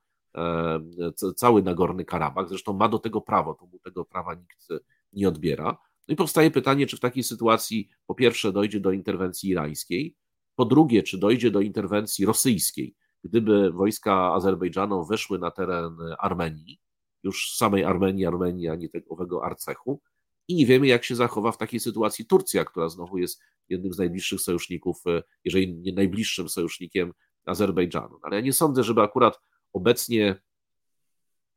[1.36, 2.50] cały Nagorny Karabach.
[2.50, 4.68] Zresztą ma do tego prawo, to mu tego prawa nikt
[5.14, 5.78] nie odbiera.
[6.08, 10.16] No i powstaje pytanie, czy w takiej sytuacji po pierwsze dojdzie do interwencji irańskiej,
[10.56, 16.80] po drugie, czy dojdzie do interwencji rosyjskiej, gdyby wojska Azerbejdżanu weszły na teren Armenii,
[17.24, 20.02] już samej Armenii, Armenii, a nie tego Arcechu,
[20.48, 23.98] i nie wiemy, jak się zachowa w takiej sytuacji Turcja, która znowu jest jednym z
[23.98, 27.14] najbliższych sojuszników, e, jeżeli nie najbliższym sojusznikiem
[27.46, 28.10] Azerbejdżanu.
[28.10, 29.40] No, ale ja nie sądzę, żeby akurat
[29.74, 30.36] obecnie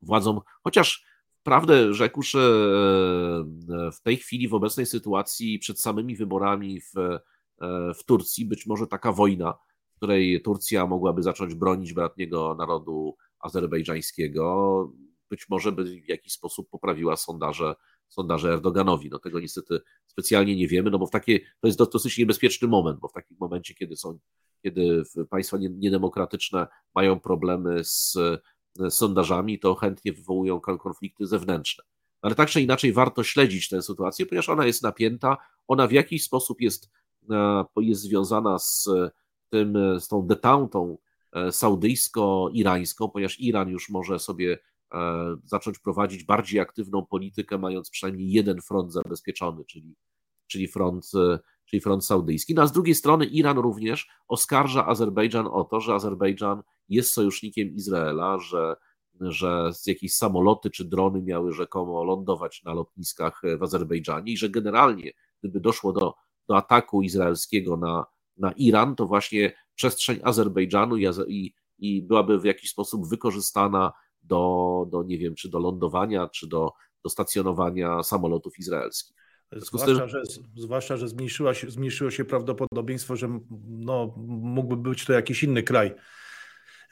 [0.03, 1.07] władzom, chociaż
[1.43, 7.21] prawdę rzekłszy, e, w tej chwili, w obecnej sytuacji, przed samymi wyborami w, e,
[7.95, 9.55] w Turcji, być może taka wojna,
[9.93, 14.93] w której Turcja mogłaby zacząć bronić bratniego narodu azerbejdżańskiego,
[15.31, 17.75] być może by w jakiś sposób poprawiła sondaże
[18.09, 19.11] sondaże Erdoganowi.
[19.11, 23.01] No tego niestety specjalnie nie wiemy, no bo w takie, to jest dosyć niebezpieczny moment,
[23.01, 24.19] bo w takim momencie, kiedy są,
[24.63, 28.13] kiedy państwa niedemokratyczne mają problemy z,
[28.75, 31.85] z sondażami, to chętnie wywołują konflikty zewnętrzne.
[32.23, 35.37] Ale tak czy inaczej warto śledzić tę sytuację, ponieważ ona jest napięta,
[35.69, 36.91] ona w jakiś sposób jest,
[37.31, 38.89] e, jest związana z
[39.51, 40.99] tym, z tą detantą
[41.33, 44.76] e, saudyjsko-irańską, ponieważ Iran już może sobie E,
[45.45, 49.97] zacząć prowadzić bardziej aktywną politykę, mając przynajmniej jeden front zabezpieczony, czyli,
[50.47, 52.55] czyli, front, e, czyli front saudyjski.
[52.55, 57.75] No a z drugiej strony Iran również oskarża Azerbejdżan o to, że Azerbejdżan jest sojusznikiem
[57.75, 58.77] Izraela, że,
[59.21, 65.13] że jakieś samoloty czy drony miały rzekomo lądować na lotniskach w Azerbejdżanie i że generalnie,
[65.41, 66.15] gdyby doszło do,
[66.49, 68.07] do ataku izraelskiego na,
[68.37, 73.93] na Iran, to właśnie przestrzeń Azerbejdżanu i, i, i byłaby w jakiś sposób wykorzystana
[74.27, 76.73] do, do nie wiem, czy do lądowania, czy do,
[77.05, 79.17] do stacjonowania samolotów izraelskich.
[79.53, 80.23] Zwłaszcza, że,
[80.57, 85.95] zwłaszcza, że zmniejszyło się, zmniejszyło się prawdopodobieństwo, że no, mógłby być to jakiś inny kraj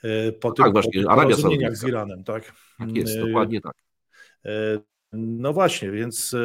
[0.03, 1.75] e, po no tym, tak, właśnie, po Arabia Saudyjska.
[1.75, 2.53] z Iranem, tak?
[2.79, 3.75] Tak jest, e, dokładnie tak.
[4.45, 4.79] E,
[5.13, 6.37] no właśnie, więc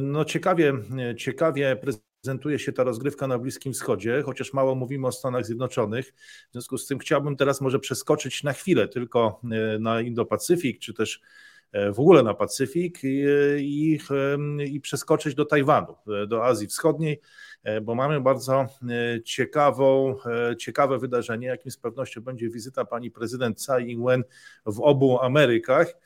[0.00, 0.72] no ciekawie,
[1.16, 1.76] ciekawie
[2.24, 6.14] prezentuje się ta rozgrywka na Bliskim Wschodzie, chociaż mało mówimy o Stanach Zjednoczonych.
[6.48, 10.94] W związku z tym chciałbym teraz może przeskoczyć na chwilę tylko e, na Indo-Pacyfik, czy
[10.94, 11.20] też
[11.72, 13.24] e, w ogóle na Pacyfik i,
[13.58, 13.98] i,
[14.74, 17.20] i przeskoczyć do Tajwanu, e, do Azji Wschodniej.
[17.64, 18.66] E, bo mamy bardzo e,
[19.22, 20.16] ciekawą,
[20.50, 24.24] e, ciekawe wydarzenie, jakim z pewnością będzie wizyta pani prezydent Tsai Ing-wen
[24.66, 25.96] w obu Amerykach.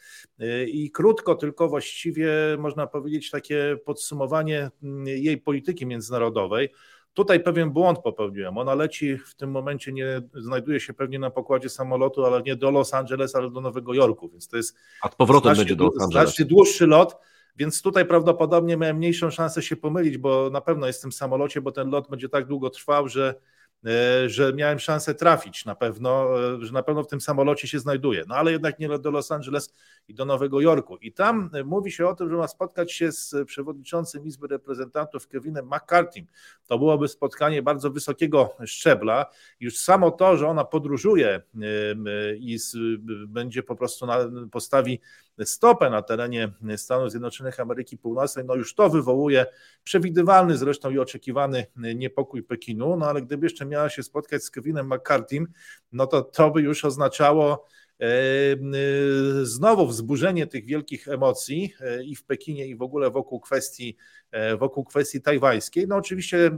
[0.67, 6.69] I krótko tylko właściwie można powiedzieć takie podsumowanie mm, jej polityki międzynarodowej.
[7.15, 8.59] Tutaj pewien błąd popełniłem.
[8.59, 12.71] Ona leci w tym momencie, nie znajduje się pewnie na pokładzie samolotu, ale nie do
[12.71, 14.77] Los Angeles, ale do Nowego Jorku, więc to jest.
[15.03, 16.29] A powrotem będzie do Los Angeles.
[16.29, 17.17] Znacznie dłuższy lot
[17.59, 21.61] więc tutaj prawdopodobnie miałem mniejszą szansę się pomylić, bo na pewno jest w tym samolocie,
[21.61, 23.35] bo ten lot będzie tak długo trwał, że
[24.27, 28.25] że miałem szansę trafić na pewno, e, że na pewno w tym samolocie się znajduje.
[28.29, 29.75] No ale jednak nie do Los Angeles
[30.09, 30.97] i do Nowego Jorku.
[30.97, 35.29] I tam e, mówi się o tym, że ma spotkać się z przewodniczącym Izby Reprezentantów
[35.29, 36.27] Kevinem McCarthy.
[36.67, 39.27] To byłoby spotkanie bardzo wysokiego szczebla.
[39.61, 41.43] Już samo to, że ona podróżuje
[42.39, 42.59] i
[43.27, 44.19] będzie po prostu na,
[44.51, 45.01] postawi
[45.45, 49.47] stopę na terenie Stanów Zjednoczonych Ameryki Północnej, no już to wywołuje
[49.85, 54.87] przewidywalny zresztą i oczekiwany niepokój Pekinu, no ale gdyby jeszcze miała się spotkać z Kevinem
[54.95, 55.47] McCartym,
[55.93, 57.67] no to to by już oznaczało
[58.01, 58.57] e, e,
[59.43, 63.97] znowu wzburzenie tych wielkich emocji e, i w Pekinie, i w ogóle wokół kwestii
[64.59, 65.89] wokół kwestii tajwańskiej.
[65.89, 66.51] No oczywiście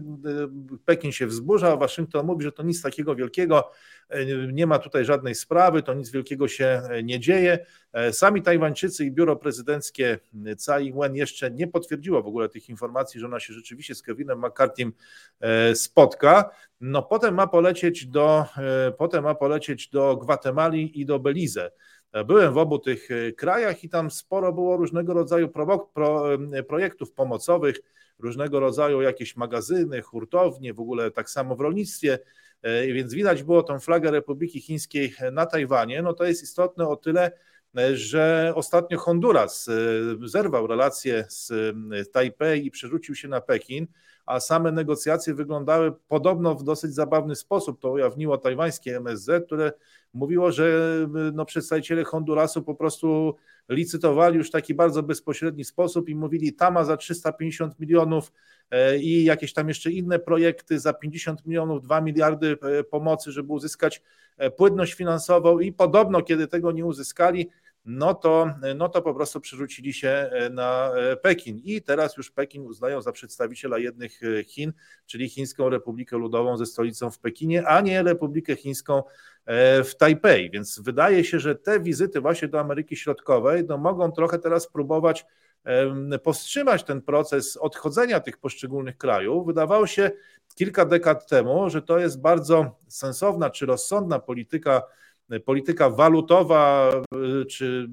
[0.85, 3.71] Pekin się wzburza, Waszyngton mówi, że to nic takiego wielkiego,
[4.53, 7.67] nie ma tutaj żadnej sprawy, to nic wielkiego się nie dzieje.
[8.13, 10.19] Sami Tajwańczycy i biuro prezydenckie
[10.57, 14.41] Tsai Ing-wen jeszcze nie potwierdziło w ogóle tych informacji, że ona się rzeczywiście z Kevinem
[14.41, 14.93] McCarthy'm
[15.75, 16.51] spotka.
[16.81, 18.45] No potem ma polecieć do,
[18.99, 21.71] potem ma polecieć do Gwatemali i do Belize.
[22.27, 26.25] Byłem w obu tych e, krajach i tam sporo było różnego rodzaju pro, pro,
[26.69, 27.77] projektów pomocowych,
[28.19, 32.19] różnego rodzaju jakieś magazyny, hurtownie, w ogóle tak samo w rolnictwie, e,
[32.87, 36.03] więc widać było tą flagę Republiki Chińskiej na Tajwanie.
[36.03, 37.33] No to jest istotne o tyle,
[37.77, 39.71] e, że ostatnio Honduras
[40.25, 41.53] zerwał relacje z
[42.13, 43.87] Tajpej i przerzucił się na Pekin,
[44.31, 47.81] a same negocjacje wyglądały podobno w dosyć zabawny sposób.
[47.81, 49.73] To ujawniło tajwańskie MSZ, które
[50.15, 50.97] mówiło, że
[51.33, 53.35] no, przedstawiciele Hondurasu po prostu
[53.69, 58.33] licytowali już w taki bardzo bezpośredni sposób i mówili Tama za 350 milionów
[58.71, 63.53] e, i jakieś tam jeszcze inne projekty za 50 milionów, 2 miliardy e, pomocy, żeby
[63.53, 64.03] uzyskać
[64.39, 67.51] e, płynność finansową i podobno, kiedy tego nie uzyskali,
[67.91, 71.61] no to, no to po prostu przerzucili się e, na e, Pekin.
[71.65, 74.73] I teraz już Pekin uznają za przedstawiciela jednych e, Chin,
[75.07, 79.03] czyli Chińską Republikę Ludową ze stolicą w Pekinie, a nie Republikę Chińską
[79.85, 80.51] w Tajpej.
[80.51, 85.27] Więc wydaje się, że te wizyty właśnie do Ameryki Środkowej no, mogą trochę teraz próbować
[86.23, 89.47] powstrzymać ten proces odchodzenia tych poszczególnych krajów.
[89.47, 90.11] Wydawało się
[90.55, 94.83] kilka dekad temu, że to jest bardzo sensowna czy rozsądna polityka
[95.45, 96.93] polityka walutowa,
[97.49, 97.89] czy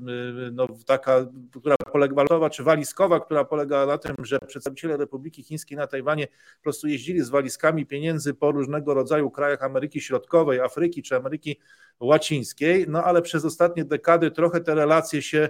[0.52, 1.26] no, taka,
[1.60, 6.28] która polega, walutowa czy walizkowa, która polega na tym, że przedstawiciele Republiki Chińskiej na Tajwanie
[6.28, 11.60] po prostu jeździli z walizkami pieniędzy po różnego rodzaju krajach Ameryki Środkowej, Afryki czy Ameryki
[12.00, 15.50] Łacińskiej, no ale przez ostatnie dekady trochę te relacje się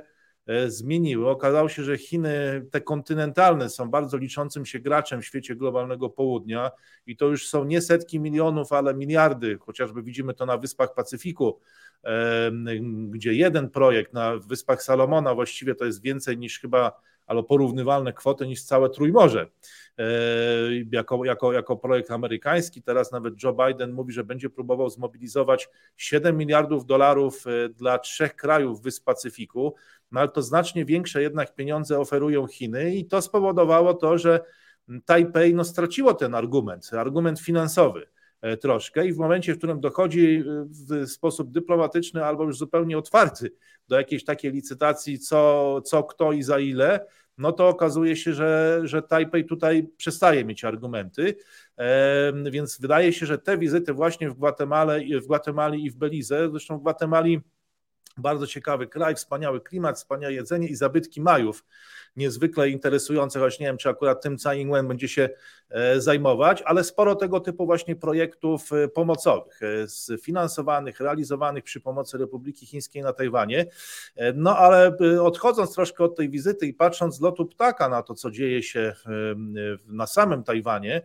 [0.67, 1.29] zmieniły.
[1.29, 6.71] Okazało się, że Chiny, te kontynentalne, są bardzo liczącym się graczem w świecie globalnego południa
[7.07, 9.57] i to już są nie setki milionów, ale miliardy.
[9.61, 11.59] Chociażby widzimy to na Wyspach Pacyfiku,
[13.09, 18.47] gdzie jeden projekt na Wyspach Salomona właściwie to jest więcej niż chyba, albo porównywalne kwoty
[18.47, 19.47] niż całe Trójmorze.
[19.97, 20.03] E,
[20.91, 22.81] jako, jako, jako projekt amerykański.
[22.81, 28.35] Teraz nawet Joe Biden mówi, że będzie próbował zmobilizować 7 miliardów dolarów e, dla trzech
[28.35, 29.75] krajów Wysp Pacyfiku
[30.11, 34.39] no ale to znacznie większe jednak pieniądze oferują Chiny i to spowodowało to, że
[35.05, 38.07] Tajpej no, straciło ten argument, argument finansowy
[38.61, 43.51] troszkę i w momencie, w którym dochodzi e, w sposób dyplomatyczny albo już zupełnie otwarty
[43.87, 47.05] do jakiejś takiej licytacji, co, co kto i za ile,
[47.37, 51.35] no to okazuje się, że, że Tajpej tutaj przestaje mieć argumenty,
[51.77, 56.49] e, więc wydaje się, że te wizyty właśnie w Gwatemale, w Gwatemali i w Belize,
[56.51, 57.41] zresztą w Gwatemali
[58.17, 61.63] bardzo ciekawy kraj, wspaniały klimat, wspaniałe jedzenie i zabytki Majów.
[62.15, 65.29] Niezwykle interesujące, choć nie wiem, czy akurat tym Tsai będzie się
[65.69, 72.17] e, zajmować, ale sporo tego typu właśnie projektów e, pomocowych, e, sfinansowanych, realizowanych przy pomocy
[72.17, 73.65] Republiki Chińskiej na Tajwanie.
[74.35, 78.31] No ale odchodząc troszkę od tej wizyty i patrząc z lotu ptaka na to, co
[78.31, 78.93] dzieje się
[79.85, 81.01] na samym Tajwanie,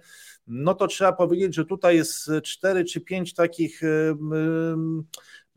[0.46, 3.80] no to trzeba powiedzieć, że tutaj jest cztery czy pięć takich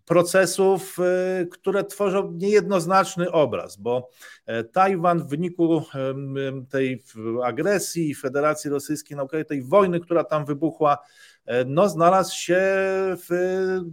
[0.06, 0.98] procesów,
[1.42, 4.10] y, które tworzą niejednoznaczny obraz, bo
[4.46, 5.84] e, Tajwan w wyniku
[6.70, 7.04] tej
[7.44, 10.98] agresji Federacji Rosyjskiej na Ukrainie, tej wojny, która tam wybuchła,
[11.46, 12.62] e, no, znalazł się
[13.30, 13.30] w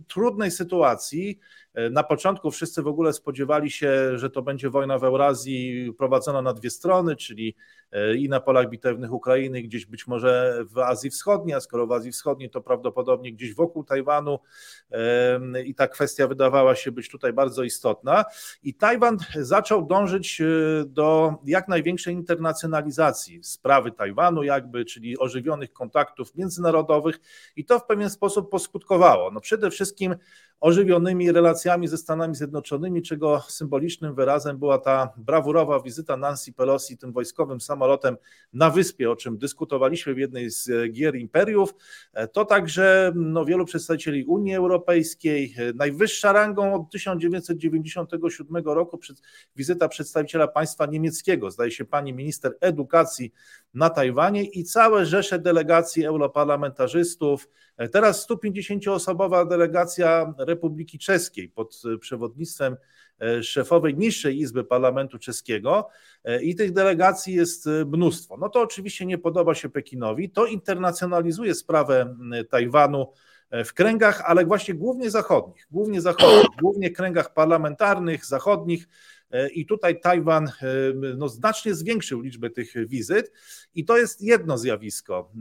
[0.09, 1.39] trudnej sytuacji.
[1.75, 6.43] E, na początku wszyscy w ogóle spodziewali się, że to będzie wojna w Eurazji prowadzona
[6.43, 7.57] na dwie strony, czyli
[7.93, 11.93] e, i na polach bitewnych Ukrainy, gdzieś być może w Azji Wschodniej, a skoro w
[11.93, 14.39] Azji Wschodniej, to prawdopodobnie gdzieś wokół Tajwanu
[15.65, 18.25] i ta kwestia wydawała się być tutaj bardzo istotna.
[18.63, 20.45] I Tajwan zaczął dążyć e,
[20.87, 27.21] do jak największej internacjonalizacji sprawy Tajwanu, jakby, czyli ożywionych kontaktów międzynarodowych,
[27.57, 29.31] i to w pewien sposób poskutkowało.
[29.31, 30.15] No przede wszystkim
[30.61, 37.13] ożywionymi relacjami ze Stanami Zjednoczonymi, czego symbolicznym wyrazem była ta brawurowa wizyta Nancy Pelosi tym
[37.13, 38.17] wojskowym samolotem
[38.53, 41.75] na wyspie, o czym dyskutowaliśmy w jednej z gier imperiów.
[42.33, 48.99] To także no, wielu przedstawicieli Unii Europejskiej, najwyższa rangą od 1997 roku
[49.57, 53.33] wizyta przedstawiciela państwa niemieckiego, zdaje się pani minister edukacji
[53.75, 57.49] na Tajwanie i całe rzesze delegacji europarlamentarzystów,
[57.89, 62.77] Teraz 150-osobowa delegacja Republiki Czeskiej pod przewodnictwem
[63.21, 65.89] e, szefowej niższej izby parlamentu czeskiego.
[66.25, 68.37] E, i tych delegacji jest e, mnóstwo.
[68.37, 72.17] No to oczywiście nie podoba się Pekinowi, to internacjonalizuje sprawę
[72.51, 73.13] Tajwanu
[73.65, 78.89] w kręgach, ale właśnie głównie zachodnich, głównie zachodnich, głównie kręgach parlamentarnych, zachodnich,
[79.55, 80.51] i tutaj Tajwan
[81.17, 83.33] no, znacznie zwiększył liczbę tych wizyt
[83.75, 85.33] i to jest jedno zjawisko.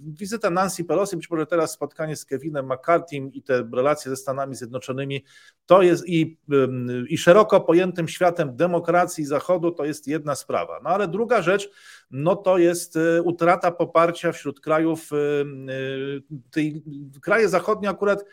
[0.00, 4.54] Wizyta Nancy Pelosi, być może teraz spotkanie z Kevinem McCarthy'm i te relacje ze Stanami
[4.54, 5.24] Zjednoczonymi,
[5.66, 6.38] to jest i,
[7.08, 10.80] i szeroko pojętym światem demokracji Zachodu, to jest jedna sprawa.
[10.84, 11.70] No ale druga rzecz,
[12.10, 15.46] no to jest e, utrata poparcia wśród krajów, e, e,
[16.50, 16.82] tej,
[17.22, 18.24] kraje zachodnie akurat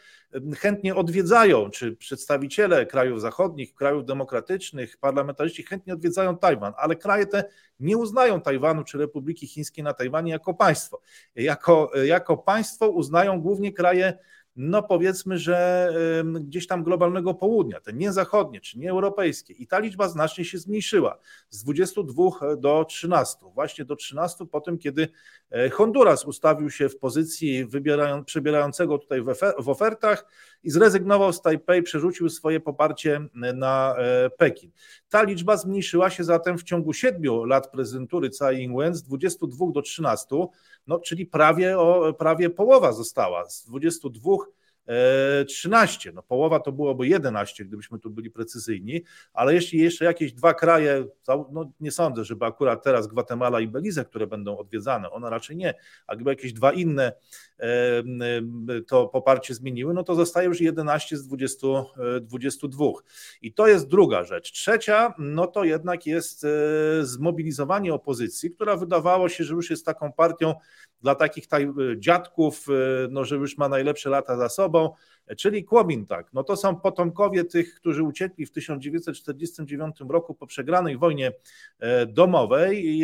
[0.57, 7.43] chętnie odwiedzają, czy przedstawiciele krajów zachodnich, krajów demokratycznych, parlamentarzyści chętnie odwiedzają Tajwan, ale kraje te
[7.79, 11.01] nie uznają Tajwanu czy Republiki Chińskiej na Tajwanie jako państwo.
[11.35, 14.17] Jako, jako państwo uznają głównie kraje
[14.55, 15.89] no powiedzmy, że
[16.41, 19.53] gdzieś tam globalnego południa, te nie zachodnie czy nie europejskie.
[19.53, 21.17] I ta liczba znacznie się zmniejszyła
[21.49, 23.37] z 22 do 13.
[23.53, 25.07] Właśnie do 13 po tym, kiedy
[25.51, 27.67] e, Honduras ustawił się w pozycji
[28.25, 29.21] przebierającego tutaj
[29.59, 30.25] w ofertach
[30.63, 34.71] i zrezygnował z Tajpej, przerzucił swoje poparcie na e, Pekin.
[35.09, 39.81] Ta liczba zmniejszyła się zatem w ciągu 7 lat prezydentury Tsai Ing-wen z 22 do
[39.81, 40.35] 13
[40.87, 44.31] no, czyli prawie, o, prawie połowa została z 22
[45.47, 46.09] 13.
[46.09, 49.03] E, no połowa to byłoby 11, gdybyśmy tu byli precyzyjni,
[49.33, 54.05] ale jeśli jeszcze jakieś dwa kraje, no nie sądzę, żeby akurat teraz Gwatemala i Belize,
[54.05, 55.73] które będą odwiedzane, one raczej nie,
[56.07, 57.13] a gdyby jakieś dwa inne
[57.59, 58.03] e,
[58.87, 61.67] to poparcie zmieniły, no to zostaje już 11 z 20,
[62.21, 62.85] 22.
[62.85, 62.89] E,
[63.41, 64.51] I to jest druga rzecz.
[64.51, 66.45] Trzecia, no to jednak jest
[67.01, 70.55] zmobilizowanie opozycji, która wydawało się, że już jest taką partią
[71.05, 71.45] dla takich
[71.97, 72.67] dziadków,
[73.09, 74.89] no, że już ma najlepsze lata za sobą,
[75.37, 76.33] czyli Kuomintang.
[76.33, 81.31] No to są potomkowie tych, którzy uciekli w 1949 roku po przegranej wojnie
[81.79, 83.03] e, domowej i,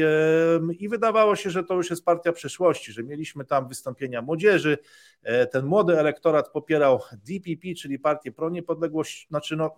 [0.79, 4.77] i wydawało się, że to już jest partia przeszłości, że mieliśmy tam wystąpienia młodzieży,
[5.23, 9.75] e, ten młody elektorat popierał DPP, czyli partię pro-niepodległość, znaczy no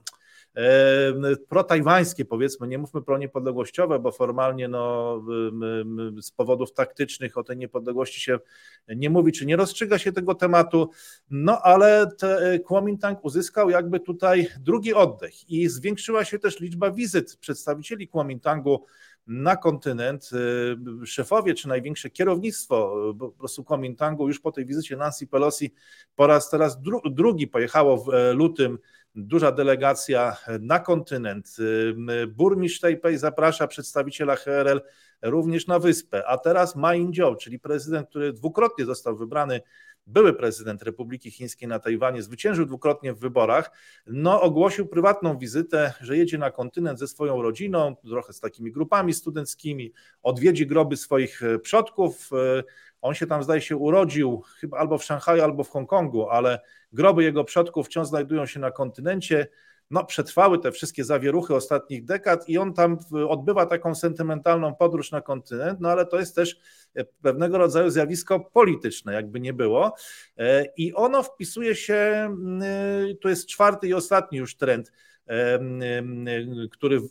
[1.50, 5.22] protajwańskie, powiedzmy, nie mówmy pro-niepodległościowe, bo formalnie no,
[6.22, 8.40] z powodów taktycznych o tej niepodległości się
[8.96, 10.90] nie mówi, czy nie rozstrzyga się tego tematu,
[11.30, 17.38] no ale te, Kuomintang uzyskał jakby tutaj drugi oddech i zwiększyła się też liczba wizyt
[17.38, 18.86] przedstawicieli Kuomintangu
[19.28, 20.30] na kontynent.
[21.06, 25.74] Szefowie czy największe kierownictwo po prostu Kuomintangu już po tej wizycie Nancy Pelosi
[26.16, 28.80] po raz teraz dru drugi pojechało w e, lutym
[29.16, 31.58] duża delegacja na kontynent.
[32.28, 34.82] Burmistrz Tajpej zaprasza przedstawiciela HRL
[35.22, 39.62] również na wyspę, a teraz Ma Ying-jeou, czyli prezydent, który dwukrotnie został wybrany
[40.08, 43.72] były prezydent Republiki Chińskiej na Tajwanie, zwyciężył dwukrotnie w wyborach,
[44.08, 49.14] no ogłosił prywatną wizytę, że jedzie na kontynent ze swoją rodziną, trochę z takimi grupami
[49.14, 49.94] studenckimi,
[50.24, 52.30] odwiedzi groby swoich przodków,
[53.02, 56.60] on się tam zdaje się urodził chyba albo w Szanghaju, albo w Hongkongu, ale
[56.94, 59.48] groby jego przodków wciąż znajdują się na kontynencie.
[59.94, 62.98] No, przetrwały te wszystkie zawieruchy ostatnich dekad i on tam
[63.30, 66.60] odbywa taką sentymentalną podróż na kontynent, no ale to jest też
[66.96, 69.96] e, pewnego rodzaju zjawisko polityczne, jakby nie było.
[70.38, 74.92] E, I ono wpisuje się, e, to jest czwarty i ostatni już trend
[76.72, 77.02] który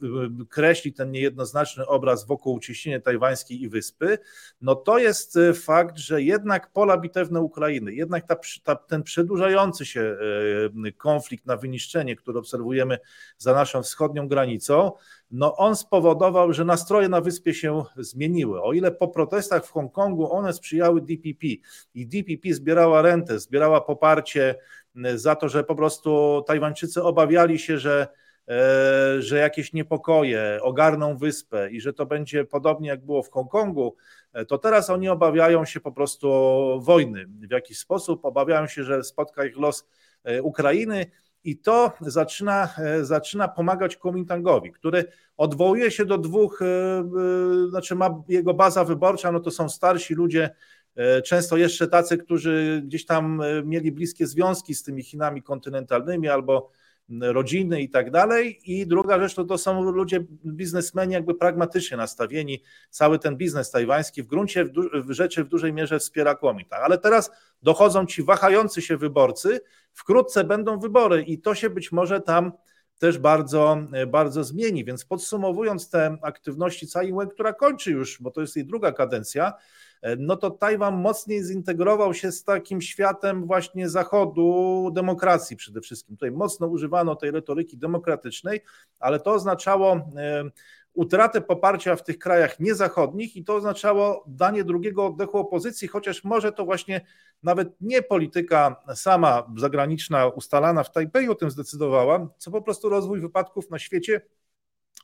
[0.49, 4.19] kreśli ten niejednoznaczny obraz wokół ciśnienia tajwańskiej i wyspy,
[4.61, 9.87] no to jest e, fakt, że jednak pola bitewne Ukrainy, jednak ta, ta, ten przedłużający
[9.87, 10.17] się
[10.97, 12.99] konflikt na wyniszczenie, który obserwujemy
[13.39, 14.93] za naszą wschodnią granicą,
[15.31, 18.63] no on spowodował, że nastroje na wyspie się zmieniły.
[18.63, 21.47] O ile po protestach w Hongkongu one sprzyjały DPP
[21.95, 24.55] i DPP zbierała rentę, zbierała poparcie
[25.15, 28.09] za to, że po prostu Tajwańczycy obawiali się, że,
[28.49, 33.97] e, że jakieś niepokoje ogarną wyspę i że to będzie podobnie jak było w Hongkongu,
[34.33, 36.29] e, to teraz oni obawiają się po prostu
[36.81, 37.27] wojny.
[37.27, 39.87] W jakiś sposób, obawiają się, że spotka ich los
[40.25, 41.07] e, Ukrainy
[41.45, 45.05] i to zaczyna, zaczyna pomagać Kuomintangowi, który
[45.37, 46.61] odwołuje się do dwóch,
[47.69, 50.51] znaczy ma jego baza wyborcza, no to są starsi ludzie
[51.25, 56.71] często jeszcze tacy, którzy gdzieś tam e, mieli bliskie związki z tymi Chinami kontynentalnymi albo
[57.21, 58.61] rodziny i tak dalej.
[58.65, 62.63] I druga rzecz to, to są ludzie, biznesmeni jakby pragmatycznie nastawieni.
[62.91, 66.83] Cały ten biznes tajwański w gruncie w, w rzeczy w dużej mierze wspiera Kuomintang.
[66.85, 67.31] Ale teraz
[67.63, 69.61] dochodzą ci wahający się wyborcy,
[69.93, 72.53] wkrótce będą wybory i to się być może tam
[72.99, 74.85] też bardzo, bardzo zmieni.
[74.85, 79.53] Więc podsumowując te aktywności Tsai która kończy już, bo to jest jej druga kadencja,
[80.19, 86.17] no to Tajwan mocniej zintegrował się z takim światem właśnie zachodu, demokracji przede wszystkim.
[86.17, 88.61] Tutaj mocno używano tej retoryki demokratycznej,
[88.99, 90.45] ale to oznaczało e,
[90.95, 96.53] utratę poparcia w tych krajach niezachodnich i to oznaczało danie drugiego oddechu opozycji, chociaż może
[96.53, 97.01] to właśnie
[97.43, 103.21] nawet nie polityka sama zagraniczna ustalana w Tajpej o tym zdecydowała, co po prostu rozwój
[103.21, 104.21] wypadków na świecie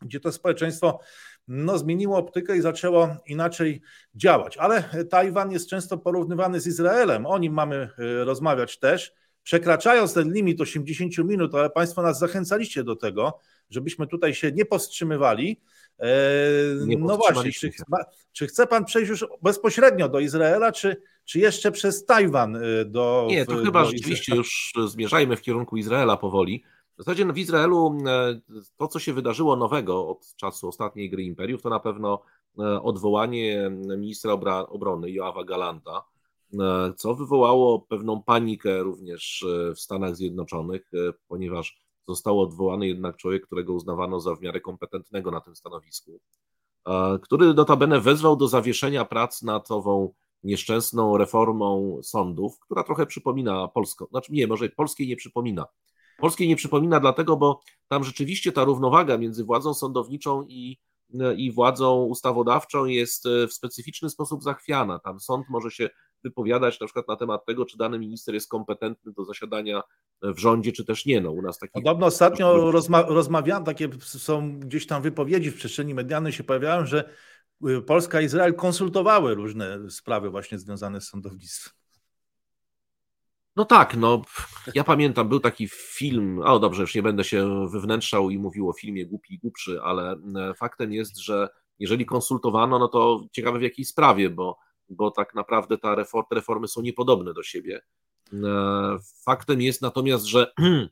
[0.02, 1.00] gdzie to społeczeństwo
[1.48, 3.80] no, zmieniło optykę i zaczęło inaczej
[4.14, 4.56] działać.
[4.56, 7.26] Ale Tajwan jest często porównywany z Izraelem.
[7.26, 9.12] O nim mamy e, rozmawiać też.
[9.42, 13.38] Przekraczając ten limit 80 minut, ale Państwo nas zachęcaliście do tego,
[13.70, 15.60] żebyśmy tutaj się nie powstrzymywali.
[15.98, 16.06] E,
[16.86, 17.70] nie no właśnie, czy,
[18.32, 23.26] czy, chce Pan przejść już bezpośrednio do Izraela, czy, czy jeszcze przez Tajwan e, do.
[23.30, 26.64] Nie, to chyba rzeczywiście już zmierzajmy w kierunku Izraela powoli.
[26.98, 28.40] W zasadzie w Izraelu e,
[28.76, 32.22] to, co się wydarzyło nowego od czasu ostatniej gry Imperiów, to na pewno
[32.58, 34.32] e, odwołanie ministra
[34.68, 36.04] obrony Joawa Galanta,
[36.52, 39.46] e, co wywołało pewną panikę również
[39.76, 40.90] w Stanach Zjednoczonych,
[41.28, 46.20] ponieważ został odwołany jednak człowiek, którego uznawano za w miarę kompetentnego na tym stanowisku,
[47.22, 54.06] który notabene wezwał do zawieszenia prac nad ową nieszczęsną reformą sądów, która trochę przypomina polską,
[54.10, 55.66] znaczy nie, może polskiej nie przypomina,
[56.18, 60.78] Polskiej nie przypomina dlatego, bo tam rzeczywiście ta równowaga między władzą sądowniczą i,
[61.36, 64.98] i władzą ustawodawczą jest e, w specyficzny sposób zachwiana.
[64.98, 65.90] Tam sąd może się
[66.24, 69.82] wypowiadać na przykład na temat tego, czy dany minister jest kompetentny do zasiadania
[70.22, 71.20] w rządzie, czy też nie.
[71.20, 71.72] No, u nas taki...
[71.72, 77.10] Podobno ostatnio rozma rozmawiałem, takie są gdzieś tam wypowiedzi w przestrzeni medialnej się pojawiają, że
[77.68, 81.77] y, Polska i Izrael konsultowały różne sprawy właśnie związane z sądownictwem.
[83.58, 84.22] No tak, no
[84.74, 88.72] ja pamiętam, był taki film, o dobrze, już nie będę się wywnętrzał i mówił o
[88.72, 91.48] filmie Głupi i Głupszy, ale e, faktem jest, że
[91.78, 94.58] jeżeli konsultowano, no to ciekawe w jakiej sprawie, bo,
[94.88, 97.80] bo tak naprawdę ta reform, te reformy są niepodobne do siebie.
[98.32, 100.52] E, faktem jest natomiast, że,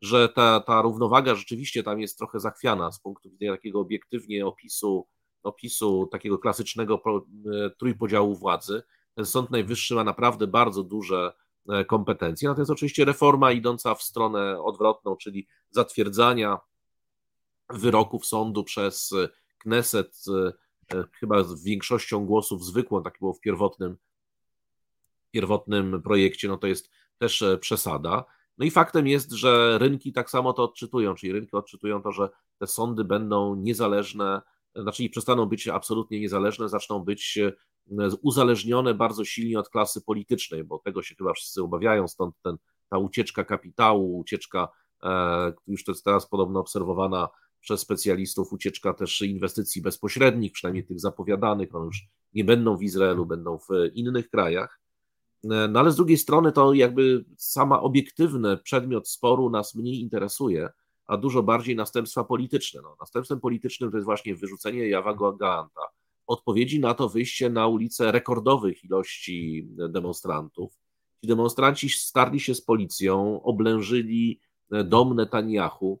[0.00, 5.06] że ta, ta równowaga rzeczywiście tam jest trochę zachwiana z punktu widzenia takiego obiektywnie opisu,
[5.42, 8.82] opisu takiego klasycznego e, trójpodziału władzy.
[9.14, 11.32] Ten Sąd Najwyższy ma naprawdę bardzo duże
[11.86, 12.48] kompetencje.
[12.48, 16.58] Natomiast oczywiście reforma idąca w stronę odwrotną, czyli zatwierdzania
[17.70, 19.14] wyroków sądu przez
[19.58, 20.24] Kneset,
[20.94, 23.96] e, chyba z większością głosów zwykłą, tak było w pierwotnym,
[25.30, 28.24] pierwotnym projekcie, no to jest też e, przesada.
[28.58, 32.28] No i faktem jest, że rynki tak samo to odczytują, czyli rynki odczytują to, że
[32.58, 34.42] te sądy będą niezależne,
[34.76, 37.38] znaczy nie przestaną być absolutnie niezależne, zaczną być
[38.22, 42.56] uzależnione bardzo silnie od klasy politycznej, bo tego się chyba wszyscy obawiają, stąd ten,
[42.88, 44.68] ta ucieczka kapitału, ucieczka,
[45.02, 47.28] e, już to jest teraz podobno obserwowana
[47.60, 53.26] przez specjalistów, ucieczka też inwestycji bezpośrednich, przynajmniej tych zapowiadanych, one już nie będą w Izraelu,
[53.26, 54.80] będą w innych krajach.
[55.44, 60.68] E, no ale z drugiej strony to jakby sama obiektywny przedmiot sporu nas mniej interesuje,
[61.10, 62.80] a dużo bardziej następstwa polityczne.
[62.82, 65.80] No, następstwem politycznym to jest właśnie wyrzucenie Jawago Gaanta,
[66.26, 70.72] odpowiedzi na to wyjście na ulicę rekordowych ilości demonstrantów.
[71.20, 74.40] Ci demonstranci starli się z policją, oblężyli
[74.84, 76.00] dom Netanyahu,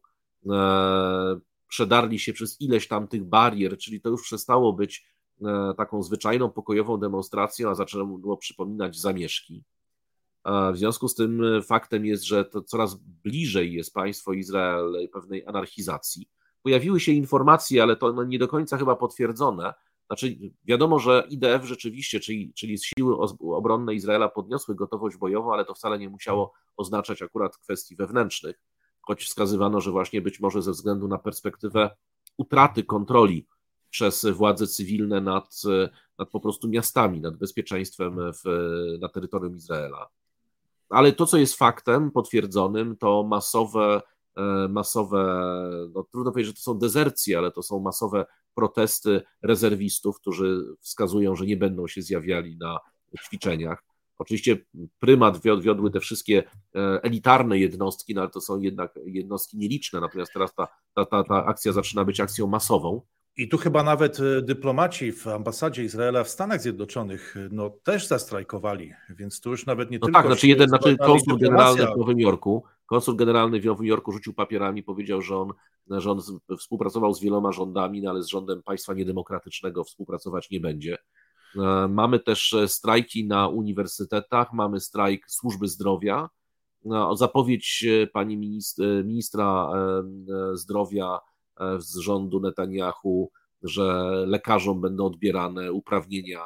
[0.50, 5.06] e, przedarli się przez ileś tam tych barier, czyli to już przestało być
[5.44, 9.64] e, taką zwyczajną pokojową demonstracją, a zaczęło przypominać zamieszki.
[10.44, 16.28] W związku z tym faktem jest, że to coraz bliżej jest państwo Izrael pewnej anarchizacji.
[16.62, 19.74] Pojawiły się informacje, ale to no nie do końca chyba potwierdzone,
[20.10, 25.74] znaczy, wiadomo, że IDF rzeczywiście, czyli, czyli siły obronne Izraela podniosły gotowość bojową, ale to
[25.74, 28.60] wcale nie musiało oznaczać akurat kwestii wewnętrznych,
[29.00, 31.90] choć wskazywano, że właśnie być może ze względu na perspektywę
[32.36, 33.46] utraty kontroli
[33.90, 35.62] przez władze cywilne nad,
[36.18, 38.42] nad po prostu miastami, nad bezpieczeństwem w,
[39.00, 40.08] na terytorium Izraela.
[40.90, 44.02] Ale to, co jest faktem potwierdzonym, to masowe,
[44.36, 45.24] e, masowe,
[45.94, 51.36] no trudno powiedzieć, że to są dezercje, ale to są masowe protesty rezerwistów, którzy wskazują,
[51.36, 52.78] że nie będą się zjawiali na
[53.24, 53.84] ćwiczeniach.
[54.18, 54.58] Oczywiście
[54.98, 56.42] prymat wiodły te wszystkie
[56.74, 61.24] e, elitarne jednostki, no ale to są jednak jednostki nieliczne, natomiast teraz ta, ta, ta,
[61.24, 63.02] ta akcja zaczyna być akcją masową.
[63.36, 68.06] I tu chyba nawet e, dyplomaci w ambasadzie Izraela w Stanach Zjednoczonych e, no, też
[68.06, 70.18] zastrajkowali, więc tu już nawet nie no tylko...
[70.18, 74.34] tak, znaczy jeden, znaczy konsul generalny w Nowym Jorku, konsul generalny w Nowym Jorku rzucił
[74.34, 75.52] papierami, powiedział, że on,
[75.90, 76.20] że on
[76.58, 80.98] współpracował z wieloma rządami, no, ale z rządem państwa niedemokratycznego współpracować nie będzie.
[81.56, 86.28] E, mamy też strajki na uniwersytetach, mamy strajk służby zdrowia.
[87.14, 88.36] Zapowiedź pani
[89.04, 89.70] ministra
[90.54, 91.18] zdrowia
[91.78, 93.30] z rządu Netanyahu,
[93.62, 96.44] że lekarzom będą odbierane uprawnienia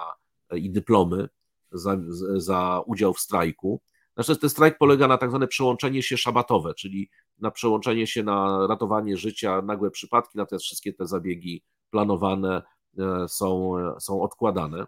[0.52, 1.28] i dyplomy
[1.72, 1.96] za,
[2.36, 3.80] za udział w strajku.
[4.16, 8.66] Natomiast ten strajk polega na tak zwane przełączenie się szabatowe, czyli na przełączenie się na
[8.66, 12.62] ratowanie życia, nagłe przypadki, natomiast wszystkie te zabiegi planowane
[12.98, 14.86] e, są, są odkładane.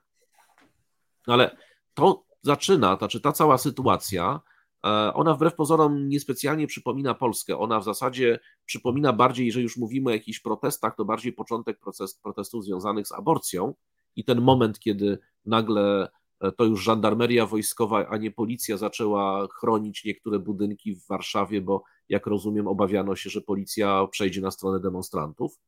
[1.27, 1.57] Ale
[1.95, 4.41] to zaczyna, znaczy ta cała sytuacja
[5.15, 7.59] ona wbrew pozorom niespecjalnie przypomina Polskę.
[7.59, 12.15] Ona w zasadzie przypomina bardziej, że już mówimy o jakichś protestach, to bardziej początek proces,
[12.15, 13.75] protestów związanych z aborcją
[14.17, 16.09] i ten moment, kiedy nagle
[16.41, 21.83] e, to już żandarmeria wojskowa, a nie policja zaczęła chronić niektóre budynki w Warszawie, bo
[22.09, 25.59] jak rozumiem, obawiano się, że policja przejdzie na stronę demonstrantów.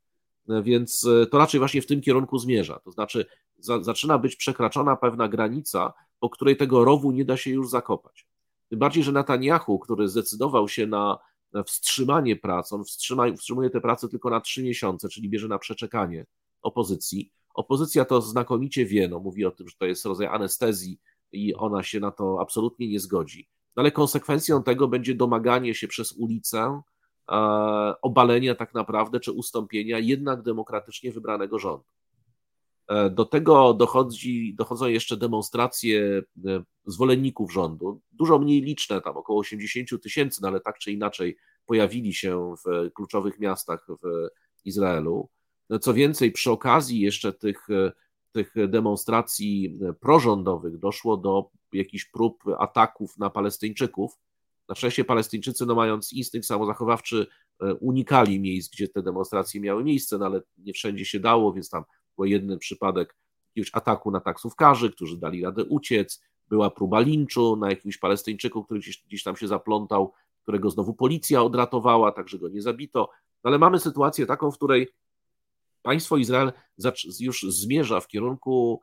[0.49, 2.81] E, więc e, to raczej właśnie w tym kierunku zmierza.
[2.85, 3.27] To znaczy,
[3.59, 8.28] za, zaczyna być przekraczana pewna granica, po której tego rowu nie da się już zakopać.
[8.69, 11.19] Tym bardziej, że Netanyahu, który zdecydował się na,
[11.67, 16.27] wstrzymanie prac, on wstrzyma, wstrzymuje te prace tylko na trzy miesiące, czyli bierze na przeczekanie
[16.63, 17.33] opozycji.
[17.55, 21.01] Opozycja to znakomicie wie, no, mówi o tym, że to jest rodzaj anestezji
[21.33, 23.49] i ona się na to absolutnie nie zgodzi.
[23.77, 26.83] No, ale konsekwencją tego będzie domaganie się przez ulicę
[27.29, 27.35] e,
[28.03, 31.85] obalenia tak naprawdę, czy ustąpienia jednak demokratycznie wybranego rządu.
[32.89, 39.41] E, do tego dochodzi, dochodzą jeszcze demonstracje e, zwolenników rządu, dużo mniej liczne, tam około
[39.41, 41.37] 80 tysięcy, no ale tak czy inaczej
[41.67, 44.29] pojawili się w kluczowych miastach w
[44.65, 45.29] Izraelu.
[45.71, 47.93] No, co więcej, przy okazji jeszcze tych, e,
[48.33, 54.19] tych demonstracji prorządowych doszło do jakichś prób ataków na Palestyńczyków.
[54.69, 57.27] Na szczęście Palestyńczycy, no mając instynkt samozachowawczy,
[57.81, 61.85] unikali miejsc, gdzie te demonstracje miały miejsce, no ale nie wszędzie się dało, więc tam
[62.19, 63.17] był jeden przypadek
[63.49, 68.81] jakiegoś ataku na taksówkarzy, którzy dali radę uciec, była próba linczu na jakimś Palestyńczyku, który
[68.81, 70.13] gdzieś, gdzieś tam się zaplątał,
[70.43, 73.11] którego znowu policja odratowała, tak że go nie zabito.
[73.45, 74.89] No ale mamy sytuację taką, w której
[75.83, 76.53] państwo Izrael
[77.21, 78.81] już zmierza w kierunku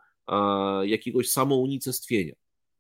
[0.84, 2.34] jakiegoś samounicestwienia,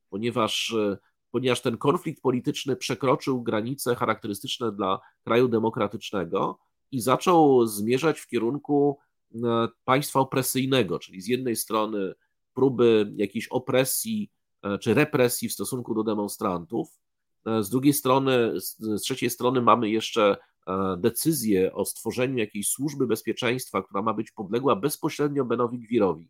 [0.09, 0.97] ponieważ, e,
[1.31, 6.59] ponieważ ten konflikt polityczny przekroczył granice charakterystyczne dla kraju demokratycznego
[6.91, 8.99] i zaczął zmierzać w kierunku
[9.85, 12.13] państwa opresyjnego, czyli z jednej strony
[12.53, 14.31] próby jakiejś opresji
[14.63, 16.87] e, czy represji w stosunku do demonstrantów,
[17.45, 20.37] e, z drugiej strony, z trzeciej strony mamy jeszcze
[20.97, 26.29] decyzję o stworzeniu jakiejś służby bezpieczeństwa, która ma być podległa bezpośrednio Benowi Gwirowi,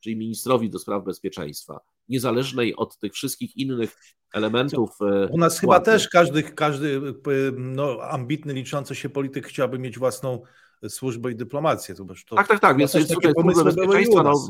[0.00, 3.96] czyli ministrowi do spraw bezpieczeństwa, niezależnej od tych wszystkich innych
[4.32, 4.90] elementów.
[5.30, 7.00] U nas chyba też każdy, każdy
[7.56, 10.42] no, ambitny, liczący się polityk chciałby mieć własną
[10.88, 11.94] służbę i dyplomację.
[11.94, 12.76] To, to tak, tak, tak.
[12.76, 14.22] Więc jest tutaj służba bezpieczeństwa.
[14.22, 14.48] No,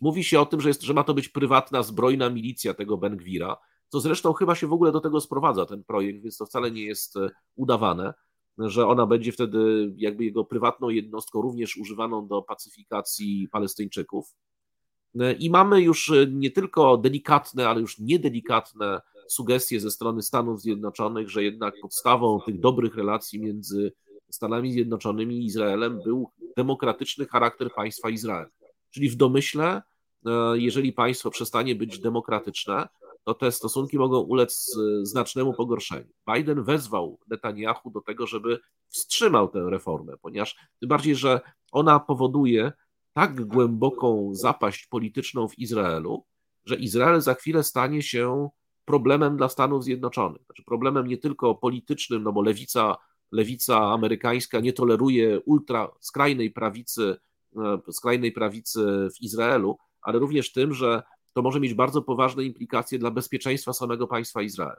[0.00, 3.56] mówi się o tym, że, jest, że ma to być prywatna, zbrojna milicja tego Ben-Gwira,
[3.88, 6.84] co zresztą chyba się w ogóle do tego sprowadza ten projekt, więc to wcale nie
[6.84, 8.14] jest e, udawane,
[8.58, 14.34] że ona będzie wtedy jakby jego prywatną jednostką, również używaną do pacyfikacji Palestyńczyków.
[15.20, 20.60] E, I mamy już e, nie tylko delikatne, ale już niedelikatne sugestie ze strony Stanów
[20.60, 23.92] Zjednoczonych, że jednak podstawą tych dobrych relacji między
[24.32, 28.46] Stanami Zjednoczonymi i Izraelem był demokratyczny charakter państwa Izrael.
[28.90, 29.82] Czyli w domyśle,
[30.26, 32.88] e, jeżeli państwo przestanie być demokratyczne,
[33.24, 36.08] to te stosunki mogą ulec e, znacznemu pogorszeniu.
[36.34, 41.40] Biden wezwał Netanyahu do tego, żeby wstrzymał tę reformę, ponieważ tym bardziej, że
[41.72, 42.72] ona powoduje
[43.12, 46.24] tak głęboką zapaść polityczną w Izraelu,
[46.64, 48.48] że Izrael za chwilę stanie się
[48.84, 50.42] problemem dla Stanów Zjednoczonych.
[50.44, 52.96] Znaczy problemem nie tylko politycznym, no bo lewica
[53.32, 57.16] lewica amerykańska nie toleruje ultra skrajnej prawicy,
[57.56, 61.02] e, skrajnej prawicy w Izraelu, ale również tym, że
[61.32, 64.76] to może mieć bardzo poważne implikacje dla bezpieczeństwa samego państwa Izrael,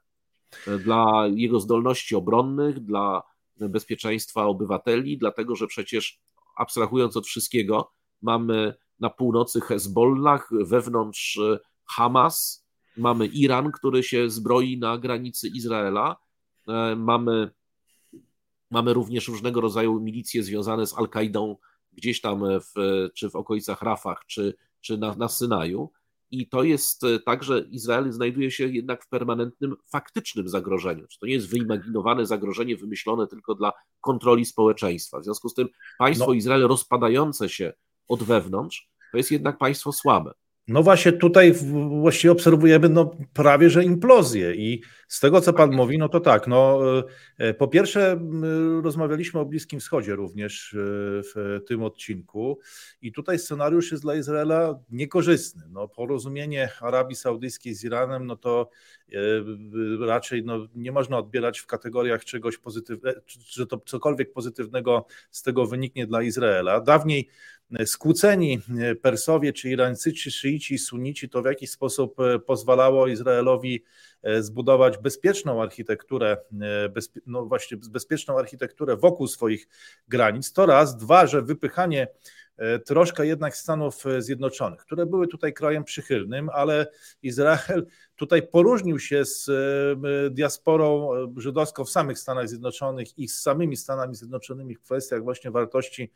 [0.67, 3.23] e, dla jego zdolności obronnych, dla
[3.57, 6.19] bezpieczeństwa obywateli, dlatego że przecież
[6.57, 12.65] abstrahując od wszystkiego, mamy na północy Hezbollah, wewnątrz e, Hamas,
[12.97, 16.15] mamy Iran, który się zbroi na granicy Izraela,
[16.97, 17.51] mamy
[18.73, 21.57] Mamy również różnego rodzaju milicje związane z Al-Kaidą
[21.91, 22.73] gdzieś tam w,
[23.13, 25.91] czy w okolicach Rafah, czy, czy na, na Synaju.
[26.31, 31.07] I to jest tak, że Izrael znajduje się jednak w permanentnym, faktycznym zagrożeniu.
[31.19, 33.71] To nie jest wyimaginowane zagrożenie wymyślone tylko dla
[34.01, 35.19] kontroli społeczeństwa.
[35.19, 35.67] W związku z tym
[35.97, 36.33] państwo no.
[36.33, 37.73] Izrael rozpadające się
[38.07, 40.33] od wewnątrz, to jest jednak państwo słabe.
[40.67, 41.53] No właśnie tutaj
[42.01, 46.47] właściwie obserwujemy no prawie, że implozję i z tego, co Pan mówi, no to tak,
[46.47, 46.81] no
[47.37, 48.19] e, po pierwsze
[48.83, 50.77] rozmawialiśmy o Bliskim Wschodzie również e,
[51.23, 52.59] w tym odcinku
[53.01, 55.63] i tutaj scenariusz jest dla Izraela niekorzystny.
[55.69, 58.69] No porozumienie Arabii Saudyjskiej z Iranem, no to
[59.13, 59.17] e,
[60.05, 63.19] raczej no, nie można odbierać w kategoriach czegoś pozytywnego,
[63.49, 66.81] że to cokolwiek pozytywnego z tego wyniknie dla Izraela.
[66.81, 67.29] Dawniej
[67.85, 68.59] skłóceni
[69.01, 76.37] Persowie, czy Irańczycy, szyici, sunici, to w jakiś sposób pozwalało Izraelowi E, zbudować bezpieczną architekturę,
[76.61, 79.67] e, no właśnie bezpieczną architekturę wokół swoich
[80.07, 80.53] granic.
[80.53, 82.07] To raz, dwa, że wypychanie
[82.57, 86.87] e, troszkę jednak Stanów Zjednoczonych, które były tutaj krajem przychylnym, ale
[87.21, 87.85] Izrael
[88.15, 89.49] tutaj poróżnił się z
[90.33, 96.11] diasporą żydowską w samych Stanach Zjednoczonych i z samymi Stanami Zjednoczonymi w kwestiach właśnie wartości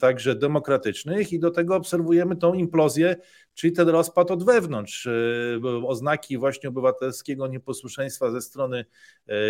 [0.00, 3.16] także demokratycznych i do tego obserwujemy tą implozję,
[3.54, 5.08] czyli ten rozpad od wewnątrz,
[5.86, 8.84] oznaki właśnie obywatelskiego nieposłuszeństwa ze strony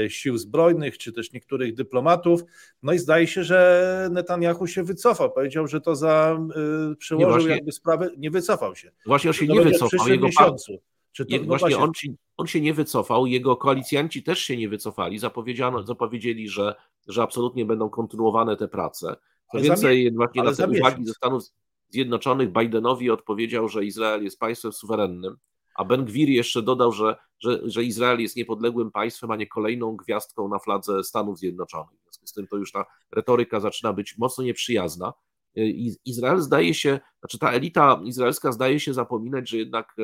[0.08, 2.42] sił zbrojnych, czy też niektórych dyplomatów.
[2.82, 5.32] No i zdaje się, że Netanyahu się wycofał.
[5.32, 6.38] Powiedział, że to za
[6.98, 8.90] przełożył nie, właśnie, jakby sprawę, nie wycofał się.
[9.06, 10.08] Właśnie on się nie wycofał.
[10.08, 10.78] Jego miesiącu.
[11.18, 15.18] To, no właśnie, on, ci, on się nie wycofał, jego koalicjanci też się nie wycofali.
[15.18, 16.74] Zapowiedziano, zapowiedzieli, że,
[17.08, 19.16] że absolutnie będą kontynuowane te prace.
[19.52, 21.42] Co więcej, właśnie na te uwagi ze Stanów
[21.92, 25.36] Zjednoczonych Bidenowi odpowiedział, że Izrael jest państwem suwerennym,
[25.74, 29.96] a Ben Gwir jeszcze dodał, że, że, że Izrael jest niepodległym państwem, a nie kolejną
[29.96, 32.00] gwiazdką na fladze Stanów Zjednoczonych.
[32.00, 35.12] W związku z tym to już ta retoryka zaczyna być mocno nieprzyjazna.
[36.04, 40.02] Izrael zdaje się, znaczy ta elita izraelska zdaje się zapominać, że jednak e,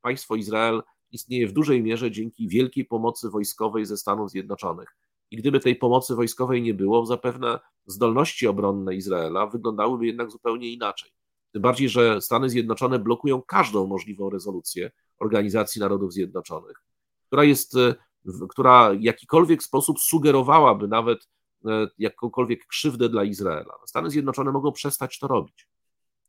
[0.00, 4.96] państwo Izrael istnieje w dużej mierze dzięki wielkiej pomocy wojskowej ze Stanów Zjednoczonych.
[5.30, 11.10] I gdyby tej pomocy wojskowej nie było, zapewne zdolności obronne Izraela wyglądałyby jednak zupełnie inaczej.
[11.52, 16.82] Tym bardziej, że Stany Zjednoczone blokują każdą możliwą rezolucję Organizacji Narodów Zjednoczonych,
[17.26, 17.94] która jest, e,
[18.48, 21.28] która w jakikolwiek sposób sugerowałaby nawet
[21.66, 23.74] e, jakąkolwiek krzywdę dla Izraela.
[23.86, 25.68] Stany Zjednoczone mogą przestać to robić.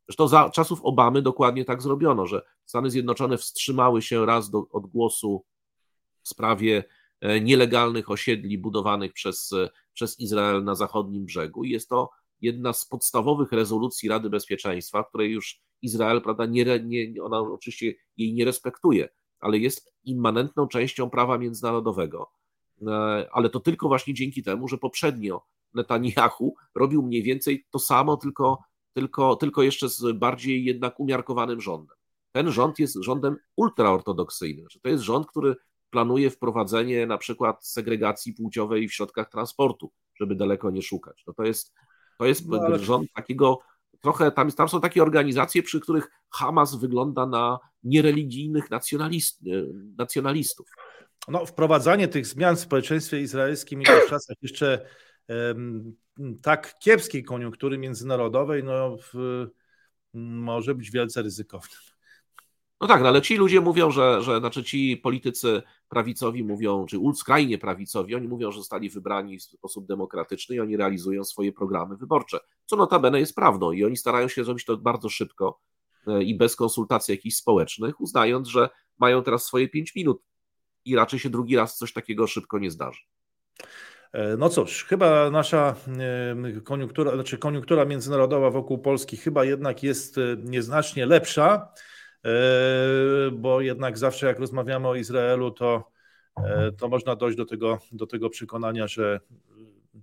[0.07, 5.45] Zresztą za czasów Obamy dokładnie tak zrobiono, że Stany Zjednoczone wstrzymały się raz do odgłosu
[6.23, 6.83] w sprawie
[7.21, 9.51] e, nielegalnych osiedli budowanych przez,
[9.93, 11.63] przez Izrael na zachodnim brzegu.
[11.63, 12.09] I jest to
[12.41, 18.33] jedna z podstawowych rezolucji Rady Bezpieczeństwa, której już Izrael, prawda, nie, nie, ona oczywiście jej
[18.33, 19.09] nie respektuje,
[19.39, 22.31] ale jest immanentną częścią prawa międzynarodowego.
[22.87, 28.17] E, ale to tylko właśnie dzięki temu, że poprzednio Netanyahu robił mniej więcej to samo,
[28.17, 28.63] tylko,
[28.93, 31.97] tylko, tylko jeszcze z bardziej jednak umiarkowanym rządem.
[32.31, 34.65] Ten rząd jest rządem ultraortodoksyjnym.
[34.81, 35.55] To jest rząd, który
[35.89, 41.23] planuje wprowadzenie na przykład segregacji płciowej w środkach transportu, żeby daleko nie szukać.
[41.27, 41.73] No to jest
[42.21, 42.79] to jest no, ale...
[42.79, 43.59] rząd takiego
[44.01, 49.41] trochę, tam, tam są takie organizacje, przy których Hamas wygląda na niereligijnych nacjonalist,
[49.97, 50.67] nacjonalistów.
[51.27, 54.85] No, wprowadzanie tych zmian w społeczeństwie izraelskim i w czasach jeszcze
[55.29, 55.95] um,
[56.41, 59.45] tak kiepskiej koniunktury międzynarodowej, no, w,
[60.13, 61.77] może być wielce ryzykowne.
[62.81, 66.97] No tak, no ale ci ludzie mówią, że, że znaczy ci politycy prawicowi mówią, czy
[67.15, 71.97] skrajnie prawicowi, oni mówią, że zostali wybrani w sposób demokratyczny i oni realizują swoje programy
[71.97, 75.59] wyborcze, co notabene jest prawdą i oni starają się zrobić to bardzo szybko
[76.07, 80.21] e, i bez konsultacji jakichś społecznych, uznając, że mają teraz swoje pięć minut
[80.85, 83.01] i raczej się drugi raz coś takiego szybko nie zdarzy.
[84.13, 85.75] E, no cóż, chyba nasza
[86.57, 91.73] e, koniunktura, znaczy koniunktura międzynarodowa wokół Polski chyba jednak jest nieznacznie lepsza.
[92.25, 95.91] E, bo jednak zawsze jak rozmawiamy o Izraelu, to,
[96.37, 99.19] e, to można dojść do tego, do tego przekonania, że,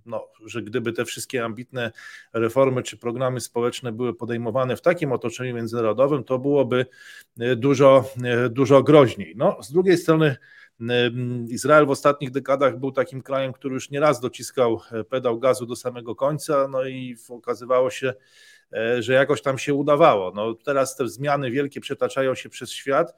[0.05, 1.91] no, że gdyby te wszystkie ambitne
[2.33, 6.85] reformy czy programy społeczne były podejmowane w takim otoczeniu międzynarodowym, to byłoby
[7.39, 8.05] e, dużo,
[8.49, 9.33] dużo groźniej.
[9.37, 10.35] No, z drugiej strony,
[11.47, 16.15] Izrael w ostatnich dekadach był takim krajem, który już nieraz dociskał pedał gazu do samego
[16.15, 18.13] końca, no i okazywało się,
[18.99, 20.31] że jakoś tam się udawało.
[20.35, 23.15] No, teraz te zmiany wielkie przetaczają się przez świat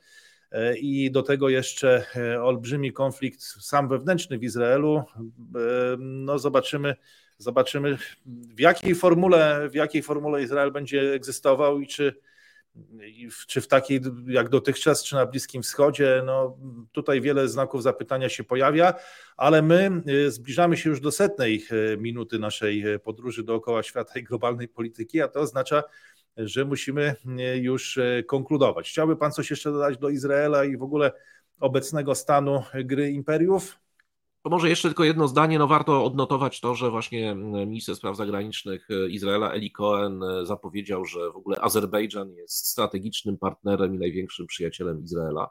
[0.52, 5.04] e, i do tego jeszcze e, olbrzymi konflikt sam wewnętrzny w Izraelu.
[6.00, 6.96] No zobaczymy,
[7.38, 12.16] zobaczymy w jakiej formule, w jakiej formule Izrael będzie egzystował i czy
[13.48, 16.58] czy w takiej jak dotychczas, czy na Bliskim Wschodzie, no
[16.92, 18.94] tutaj wiele znaków zapytania się pojawia,
[19.38, 24.20] ale my y, zbliżamy się już do setnej y, minuty naszej y, podróży dookoła świata
[24.20, 25.84] i globalnej polityki, a to oznacza,
[26.38, 27.16] że musimy
[27.62, 28.90] już konkludować.
[28.90, 31.12] Chciałby Pan coś jeszcze dodać do Izraela i w ogóle
[31.60, 33.80] obecnego stanu gry imperiów?
[34.44, 35.60] To może jeszcze tylko jedno zdanie.
[35.60, 41.06] No warto odnotować to, że właśnie minister spraw zagranicznych e, Izraela Eli Cohen e, zapowiedział,
[41.06, 45.50] że w ogóle Azerbejdżan jest strategicznym partnerem i największym przyjacielem Izraela.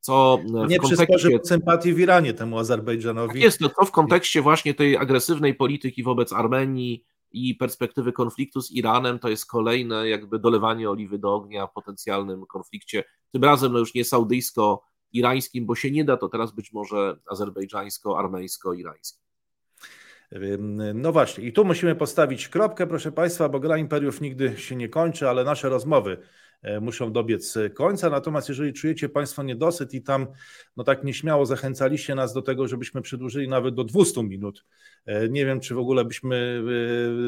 [0.00, 1.38] Co w nie kontekście...
[1.44, 3.32] sympatii w Iranie temu Azerbejdżanowi.
[3.32, 8.70] Tak jest, to w kontekście właśnie tej agresywnej polityki wobec Armenii i perspektywy konfliktu z
[8.70, 13.78] Iranem, to jest kolejne jakby dolewanie oliwy do ognia w potencjalnym konflikcie, tym razem no
[13.78, 14.82] już nie saudyjsko
[15.16, 19.26] irańskim, bo się nie da, to teraz być może azerbejdżańsko-armeńsko-irańskim.
[20.94, 24.88] No właśnie, i tu musimy postawić kropkę, proszę Państwa, bo gra imperiów nigdy się nie
[24.88, 26.18] kończy, ale nasze rozmowy
[26.80, 28.10] muszą dobiec końca.
[28.10, 30.26] Natomiast jeżeli czujecie Państwo niedosyt i tam
[30.76, 34.64] no tak nieśmiało zachęcaliście nas do tego, żebyśmy przedłużyli nawet do 200 minut,
[35.06, 36.62] e, nie wiem, czy w ogóle byśmy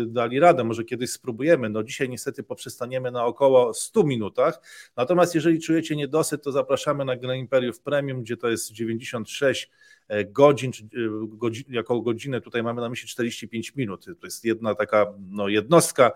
[0.02, 1.70] e, dali radę, może kiedyś spróbujemy.
[1.70, 4.60] No dzisiaj niestety poprzestaniemy na około 100 minutach.
[4.96, 9.70] Natomiast jeżeli czujecie niedosyt, to zapraszamy na Grę Imperiów Premium, gdzie to jest 96
[10.26, 10.88] godzin, czy
[11.28, 14.04] godzin, jako godzinę tutaj mamy na myśli 45 minut.
[14.04, 16.12] To jest jedna taka no, jednostka.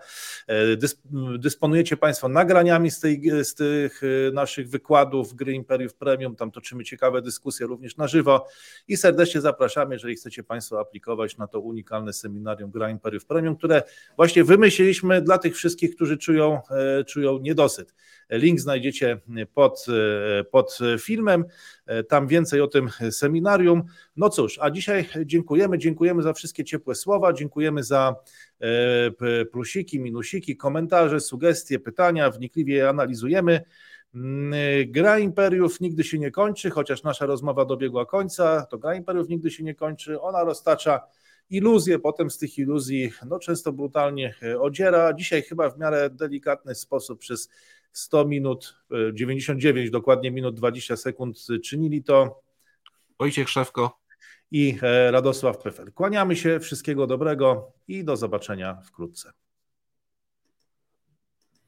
[1.39, 6.35] Dysponujecie Państwo nagraniami z tej z tych y, naszych wykładów gry Imperiów Premium.
[6.35, 8.47] Tam toczymy ciekawe dyskusje również na żywo
[8.87, 13.83] i serdecznie zapraszamy, jeżeli chcecie Państwo aplikować na to unikalne seminarium Gra Imperiów Premium, które
[14.15, 17.93] właśnie wymyśliliśmy dla tych wszystkich, którzy czują, e, czują niedosyt.
[18.37, 19.19] Link znajdziecie
[19.53, 19.85] pod,
[20.39, 21.45] e, pod filmem.
[21.85, 23.83] E, tam więcej o tym seminarium.
[24.15, 28.15] No cóż, a dzisiaj dziękujemy, dziękujemy za wszystkie ciepłe słowa, dziękujemy za
[28.59, 33.61] e, plusiki, minusiki, komentarze, sugestie, pytania, wnikliwie je analizujemy.
[34.15, 34.53] Mm,
[34.91, 39.51] gra Imperiów nigdy się nie kończy, chociaż nasza rozmowa dobiegła końca, to Gra Imperiów nigdy
[39.51, 41.01] się nie kończy, ona roztacza
[41.49, 45.13] iluzje, potem z tych iluzji no, często brutalnie odziera.
[45.13, 47.49] Dzisiaj chyba w miarę delikatny sposób przez
[47.93, 48.75] 100 minut,
[49.13, 52.43] 99 e, dokładnie minut 20 sekund czynili to.
[53.19, 53.99] Wojciech Szewko
[54.51, 55.93] i e, Radosław Pefer.
[55.93, 59.33] Kłaniamy się, wszystkiego dobrego i do zobaczenia wkrótce.